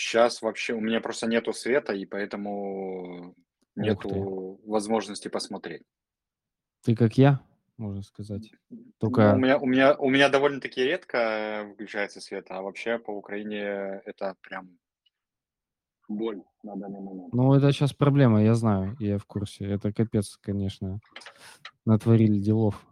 Сейчас 0.00 0.40
вообще 0.40 0.72
у 0.72 0.80
меня 0.80 1.02
просто 1.02 1.26
нету 1.26 1.52
света, 1.52 1.92
и 1.92 2.06
поэтому 2.06 3.28
Ух 3.28 3.34
ты. 3.74 3.80
нету 3.82 4.58
возможности 4.64 5.28
посмотреть. 5.28 5.82
Ты 6.82 6.96
как 6.96 7.18
я, 7.18 7.40
можно 7.76 8.02
сказать. 8.02 8.50
Ну, 8.70 8.78
у 8.78 8.92
Только, 8.98 9.34
меня, 9.34 9.58
у 9.58 9.66
меня, 9.66 9.94
у 9.96 10.08
меня 10.08 10.30
довольно-таки 10.30 10.82
редко 10.82 11.18
э, 11.18 11.74
включается 11.74 12.22
свет, 12.22 12.46
а 12.48 12.62
вообще 12.62 12.98
по 12.98 13.10
Украине 13.10 14.00
это 14.06 14.36
прям 14.40 14.78
боль 16.08 16.42
на 16.62 16.76
данный 16.76 17.00
момент. 17.00 17.34
ну, 17.34 17.52
это 17.54 17.70
сейчас 17.70 17.92
проблема, 17.92 18.42
я 18.42 18.54
знаю, 18.54 18.96
я 19.00 19.18
в 19.18 19.26
курсе. 19.26 19.66
Это 19.66 19.92
капец, 19.92 20.38
конечно, 20.38 21.00
натворили 21.84 22.38
делов. 22.38 22.86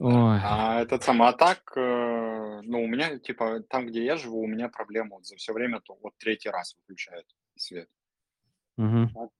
Ой, 0.00 0.40
А 0.42 0.80
этот 0.80 1.04
самый, 1.04 1.28
а 1.28 1.32
так, 1.32 1.72
э, 1.76 2.27
ну, 2.62 2.82
у 2.82 2.86
меня, 2.86 3.18
типа, 3.18 3.60
там, 3.68 3.86
где 3.86 4.04
я 4.04 4.16
живу, 4.16 4.40
у 4.40 4.46
меня 4.46 4.68
проблема 4.68 5.16
вот 5.16 5.26
за 5.26 5.36
все 5.36 5.52
время, 5.52 5.80
то 5.80 5.98
вот 6.02 6.14
третий 6.18 6.50
раз 6.50 6.74
выключают 6.76 7.26
свет. 7.56 7.88
Так, 9.14 9.30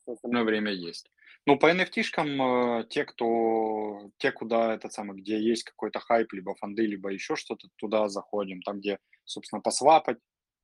всё 0.00 0.12
остальное 0.12 0.44
время 0.44 0.72
есть. 0.72 1.10
Ну, 1.46 1.58
по 1.58 1.70
NFT-шкам, 1.70 2.80
э, 2.80 2.84
те, 2.88 3.04
кто, 3.04 4.10
те, 4.18 4.32
куда 4.32 4.74
этот 4.74 4.92
самый, 4.92 5.20
где 5.20 5.40
есть 5.40 5.64
какой-то 5.64 5.98
хайп, 6.00 6.32
либо 6.32 6.54
фонды, 6.54 6.86
либо 6.86 7.10
еще 7.10 7.36
что-то, 7.36 7.68
туда 7.76 8.08
заходим. 8.08 8.62
Там, 8.62 8.78
где, 8.78 8.98
собственно, 9.24 9.60
посвапать, 9.60 10.18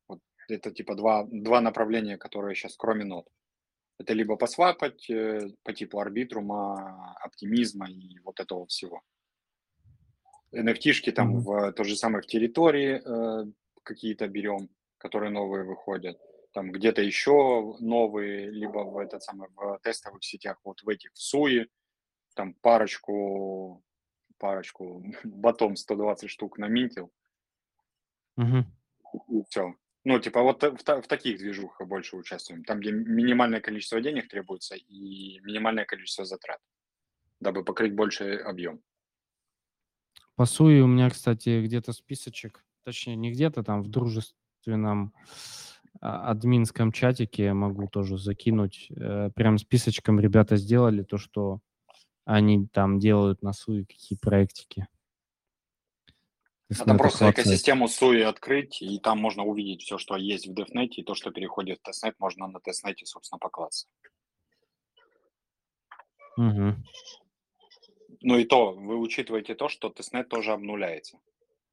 вот 0.08 0.20
это 0.48 0.70
типа 0.70 0.94
два, 0.94 1.26
два 1.30 1.60
направления, 1.60 2.16
которые 2.16 2.54
сейчас, 2.54 2.76
кроме 2.76 3.04
нот. 3.04 3.26
Это 3.98 4.12
либо 4.14 4.36
посвапать 4.36 5.10
э, 5.10 5.48
по 5.64 5.72
типу 5.72 5.98
арбитрума, 5.98 7.16
оптимизма 7.24 7.90
и 7.90 8.20
вот 8.20 8.38
этого 8.38 8.66
всего. 8.66 9.02
NFT-шки 10.54 11.12
там 11.12 11.28
Мгм. 11.30 11.40
в 11.40 11.72
то 11.72 11.84
же 11.84 11.96
самое 11.96 12.22
в 12.22 12.26
территории 12.26 13.02
э, 13.04 13.50
какие-то 13.82 14.28
берем, 14.28 14.68
которые 14.98 15.30
новые 15.30 15.64
выходят. 15.64 16.18
Там 16.52 16.72
где-то 16.72 17.02
еще 17.02 17.76
новые, 17.80 18.50
либо 18.50 18.78
в 18.78 18.98
этот 18.98 19.22
самый 19.22 19.48
в 19.54 19.78
тестовых 19.82 20.24
сетях, 20.24 20.58
вот 20.64 20.82
в 20.82 20.88
этих 20.88 21.12
в 21.12 21.18
Суи, 21.18 21.68
там 22.34 22.54
парочку, 22.54 23.82
парочку, 24.38 25.04
батом 25.24 25.76
120 25.76 26.30
штук 26.30 26.58
наминтил, 26.58 27.12
и 29.28 29.42
все. 29.48 29.74
Ну, 30.04 30.18
типа 30.20 30.42
вот 30.42 30.62
в, 30.62 30.82
та- 30.84 31.02
в 31.02 31.06
таких 31.06 31.38
движухах 31.38 31.86
больше 31.86 32.16
участвуем, 32.16 32.64
там, 32.64 32.80
где 32.80 32.92
минимальное 32.92 33.60
количество 33.60 34.00
денег 34.00 34.28
требуется 34.28 34.74
и 34.76 35.40
минимальное 35.40 35.84
количество 35.84 36.24
затрат, 36.24 36.60
дабы 37.40 37.64
покрыть 37.64 37.94
больший 37.94 38.38
объем. 38.38 38.80
По 40.38 40.46
Суе 40.46 40.84
у 40.84 40.86
меня, 40.86 41.10
кстати, 41.10 41.64
где-то 41.64 41.92
списочек, 41.92 42.64
точнее, 42.84 43.16
не 43.16 43.32
где-то 43.32 43.64
там, 43.64 43.82
в 43.82 43.88
дружественном 43.88 45.12
а, 46.00 46.30
админском 46.30 46.92
чатике 46.92 47.52
могу 47.52 47.88
тоже 47.88 48.18
закинуть. 48.18 48.86
э, 48.96 49.30
Прям 49.34 49.58
списочком 49.58 50.20
ребята 50.20 50.54
сделали 50.54 51.02
то, 51.02 51.18
что 51.18 51.58
они 52.24 52.68
там 52.68 53.00
делают 53.00 53.42
на 53.42 53.52
Суе, 53.52 53.84
какие 53.84 54.16
проектики. 54.16 54.86
Надо 56.70 56.94
просто 56.94 57.18
клацать. 57.18 57.38
экосистему 57.40 57.88
Sui 57.88 58.20
открыть, 58.20 58.80
и 58.80 59.00
там 59.00 59.18
можно 59.18 59.42
увидеть 59.42 59.82
все, 59.82 59.98
что 59.98 60.16
есть 60.16 60.46
в 60.46 60.52
DevNet, 60.52 60.90
и 60.90 61.02
то, 61.02 61.16
что 61.16 61.32
переходит 61.32 61.80
в 61.80 61.82
тестнет, 61.82 62.14
можно 62.20 62.46
на 62.46 62.60
тестнете, 62.60 63.06
собственно, 63.06 63.40
поклацать. 63.40 63.88
Мгм. 66.36 66.84
Ну 68.20 68.38
и 68.38 68.44
то, 68.44 68.72
вы 68.72 68.96
учитываете 68.96 69.54
то, 69.54 69.68
что 69.68 69.90
тестнет 69.90 70.28
тоже 70.28 70.52
обнуляется. 70.52 71.18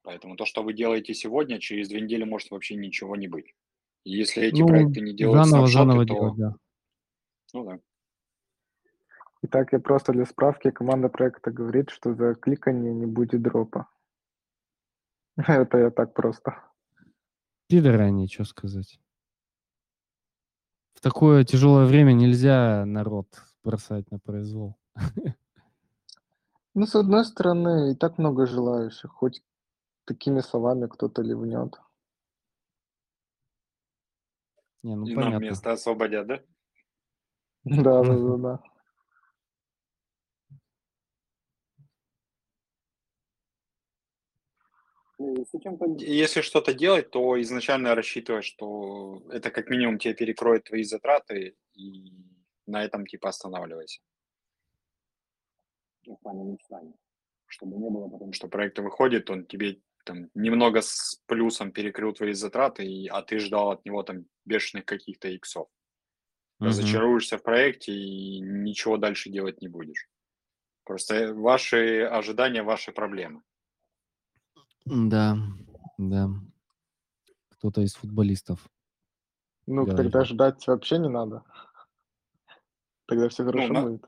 Поэтому 0.03 0.35
то, 0.35 0.45
что 0.45 0.61
вы 0.61 0.73
делаете 0.73 1.13
сегодня, 1.13 1.59
через 1.59 1.89
две 1.89 2.01
недели 2.01 2.23
может 2.23 2.51
вообще 2.51 2.75
ничего 2.75 3.15
не 3.15 3.27
быть. 3.27 3.55
И 4.03 4.11
если 4.11 4.43
эти 4.43 4.61
Ну, 4.61 4.67
проекты 4.67 5.01
не 5.01 5.13
делают 5.15 5.47
заново, 5.47 5.67
снапшоты, 5.67 5.73
заново 5.73 6.05
то... 6.05 6.13
делать, 6.13 6.37
да. 6.37 6.55
Ну 7.53 7.65
да. 7.65 7.79
Итак, 9.41 9.73
я 9.73 9.79
просто 9.79 10.11
для 10.11 10.25
справки, 10.25 10.69
команда 10.69 11.09
проекта 11.09 11.51
говорит, 11.51 11.89
что 11.89 12.13
за 12.13 12.35
кликание 12.35 12.93
не 12.93 13.07
будет 13.07 13.41
дропа. 13.41 13.89
Это 15.37 15.77
я 15.77 15.89
так 15.89 16.13
просто. 16.13 16.63
Пидоры 17.67 18.03
они, 18.03 18.27
что 18.27 18.43
сказать. 18.43 18.99
В 20.93 21.01
такое 21.01 21.43
тяжелое 21.43 21.85
время 21.85 22.13
нельзя 22.13 22.85
народ 22.85 23.27
бросать 23.63 24.09
на 24.11 24.19
произвол. 24.19 24.77
Ну, 26.75 26.85
с 26.85 26.93
одной 26.93 27.23
стороны, 27.23 27.93
и 27.93 27.95
так 27.95 28.17
много 28.17 28.45
желающих, 28.45 29.09
хоть 29.09 29.41
такими 30.03 30.41
словами 30.41 30.87
кто-то 30.87 31.21
ливнет. 31.21 31.73
Не, 34.83 34.97
ну 34.97 35.07
и 35.07 35.15
нам 35.15 35.25
понятно. 35.25 35.45
место 35.45 35.71
освободят, 35.71 36.27
да? 36.27 36.39
Да, 37.63 38.03
да, 38.03 38.17
да, 38.19 38.37
да. 38.37 38.63
Если 45.97 46.41
что-то 46.41 46.73
делать, 46.73 47.09
то 47.09 47.41
изначально 47.41 47.95
рассчитывай, 47.95 48.41
что 48.41 49.23
это 49.31 49.49
как 49.49 49.69
минимум 49.69 49.97
тебе 49.97 50.13
перекроет 50.13 50.65
твои 50.65 50.83
затраты, 50.83 51.55
и 51.73 52.11
на 52.67 52.83
этом 52.83 53.07
типа 53.07 53.29
останавливайся. 53.29 54.01
Ну, 56.05 56.15
в 56.15 56.19
плане 56.19 56.43
мечтаний. 56.43 56.93
Чтобы 57.47 57.77
не 57.77 57.89
было, 57.89 58.07
потому 58.07 58.33
что 58.33 58.47
проект 58.47 58.79
выходит, 58.79 59.29
он 59.29 59.45
тебе 59.45 59.79
там 60.05 60.29
немного 60.33 60.81
с 60.81 61.21
плюсом 61.25 61.71
перекрыл 61.71 62.13
твои 62.13 62.33
затраты, 62.33 62.85
и, 62.85 63.07
а 63.07 63.21
ты 63.21 63.39
ждал 63.39 63.71
от 63.71 63.85
него 63.85 64.03
там 64.03 64.25
бешеных 64.45 64.85
каких-то 64.85 65.27
иксов. 65.29 65.67
Мгм. 66.59 66.69
Разочаруешься 66.69 67.37
в 67.37 67.43
проекте 67.43 67.91
и 67.91 68.39
ничего 68.39 68.97
дальше 68.97 69.29
делать 69.29 69.61
не 69.61 69.67
будешь. 69.67 70.07
Просто 70.83 71.33
ваши 71.33 72.01
ожидания, 72.03 72.61
ваши 72.61 72.91
проблемы. 72.91 73.41
Да, 74.85 75.37
да. 75.97 76.29
Кто-то 77.49 77.81
из 77.81 77.95
футболистов. 77.95 78.69
Ну, 79.65 79.85
говорит. 79.85 80.11
тогда 80.11 80.25
ждать 80.25 80.67
вообще 80.67 80.99
не 80.99 81.09
надо. 81.09 81.43
Тогда 83.07 83.29
все 83.29 83.43
хорошо 83.43 83.73
на- 83.73 83.81
будет. 83.81 84.05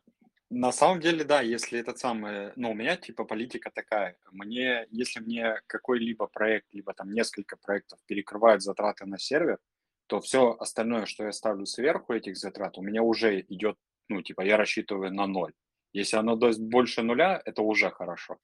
На 0.49 0.71
самом 0.71 1.01
деле, 1.01 1.25
да, 1.25 1.41
если 1.41 1.79
этот 1.79 1.99
самый, 1.99 2.53
ну, 2.55 2.71
у 2.71 2.73
меня 2.73 2.95
типа 2.95 3.25
политика 3.25 3.69
такая, 3.69 4.17
мне, 4.31 4.87
если 4.91 5.19
мне 5.19 5.61
какой-либо 5.67 6.27
проект, 6.27 6.73
либо 6.73 6.93
там 6.93 7.11
несколько 7.11 7.57
проектов 7.57 7.99
перекрывают 8.05 8.63
затраты 8.63 9.05
на 9.05 9.19
сервер, 9.19 9.59
то 10.07 10.21
все 10.21 10.55
остальное, 10.57 11.05
что 11.05 11.25
я 11.25 11.33
ставлю 11.33 11.65
сверху 11.65 12.13
этих 12.13 12.37
затрат, 12.37 12.77
у 12.77 12.81
меня 12.81 13.03
уже 13.03 13.41
идет, 13.41 13.75
ну, 14.07 14.21
типа, 14.21 14.41
я 14.41 14.55
рассчитываю 14.55 15.13
на 15.13 15.27
ноль. 15.27 15.53
Если 15.91 16.15
оно 16.15 16.37
даст 16.37 16.59
больше 16.61 17.01
нуля, 17.01 17.41
это 17.43 17.61
уже 17.61 17.89
хорошо. 17.91 18.37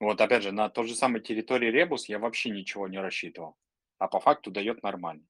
Вот 0.00 0.20
опять 0.20 0.42
же, 0.42 0.52
на 0.52 0.68
той 0.68 0.86
же 0.88 0.94
самой 0.94 1.22
территории 1.22 1.70
Ребус 1.70 2.08
я 2.08 2.18
вообще 2.18 2.50
ничего 2.50 2.88
не 2.88 2.98
рассчитывал, 3.00 3.56
а 3.98 4.08
по 4.08 4.20
факту 4.20 4.50
дает 4.50 4.82
нормально. 4.82 5.24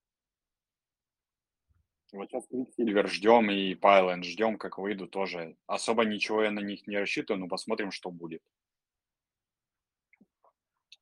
Вот 2.12 2.28
сейчас 2.28 2.44
Quicksilver 2.50 3.06
ждем 3.06 3.50
и 3.50 3.74
Pylon 3.74 4.22
ждем, 4.22 4.58
как 4.58 4.78
выйдут 4.78 5.10
тоже. 5.10 5.56
Особо 5.66 6.04
ничего 6.04 6.42
я 6.42 6.50
на 6.50 6.60
них 6.60 6.86
не 6.86 6.98
рассчитываю, 6.98 7.40
но 7.40 7.48
посмотрим, 7.48 7.90
что 7.92 8.10
будет. 8.10 8.42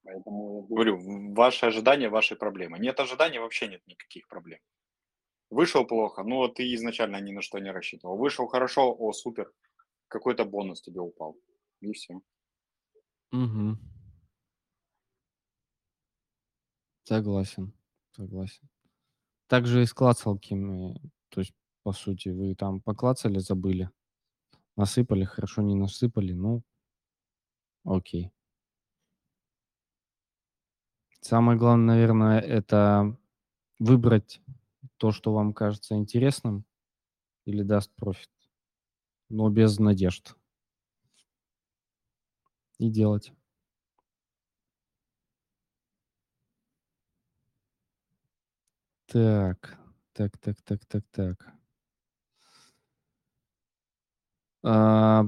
Поэтому 0.03 0.67
я 0.69 0.75
говорю, 0.75 1.35
ваши 1.35 1.67
ожидания, 1.67 2.09
ваши 2.09 2.37
проблемы. 2.37 2.79
Нет 2.79 3.01
ожиданий, 3.01 3.39
вообще 3.39 3.69
нет 3.69 3.87
никаких 3.87 4.29
проблем. 4.29 4.61
Вышел 5.51 5.87
плохо, 5.87 6.25
ну 6.25 6.47
ты 6.49 6.75
изначально 6.75 7.21
ни 7.21 7.33
на 7.33 7.41
что 7.41 7.59
не 7.59 7.73
рассчитывал. 7.73 8.19
Вышел 8.19 8.47
хорошо, 8.47 8.95
о, 8.99 9.13
супер, 9.13 9.51
какой-то 10.09 10.45
бонус 10.45 10.83
тебе 10.83 11.01
упал. 11.01 11.37
И 11.81 11.93
все. 11.93 12.21
Мгм. 13.31 13.79
Согласен, 17.05 17.73
согласен. 18.15 18.69
Также 19.49 19.83
и 19.83 19.87
с 19.87 19.95
клацалками, 19.95 20.95
то 21.31 21.41
есть, 21.41 21.55
по 21.83 21.93
сути, 21.93 22.29
вы 22.29 22.55
там 22.55 22.81
поклацали, 22.83 23.39
забыли, 23.39 23.91
насыпали, 24.77 25.25
хорошо 25.25 25.63
не 25.63 25.75
насыпали, 25.77 26.33
ну, 26.35 26.63
окей. 27.85 28.31
Самое 31.21 31.59
главное, 31.59 31.95
наверное, 31.97 32.41
это 32.41 33.17
выбрать 33.79 34.41
то, 34.99 35.13
что 35.13 35.33
вам 35.33 35.53
кажется 35.53 35.97
интересным 35.97 36.65
или 37.47 37.63
даст 37.63 37.93
профит, 37.97 38.31
но 39.31 39.49
без 39.49 39.79
надежд. 39.79 40.37
И 42.79 42.89
делать. 42.91 43.33
Так, 49.11 49.79
так, 50.13 50.37
так, 50.37 50.61
так, 50.63 50.85
так, 50.85 51.05
так. 51.11 51.53
А, 54.63 55.25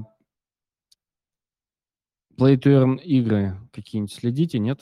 Play 2.37 2.57
to 2.57 2.69
Earn 2.69 3.01
игры 3.01 3.57
какие-нибудь 3.73 4.13
следите, 4.13 4.59
нет? 4.59 4.81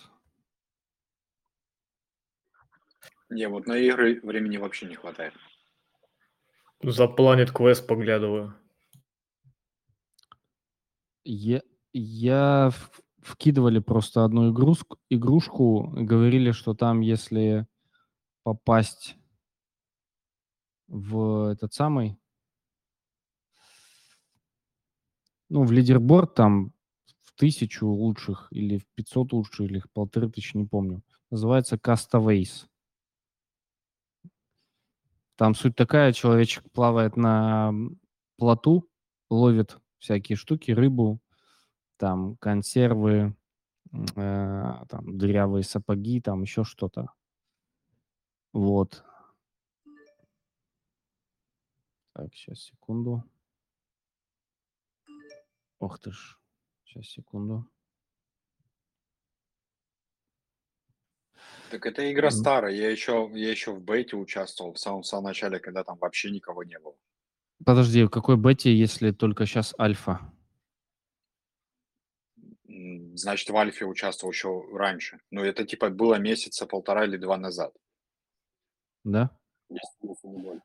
Не, 3.29 3.47
вот 3.47 3.67
на 3.67 3.77
игры 3.77 4.19
времени 4.21 4.57
вообще 4.57 4.85
не 4.85 4.95
хватает. 4.95 5.33
За 6.83 7.05
Planet 7.05 7.53
Quest 7.53 7.85
поглядываю. 7.85 8.53
Я, 11.23 11.61
я 11.93 12.71
вкидывали 13.21 13.79
просто 13.79 14.25
одну 14.25 14.51
игрушку, 14.51 14.97
игрушку, 15.09 15.87
говорили, 15.95 16.51
что 16.51 16.73
там, 16.73 16.99
если 16.99 17.65
попасть 18.43 19.17
в 20.87 21.51
этот 21.51 21.73
самый, 21.73 22.17
ну, 25.49 25.63
в 25.63 25.71
лидерборд 25.71 26.35
там 26.35 26.73
в 27.23 27.33
тысячу 27.35 27.87
лучших 27.87 28.47
или 28.51 28.77
в 28.77 28.85
500 28.95 29.33
лучших, 29.33 29.59
или 29.61 29.79
в 29.79 29.89
полторы 29.91 30.29
тысячи, 30.29 30.57
не 30.57 30.65
помню. 30.65 31.01
Называется 31.31 31.75
Castaways. 31.75 32.65
Там 35.35 35.55
суть 35.55 35.75
такая, 35.75 36.11
человечек 36.11 36.69
плавает 36.71 37.15
на 37.15 37.73
плоту, 38.37 38.89
ловит 39.29 39.77
всякие 39.99 40.35
штуки, 40.35 40.71
рыбу, 40.71 41.21
там 41.97 42.35
консервы, 42.37 43.35
э, 43.93 44.73
там 44.89 45.17
дырявые 45.17 45.63
сапоги, 45.63 46.19
там 46.19 46.41
еще 46.41 46.63
что-то. 46.63 47.11
Вот. 48.53 49.03
Так, 52.13 52.33
сейчас, 52.33 52.59
секунду. 52.63 53.23
Ох 55.79 55.99
ты 55.99 56.11
ж. 56.11 56.37
Сейчас, 56.83 57.05
секунду. 57.05 57.69
Так 61.69 61.85
это 61.85 62.11
игра 62.11 62.29
Мгм. 62.29 62.37
старая. 62.39 62.73
Я 62.73 62.89
еще, 62.89 63.29
я 63.33 63.51
еще 63.51 63.73
в 63.73 63.81
бете 63.81 64.15
участвовал 64.15 64.73
в 64.73 64.79
самом, 64.79 65.03
самом 65.03 65.25
начале, 65.25 65.59
когда 65.59 65.83
там 65.83 65.97
вообще 65.99 66.31
никого 66.31 66.63
не 66.63 66.79
было. 66.79 66.95
Подожди, 67.63 68.03
в 68.03 68.09
какой 68.09 68.37
бете, 68.37 68.75
если 68.75 69.11
только 69.11 69.45
сейчас 69.45 69.75
альфа? 69.79 70.33
Значит, 73.13 73.49
в 73.49 73.57
Альфе 73.57 73.85
участвовал 73.85 74.31
еще 74.31 74.63
раньше. 74.73 75.19
Ну, 75.29 75.43
это 75.43 75.65
типа 75.65 75.89
было 75.89 76.15
месяца 76.15 76.65
полтора 76.65 77.05
или 77.05 77.17
два 77.17 77.37
назад. 77.37 77.75
Да? 79.09 79.31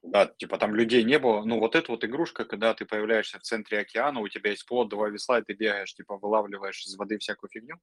Да, 0.03 0.26
типа 0.26 0.59
там 0.59 0.74
людей 0.74 1.05
не 1.05 1.18
было. 1.18 1.45
Ну, 1.45 1.59
вот 1.59 1.74
эта 1.74 1.92
вот 1.92 2.05
игрушка, 2.05 2.45
когда 2.45 2.72
ты 2.74 2.86
появляешься 2.86 3.38
в 3.38 3.42
центре 3.42 3.80
океана, 3.80 4.20
у 4.20 4.28
тебя 4.28 4.51
есть 4.51 4.66
плод, 4.66 4.88
два 4.88 5.09
весла, 5.09 5.38
и 5.40 5.42
ты 5.42 5.53
бегаешь, 5.55 5.95
типа 5.95 6.16
вылавливаешь 6.16 6.86
из 6.86 6.97
воды 6.97 7.18
всякую 7.18 7.51
фигню. 7.51 7.76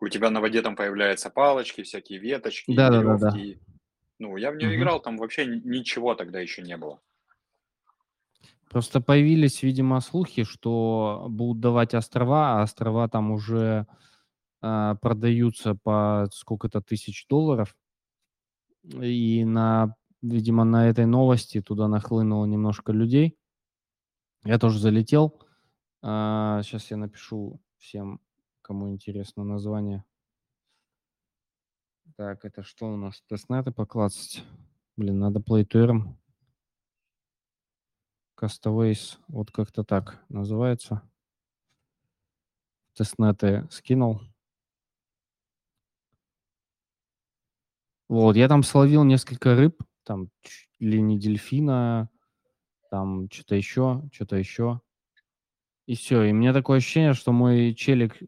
У 0.00 0.08
тебя 0.08 0.30
на 0.30 0.40
воде 0.40 0.62
там 0.62 0.76
появляются 0.76 1.30
палочки, 1.30 1.82
всякие 1.82 2.18
веточки, 2.18 2.72
Да-да-да-да. 2.74 3.36
веревки. 3.36 3.60
Ну, 4.18 4.36
я 4.36 4.50
в 4.50 4.56
нее 4.56 4.68
Мгм. 4.68 4.76
играл, 4.78 5.00
там 5.00 5.16
вообще 5.18 5.44
ни- 5.46 5.60
ничего 5.68 6.14
тогда 6.14 6.40
еще 6.40 6.62
не 6.62 6.76
было. 6.76 7.00
Просто 8.70 9.00
появились, 9.00 9.62
видимо, 9.62 10.00
слухи, 10.00 10.44
что 10.44 11.26
будут 11.28 11.60
давать 11.60 11.94
острова, 11.94 12.58
а 12.60 12.62
острова 12.62 13.08
там 13.08 13.30
уже 13.30 13.86
а, 14.66 14.94
продаются 14.96 15.74
по 15.74 16.26
сколько-то 16.32 16.80
тысяч 16.80 17.26
долларов. 17.28 17.76
И 18.84 19.44
на, 19.44 19.96
видимо, 20.20 20.64
на 20.64 20.88
этой 20.88 21.06
новости 21.06 21.62
туда 21.62 21.88
нахлынуло 21.88 22.44
немножко 22.44 22.92
людей. 22.92 23.38
Я 24.44 24.58
тоже 24.58 24.78
залетел. 24.78 25.40
сейчас 26.02 26.90
я 26.90 26.98
напишу 26.98 27.62
всем, 27.78 28.20
кому 28.60 28.90
интересно 28.90 29.42
название. 29.44 30.04
Так, 32.16 32.44
это 32.44 32.62
что 32.62 32.92
у 32.92 32.96
нас? 32.96 33.22
Тестнеты 33.26 33.72
поклацать. 33.72 34.44
Блин, 34.96 35.18
надо 35.18 35.40
Play 35.40 35.66
to 35.66 35.86
Earn. 35.86 36.14
Castaways, 38.36 39.18
вот 39.28 39.50
как-то 39.50 39.82
так 39.82 40.22
называется. 40.28 41.02
Тестнеты 42.92 43.66
скинул. 43.70 44.20
Вот, 48.08 48.36
я 48.36 48.48
там 48.48 48.62
словил 48.62 49.04
несколько 49.04 49.54
рыб, 49.54 49.82
там 50.04 50.28
чуть 50.42 50.68
не 50.80 51.18
дельфина, 51.18 52.10
там 52.90 53.28
что-то 53.30 53.56
еще, 53.56 54.02
что-то 54.12 54.36
еще. 54.36 54.80
И 55.86 55.94
все. 55.96 56.22
И 56.24 56.32
мне 56.32 56.52
такое 56.52 56.78
ощущение, 56.78 57.14
что 57.14 57.32
мой 57.32 57.74
челик 57.74 58.16
э, 58.22 58.26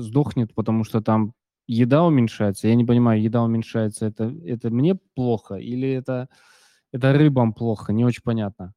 сдохнет, 0.00 0.54
потому 0.54 0.84
что 0.84 1.00
там 1.00 1.34
еда 1.66 2.04
уменьшается. 2.04 2.68
Я 2.68 2.74
не 2.74 2.84
понимаю, 2.84 3.22
еда 3.22 3.42
уменьшается, 3.42 4.06
это, 4.06 4.34
это 4.44 4.70
мне 4.70 4.96
плохо 5.14 5.56
или 5.56 5.88
это, 5.90 6.28
это 6.92 7.12
рыбам 7.12 7.52
плохо, 7.54 7.92
не 7.92 8.04
очень 8.04 8.22
понятно. 8.22 8.74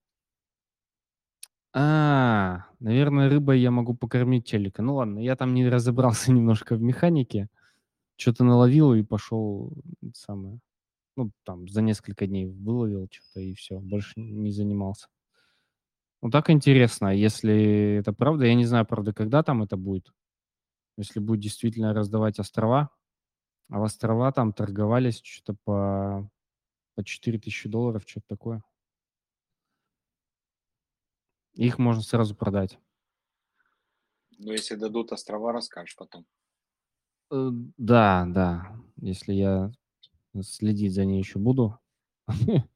А, 1.73 2.67
наверное, 2.79 3.29
рыбой 3.29 3.59
я 3.59 3.69
могу 3.69 3.95
покормить 3.95 4.47
челика. 4.47 4.81
Ну 4.81 4.95
ладно, 4.95 5.19
я 5.19 5.35
там 5.35 5.53
не 5.53 5.67
разобрался 5.67 6.31
немножко 6.31 6.75
в 6.75 6.81
механике. 6.81 7.49
Что-то 8.17 8.43
наловил 8.43 8.93
и 8.93 9.03
пошел 9.03 9.73
самое. 10.13 10.59
Ну, 11.17 11.31
там 11.43 11.67
за 11.67 11.81
несколько 11.81 12.27
дней 12.27 12.45
выловил 12.45 13.07
что-то 13.11 13.39
и 13.39 13.53
все, 13.53 13.79
больше 13.79 14.13
не 14.15 14.51
занимался. 14.51 15.07
Ну, 16.21 16.29
так 16.29 16.49
интересно, 16.49 17.15
если 17.15 17.97
это 17.99 18.11
правда. 18.11 18.45
Я 18.45 18.55
не 18.55 18.65
знаю, 18.65 18.85
правда, 18.85 19.13
когда 19.13 19.43
там 19.43 19.63
это 19.63 19.77
будет. 19.77 20.11
Если 20.97 21.19
будет 21.19 21.41
действительно 21.41 21.93
раздавать 21.93 22.39
острова. 22.39 22.89
А 23.69 23.79
в 23.79 23.83
острова 23.83 24.31
там 24.31 24.53
торговались 24.53 25.21
что-то 25.23 25.57
по, 25.63 26.29
по 26.95 27.03
4000 27.03 27.69
долларов, 27.69 28.03
что-то 28.07 28.27
такое. 28.27 28.63
Их 31.53 31.77
можно 31.77 32.01
сразу 32.01 32.35
продать. 32.35 32.79
Но 34.37 34.51
если 34.51 34.75
дадут 34.75 35.11
острова, 35.11 35.53
расскажешь 35.53 35.95
потом. 35.95 36.25
Э, 37.35 37.49
Да, 37.77 38.25
да. 38.27 38.71
Если 39.01 39.33
я 39.33 39.71
следить 40.41 40.93
за 40.93 41.05
ней 41.05 41.19
еще 41.19 41.39
буду. 41.39 41.77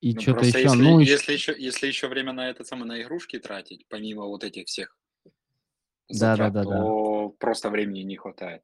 И 0.00 0.14
Ну, 0.14 0.20
что-то 0.20 0.34
просто 0.40 0.58
еще. 0.58 0.68
если, 0.68 0.82
Ну, 0.84 1.00
ещё- 1.00 1.12
если, 1.12 1.32
еще, 1.32 1.54
если 1.58 1.86
еще 1.88 2.08
время 2.08 2.32
на 2.32 2.48
это 2.48 2.64
самое, 2.64 2.86
на 2.86 3.02
игрушки 3.02 3.38
тратить, 3.38 3.84
помимо 3.88 4.26
вот 4.26 4.44
этих 4.44 4.66
всех 4.66 4.96
Да, 6.08 6.36
затрат, 6.36 6.52
да, 6.52 6.64
да, 6.64 6.70
да. 6.70 6.78
то 6.84 7.30
просто 7.40 7.70
времени 7.70 8.00
не 8.02 8.16
хватает. 8.16 8.62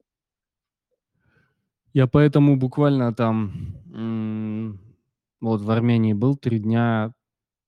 Я 1.92 2.06
поэтому 2.06 2.56
буквально 2.56 3.14
там 3.14 3.52
м, 3.92 4.80
вот 5.40 5.60
в 5.60 5.70
Армении 5.70 6.12
был 6.12 6.36
три 6.36 6.58
дня, 6.58 7.12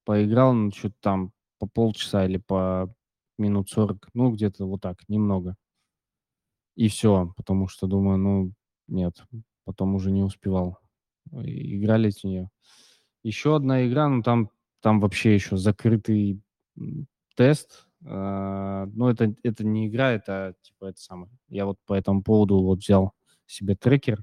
поиграл, 0.04 0.52
ну, 0.54 0.72
что-то 0.72 0.96
там 1.00 1.32
по 1.58 1.66
полчаса 1.68 2.26
или 2.26 2.38
по 2.38 2.92
минут 3.38 3.70
40, 3.70 4.08
ну, 4.14 4.30
где-то 4.32 4.66
вот 4.66 4.80
так, 4.80 4.98
немного. 5.08 5.56
И 6.76 6.88
все, 6.88 7.32
потому 7.36 7.68
что 7.68 7.86
думаю, 7.86 8.18
ну, 8.18 8.52
нет, 8.86 9.24
потом 9.64 9.94
уже 9.94 10.10
не 10.10 10.22
успевал. 10.22 10.78
И- 11.32 11.76
Играли 11.78 12.10
в 12.10 12.22
нее. 12.24 12.50
Еще 13.24 13.56
одна 13.56 13.86
игра, 13.86 14.08
ну, 14.08 14.22
там, 14.22 14.50
там 14.80 15.00
вообще 15.00 15.34
еще 15.34 15.56
закрытый 15.56 16.40
тест. 17.34 17.86
А, 18.04 18.86
Ну, 18.94 19.08
это, 19.08 19.34
это 19.42 19.64
не 19.64 19.88
игра, 19.88 20.12
это 20.12 20.54
типа 20.62 20.86
это 20.86 21.00
самое. 21.00 21.30
Я 21.48 21.66
вот 21.66 21.78
по 21.86 21.94
этому 21.94 22.22
поводу 22.22 22.62
вот 22.62 22.78
взял 22.80 23.12
себе 23.46 23.74
трекер, 23.74 24.22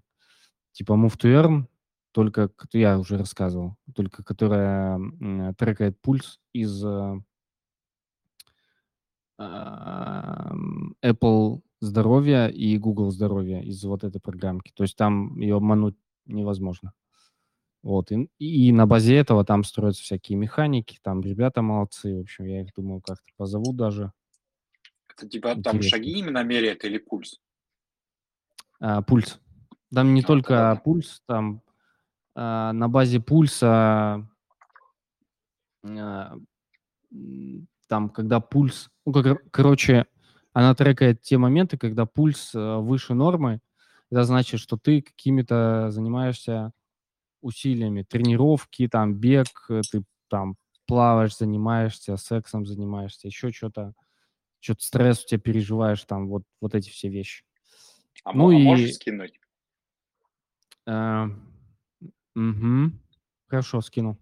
типа 0.71 0.93
Move 0.93 1.17
to 1.17 1.29
Earn, 1.33 1.65
только, 2.11 2.51
я 2.73 2.99
уже 2.99 3.17
рассказывал, 3.17 3.75
только 3.95 4.23
которая 4.23 4.99
трекает 5.57 5.99
пульс 6.01 6.39
из 6.53 6.83
э, 6.85 7.15
ам, 9.37 10.95
Apple 11.03 11.61
здоровья 11.84 12.47
и 12.47 12.77
Google 12.77 13.11
здоровья 13.11 13.61
из 13.61 13.84
вот 13.84 14.03
этой 14.03 14.21
программки. 14.21 14.71
То 14.73 14.84
есть 14.84 14.95
там 14.95 15.39
ее 15.39 15.57
обмануть 15.57 15.95
невозможно. 16.25 16.93
Вот, 17.81 18.11
и, 18.13 18.29
и 18.39 18.71
на 18.71 18.88
базе 18.88 19.17
этого 19.17 19.43
там 19.43 19.65
строятся 19.65 20.03
всякие 20.03 20.38
механики, 20.38 20.99
там 21.01 21.21
ребята 21.21 21.61
молодцы, 21.61 22.15
в 22.15 22.21
общем, 22.21 22.45
я 22.45 22.61
их 22.61 22.73
думаю 22.73 23.01
как-то 23.01 23.29
позову 23.36 23.73
даже. 23.73 24.13
Это 25.09 25.27
типа 25.27 25.49
там 25.55 25.77
Интересно. 25.77 25.89
шаги 25.89 26.11
именно 26.11 26.43
меряет 26.43 26.86
или 26.86 26.97
пульс? 26.97 27.41
А, 28.79 29.01
пульс. 29.01 29.39
Там 29.93 30.13
не 30.13 30.21
А, 30.21 30.25
только 30.25 30.49
да. 30.49 30.75
пульс, 30.77 31.21
там 31.27 31.61
а, 32.36 32.71
на 32.71 32.88
базе 32.88 33.19
пульса 33.19 34.25
а, 35.84 36.38
там, 37.88 38.09
когда 38.09 38.39
пульс, 38.39 38.89
ну, 39.05 39.11
как, 39.11 39.51
короче, 39.51 40.07
она 40.53 40.73
трекает 40.75 41.21
те 41.21 41.37
моменты, 41.37 41.77
когда 41.77 42.05
пульс 42.05 42.53
э, 42.55 42.77
выше 42.77 43.13
нормы, 43.13 43.59
это 44.11 44.23
значит, 44.23 44.59
что 44.59 44.77
ты 44.77 45.01
какими-то 45.01 45.87
занимаешься 45.89 46.71
усилиями, 47.41 48.03
тренировки, 48.03 48.87
там, 48.87 49.15
бег, 49.15 49.47
э, 49.69 49.81
ты 49.91 50.03
там 50.29 50.55
плаваешь, 50.85 51.37
занимаешься, 51.37 52.17
сексом 52.17 52.65
занимаешься, 52.65 53.27
еще 53.27 53.51
что-то, 53.51 53.93
что-то 54.59 54.83
стресс 54.85 55.23
у 55.23 55.27
тебя 55.27 55.39
переживаешь, 55.39 56.03
там 56.05 56.27
вот, 56.27 56.43
вот 56.61 56.75
эти 56.75 56.89
все 56.89 57.09
вещи. 57.09 57.43
А, 58.23 58.33
Ну 58.33 58.49
а 58.49 58.53
и- 58.53 58.63
можешь 58.63 58.93
скинуть? 58.95 59.39
Э, 60.85 61.25
мгм. 62.35 62.99
Хорошо, 63.47 63.81
скину. 63.81 64.17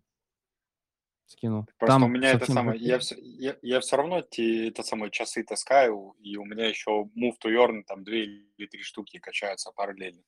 Скину. 1.32 1.67
Просто 1.77 1.95
Там 1.95 2.03
у 2.03 2.07
меня 2.07 2.32
это 2.32 2.51
самое, 2.51 2.79
я 2.79 2.99
все, 2.99 3.15
я, 3.19 3.57
я 3.61 3.79
все 3.79 3.97
равно 3.97 4.21
те, 4.21 4.67
это 4.67 4.84
самое 4.84 5.11
часы 5.11 5.43
таскаю, 5.43 6.15
и 6.19 6.38
у 6.38 6.45
меня 6.45 6.67
еще 6.67 7.09
Move 7.15 7.36
to 7.43 7.49
Earn, 7.49 7.84
там 7.84 8.03
две 8.03 8.25
или 8.25 8.67
три 8.67 8.82
штуки 8.84 9.19
качаются 9.19 9.71
параллельно. 9.71 10.21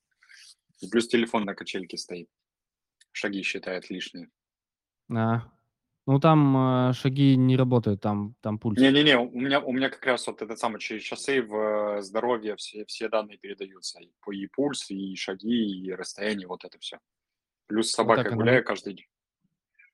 И 0.81 0.89
плюс 0.89 1.07
телефон 1.07 1.45
на 1.45 1.55
качельке 1.55 1.97
стоит. 1.97 2.29
Шаги 3.11 3.41
считает 3.43 3.89
лишние. 3.89 4.29
А, 5.15 5.43
ну 6.05 6.19
там 6.19 6.89
э, 6.89 6.93
шаги 6.93 7.35
не 7.37 7.55
работают, 7.55 8.01
там, 8.01 8.35
там 8.41 8.59
пульс. 8.59 8.79
Не-не-не, 8.79 9.17
у 9.17 9.39
меня, 9.39 9.61
у 9.61 9.71
меня 9.71 9.89
как 9.89 10.05
раз 10.05 10.27
вот 10.27 10.41
этот 10.41 10.59
самый 10.59 10.79
через 10.79 11.03
часы 11.03 11.41
в 11.41 11.55
э, 11.97 12.01
здоровье 12.01 12.55
все, 12.55 12.85
все 12.85 13.07
данные 13.07 13.37
передаются. 13.37 13.99
И, 13.99 14.11
и 14.31 14.47
пульс, 14.47 14.89
и 14.89 15.15
шаги, 15.15 15.85
и 15.85 15.91
расстояние, 15.93 16.47
вот 16.47 16.65
это 16.65 16.77
все. 16.79 16.99
Плюс 17.67 17.91
с 17.91 17.97
Вот 17.97 18.03
собакой 18.03 18.27
оно 18.27 18.37
гуляю 18.37 18.63
каждый 18.63 18.93
день. 18.93 19.07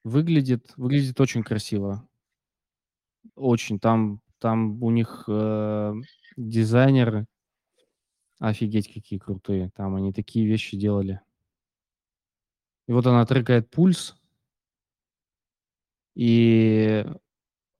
Выглядит, 0.03 0.73
выглядит 0.77 1.19
очень 1.19 1.43
красиво. 1.43 2.07
Очень. 3.35 3.79
Там, 3.79 4.21
там 4.39 4.81
у 4.81 4.91
них 4.91 5.25
э, 5.27 5.93
дизайнеры 6.37 7.25
офигеть 8.39 8.91
какие 8.91 9.19
крутые. 9.19 9.71
Там 9.75 9.95
они 9.95 10.13
такие 10.13 10.47
вещи 10.47 10.77
делали. 10.77 11.21
И 12.87 12.91
вот 12.91 13.05
она 13.05 13.25
трекает 13.25 13.69
пульс. 13.69 14.15
И 16.15 17.05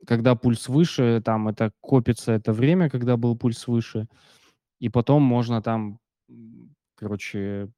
когда 0.06 0.36
пульс 0.36 0.70
выше, 0.70 1.22
там 1.24 1.48
это 1.48 1.72
копится 1.82 2.34
это 2.34 2.54
время, 2.54 2.90
когда 2.90 3.18
был 3.18 3.38
пульс 3.38 3.68
выше. 3.68 4.08
И 4.80 4.90
потом 4.90 5.24
можно 5.24 5.62
там, 5.62 6.00
короче, 6.96 7.70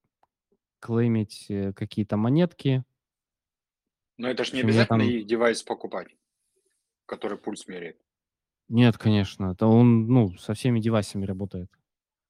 клеймить 0.80 1.46
э, 1.50 1.74
какие-то 1.74 2.18
монетки. 2.18 2.84
Но 4.22 4.30
это 4.30 4.44
же 4.44 4.54
не 4.56 4.62
обязательно 4.62 5.00
там- 5.00 5.26
девайс 5.26 5.64
покупать, 5.64 6.16
который 7.08 7.40
пульс 7.40 7.68
меряет. 7.68 8.00
Нет, 8.70 8.96
конечно. 9.00 9.52
Это 9.54 9.66
он, 9.66 10.06
ну, 10.08 10.38
со 10.38 10.54
всеми 10.54 10.80
девайсами 10.80 11.26
работает. 11.26 11.72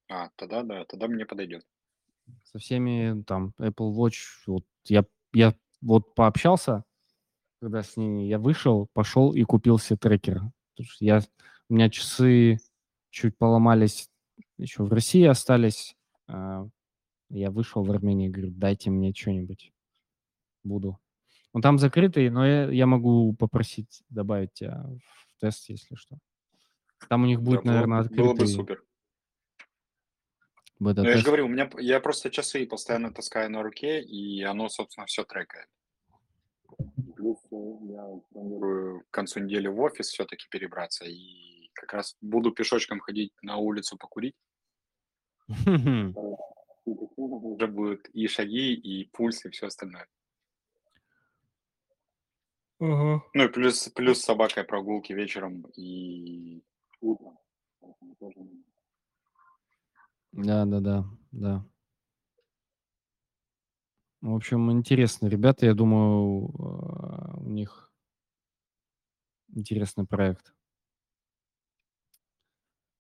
А, 0.10 0.30
тогда 0.38 0.64
да, 0.64 0.86
тогда 0.86 1.08
мне 1.10 1.26
подойдет. 1.26 1.68
Со 2.46 2.60
всеми, 2.60 3.24
там, 3.24 3.54
Apple 3.60 3.94
Watch. 3.94 4.16
Вот 4.48 4.64
я, 4.86 5.04
я 5.34 5.54
вот 5.82 6.16
пообщался, 6.16 6.86
когда 7.60 7.84
с 7.84 7.98
ними, 7.98 8.22
я 8.22 8.40
вышел, 8.40 8.88
пошел 8.94 9.34
и 9.34 9.44
купил 9.44 9.78
себе 9.78 9.98
трекер. 9.98 10.40
Я, 11.02 11.20
у 11.68 11.74
меня 11.74 11.90
часы 11.90 12.58
чуть 13.10 13.38
поломались, 13.38 14.10
еще 14.58 14.84
в 14.84 14.94
России 14.94 15.26
остались. 15.26 15.98
а, 16.28 16.66
Я 17.30 17.52
вышел 17.52 17.84
в 17.84 17.92
Армении, 17.92 18.30
говорю, 18.30 18.52
дайте 18.52 18.90
мне 18.90 19.14
что-нибудь. 19.14 19.74
Буду. 20.64 20.98
Он 21.54 21.62
там 21.62 21.80
закрытый, 21.80 22.30
но 22.30 22.46
я, 22.46 22.70
я 22.72 22.86
могу 22.86 23.34
попросить 23.34 24.04
добавить 24.10 24.54
тебя 24.54 24.84
в 24.84 25.40
тест, 25.42 25.70
если 25.70 25.96
что. 25.96 26.18
Там 27.10 27.24
у 27.24 27.26
них 27.26 27.42
будет, 27.42 27.62
Да, 27.64 27.64
было 27.64 27.72
наверное, 27.74 28.04
бы- 28.04 28.10
было 28.10 28.26
бы 28.28 28.32
открытый 28.32 28.54
супер. 28.54 28.84
бета-тест. 30.80 31.04
Ну, 31.06 31.10
я 31.10 31.18
же 31.18 31.26
говорю, 31.26 31.46
у 31.46 31.50
меня, 31.50 31.70
я 31.80 32.00
просто 32.00 32.30
часы 32.30 32.66
постоянно 32.66 33.12
таскаю 33.14 33.50
на 33.52 33.64
руке, 33.64 34.02
и 34.02 34.42
оно, 34.44 34.70
собственно, 34.70 35.06
все 35.08 35.24
трекает. 35.24 35.68
Плюс 37.16 37.38
э, 37.52 37.56
я 37.92 38.08
планирую 38.32 39.02
к 39.02 39.12
концу 39.12 39.42
недели 39.42 39.68
в 39.68 39.80
офис 39.80 40.08
все-таки 40.08 40.48
перебраться, 40.50 41.06
и 41.06 41.70
как 41.74 41.94
раз 41.94 42.16
буду 42.22 42.52
пешочком 42.52 43.00
ходить 43.00 43.34
на 43.42 43.58
улицу 43.58 43.98
покурить. 43.98 44.36
Уже 46.86 47.68
будут 47.68 48.08
и 48.10 48.28
шаги, 48.28 48.74
и 48.74 49.10
пульс, 49.12 49.46
и 49.46 49.50
все 49.50 49.68
остальное. 49.68 50.08
Ну 52.82 53.44
и 53.44 53.48
плюс, 53.48 53.90
плюс 53.90 54.20
с 54.20 54.24
собакой 54.26 54.64
прогулки 54.64 55.14
вечером 55.14 55.68
и 55.78 56.64
утром. 57.00 57.38
Поэтому 57.80 58.16
тоже 58.20 58.40
Да, 60.32 60.66
да, 60.66 60.80
да, 60.80 61.06
да. 61.32 61.64
В 64.22 64.34
общем, 64.36 64.72
интересно, 64.72 65.28
ребята, 65.28 65.66
я 65.66 65.74
думаю, 65.74 66.50
э, 66.50 67.38
у 67.40 67.50
них 67.50 67.92
интересный 69.56 70.06
проект. 70.06 70.54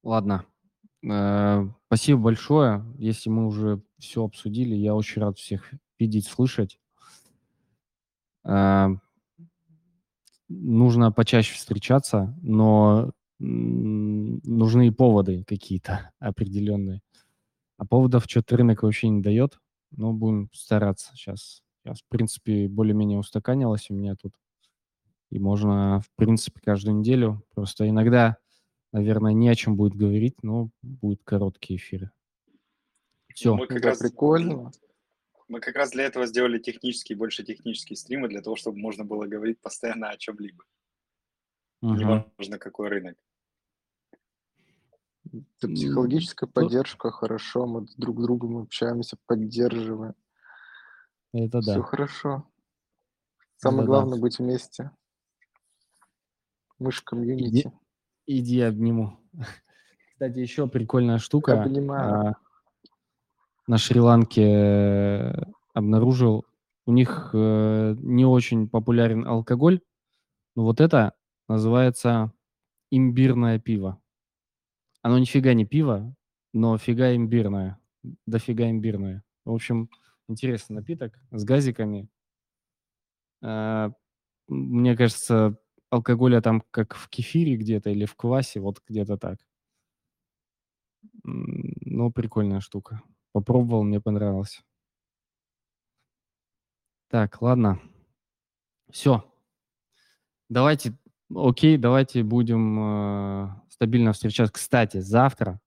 Ладно, 0.04 0.46
э, 1.04 1.66
спасибо 1.88 2.20
большое. 2.22 2.86
Если 2.98 3.30
мы 3.30 3.48
уже 3.48 3.82
все 4.00 4.26
обсудили, 4.26 4.76
я 4.76 4.96
очень 4.96 5.22
рад 5.22 5.38
всех 5.38 5.72
видеть, 6.00 6.28
слышать. 6.28 6.80
Э, 8.44 8.88
Нужно 10.54 11.12
почаще 11.12 11.56
встречаться, 11.56 12.38
но 12.41 13.12
нужны 13.39 14.88
и 14.88 14.91
поводы 14.91 15.43
какие-то 15.47 16.12
определенные. 16.20 17.02
А 17.78 17.86
поводов 17.86 18.26
что-то 18.28 18.58
рынок 18.58 18.84
вообще 18.84 19.08
не 19.10 19.22
дает. 19.22 19.60
Но 19.91 20.14
будем 20.14 20.49
стараться 20.54 21.12
сейчас. 21.16 21.64
Сейчас, 21.84 22.02
в 22.02 22.06
принципе, 22.10 22.68
более-менее 22.68 23.18
устаканилось 23.18 23.89
у 23.89 23.93
меня 23.95 24.16
тут. 24.16 24.34
И 25.32 25.39
можно, 25.39 26.02
в 26.02 26.10
принципе, 26.16 26.60
каждую 26.64 26.97
неделю. 26.99 27.43
Просто 27.56 27.89
иногда, 27.89 28.38
наверное, 28.91 29.34
не 29.34 29.49
о 29.49 29.56
чем 29.56 29.76
будет 29.78 29.95
говорить, 29.95 30.36
но 30.43 30.70
будут 30.82 31.22
короткие 31.24 31.78
эфиры. 31.78 32.12
Все. 33.34 33.56
Мы 33.56 33.66
как 33.68 33.82
Да, 33.82 33.89
раз- 33.89 33.99
прикольно. 33.99 34.72
Мы 35.52 35.60
как 35.60 35.76
раз 35.76 35.91
для 35.91 36.06
этого 36.06 36.26
сделали 36.28 36.60
технические, 36.60 37.18
больше 37.18 37.43
технические 37.43 37.97
стримы, 37.97 38.30
для 38.30 38.41
того, 38.41 38.56
чтобы 38.56 38.78
можно 38.78 39.04
было 39.04 39.26
говорить 39.26 39.60
постоянно 39.60 40.08
о 40.10 40.16
чем-либо. 40.16 40.64
Неважно, 41.82 42.58
какой 42.58 42.88
рынок. 42.88 43.18
Это 45.26 45.68
психологическая 45.68 46.47
ну- 46.47 46.54
поддержка, 46.54 47.12
хорошо, 47.12 47.66
мы 47.66 47.86
друг 47.97 48.22
с 48.22 48.24
другом 48.24 48.60
общаемся, 48.60 49.18
поддерживаем. 49.26 50.16
Это 51.34 51.60
Все 51.60 51.76
да. 51.76 51.84
хорошо. 51.84 52.47
Самое 53.58 53.80
Да-да. 53.82 53.88
главное 53.88 54.20
быть 54.22 54.39
вместе. 54.39 54.91
Мы 56.80 56.93
ж 56.93 57.02
комьюнити. 57.02 57.74
Иди 58.26 58.62
обниму. 58.62 59.20
Кстати, 60.14 60.39
еще 60.39 60.70
прикольная 60.70 61.18
штука. 61.18 61.62
Обнимаю. 61.62 62.14
а, 62.30 62.36
На 63.72 63.78
Шри-Ланке 63.78 64.41
э, 64.43 65.34
обнаружил. 65.74 66.45
У 66.86 66.91
них 66.91 67.30
э, 67.34 67.95
не 67.99 68.26
очень 68.26 68.67
популярен 68.67 69.26
алкоголь. 69.26 69.80
Но 70.55 70.63
вот 70.65 70.82
это 70.82 71.13
называется 71.49 72.34
имбирное 72.91 73.59
пиво. 73.59 74.01
Оно 75.03 75.19
нифига 75.19 75.53
не 75.53 75.65
пиво, 75.65 76.15
но 76.53 76.78
фига 76.78 77.15
имбирное. 77.15 77.80
Дофига 78.26 78.69
имбирное. 78.69 79.24
В 79.45 79.53
общем, 79.53 79.89
интересный 80.28 80.76
напиток 80.78 81.13
с 81.32 81.43
газиками. 81.43 82.09
А, 83.43 83.91
Мне 84.49 84.97
кажется, 84.97 85.57
алкоголя 85.91 86.41
там 86.41 86.63
как 86.72 86.95
в 86.95 87.09
кефире 87.09 87.57
где-то 87.57 87.91
или 87.91 88.05
в 88.05 88.15
квасе, 88.15 88.59
вот 88.61 88.82
где-то 88.88 89.17
так. 89.17 89.39
М, 91.26 91.74
Ну, 91.86 92.11
прикольная 92.11 92.59
штука. 92.61 93.01
Попробовал, 93.32 93.84
мне 93.84 94.02
понравилось. 94.02 94.62
Так, 97.10 97.42
ладно. 97.42 97.80
Все. 98.90 99.24
Давайте, 100.50 100.98
окей, 101.34 101.78
давайте 101.78 102.24
будем 102.24 102.80
э, 102.80 103.50
стабильно 103.70 104.12
встречаться. 104.12 104.54
Кстати, 104.54 105.00
завтра, 105.00 105.62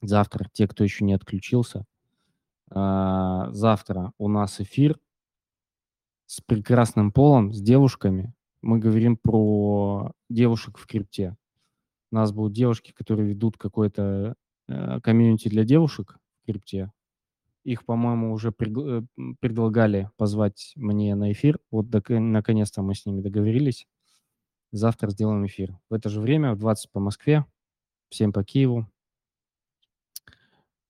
завтра, 0.00 0.48
те, 0.52 0.68
кто 0.68 0.84
еще 0.84 1.04
не 1.04 1.14
отключился, 1.14 1.84
э, 2.70 3.46
завтра 3.50 4.12
у 4.18 4.28
нас 4.28 4.60
эфир 4.60 4.98
с 6.26 6.40
прекрасным 6.40 7.12
полом, 7.12 7.52
с 7.52 7.60
девушками. 7.60 8.32
Мы 8.62 8.78
говорим 8.78 9.16
про 9.16 10.12
девушек 10.28 10.78
в 10.78 10.86
крипте. 10.86 11.36
У 12.12 12.16
нас 12.16 12.32
будут 12.32 12.52
девушки, 12.52 12.92
которые 12.92 13.28
ведут 13.28 13.56
какое-то 13.56 14.36
э, 14.68 15.00
комьюнити 15.00 15.48
для 15.48 15.64
девушек 15.64 16.18
крипте. 16.46 16.92
Их, 17.64 17.84
по-моему, 17.84 18.32
уже 18.32 18.50
пригла- 18.50 19.02
э, 19.18 19.34
предлагали 19.40 20.10
позвать 20.16 20.72
мне 20.76 21.14
на 21.16 21.32
эфир. 21.32 21.58
Вот 21.70 21.90
док- 21.90 22.08
наконец-то 22.10 22.80
мы 22.82 22.94
с 22.94 23.04
ними 23.06 23.20
договорились. 23.20 23.86
Завтра 24.72 25.10
сделаем 25.10 25.44
эфир. 25.46 25.76
В 25.90 25.94
это 25.94 26.08
же 26.08 26.20
время, 26.20 26.54
в 26.54 26.58
20 26.58 26.90
по 26.92 27.00
Москве, 27.00 27.44
в 28.08 28.14
7 28.14 28.32
по 28.32 28.44
Киеву, 28.44 28.86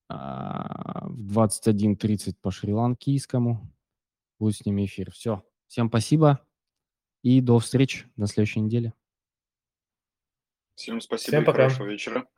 а, 0.08 1.06
в 1.08 1.26
21.30 1.32 2.38
по 2.40 2.50
шри-ланкийскому 2.50 3.60
будет 4.38 4.56
с 4.56 4.66
ними 4.66 4.84
эфир. 4.84 5.10
Все. 5.10 5.42
Всем 5.66 5.88
спасибо 5.88 6.46
и 7.22 7.40
до 7.40 7.58
встречи 7.58 8.06
на 8.16 8.26
следующей 8.26 8.60
неделе. 8.60 8.92
Всем 10.74 11.00
спасибо 11.00 11.28
Всем 11.38 11.42
и 11.42 11.46
пока. 11.46 11.56
хорошего 11.58 11.86
вечера. 11.88 12.28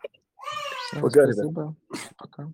Всем 0.89 1.03
Пока, 1.03 1.23
ребят. 1.23 1.35
спасибо. 1.35 1.77
Пока. 2.17 2.53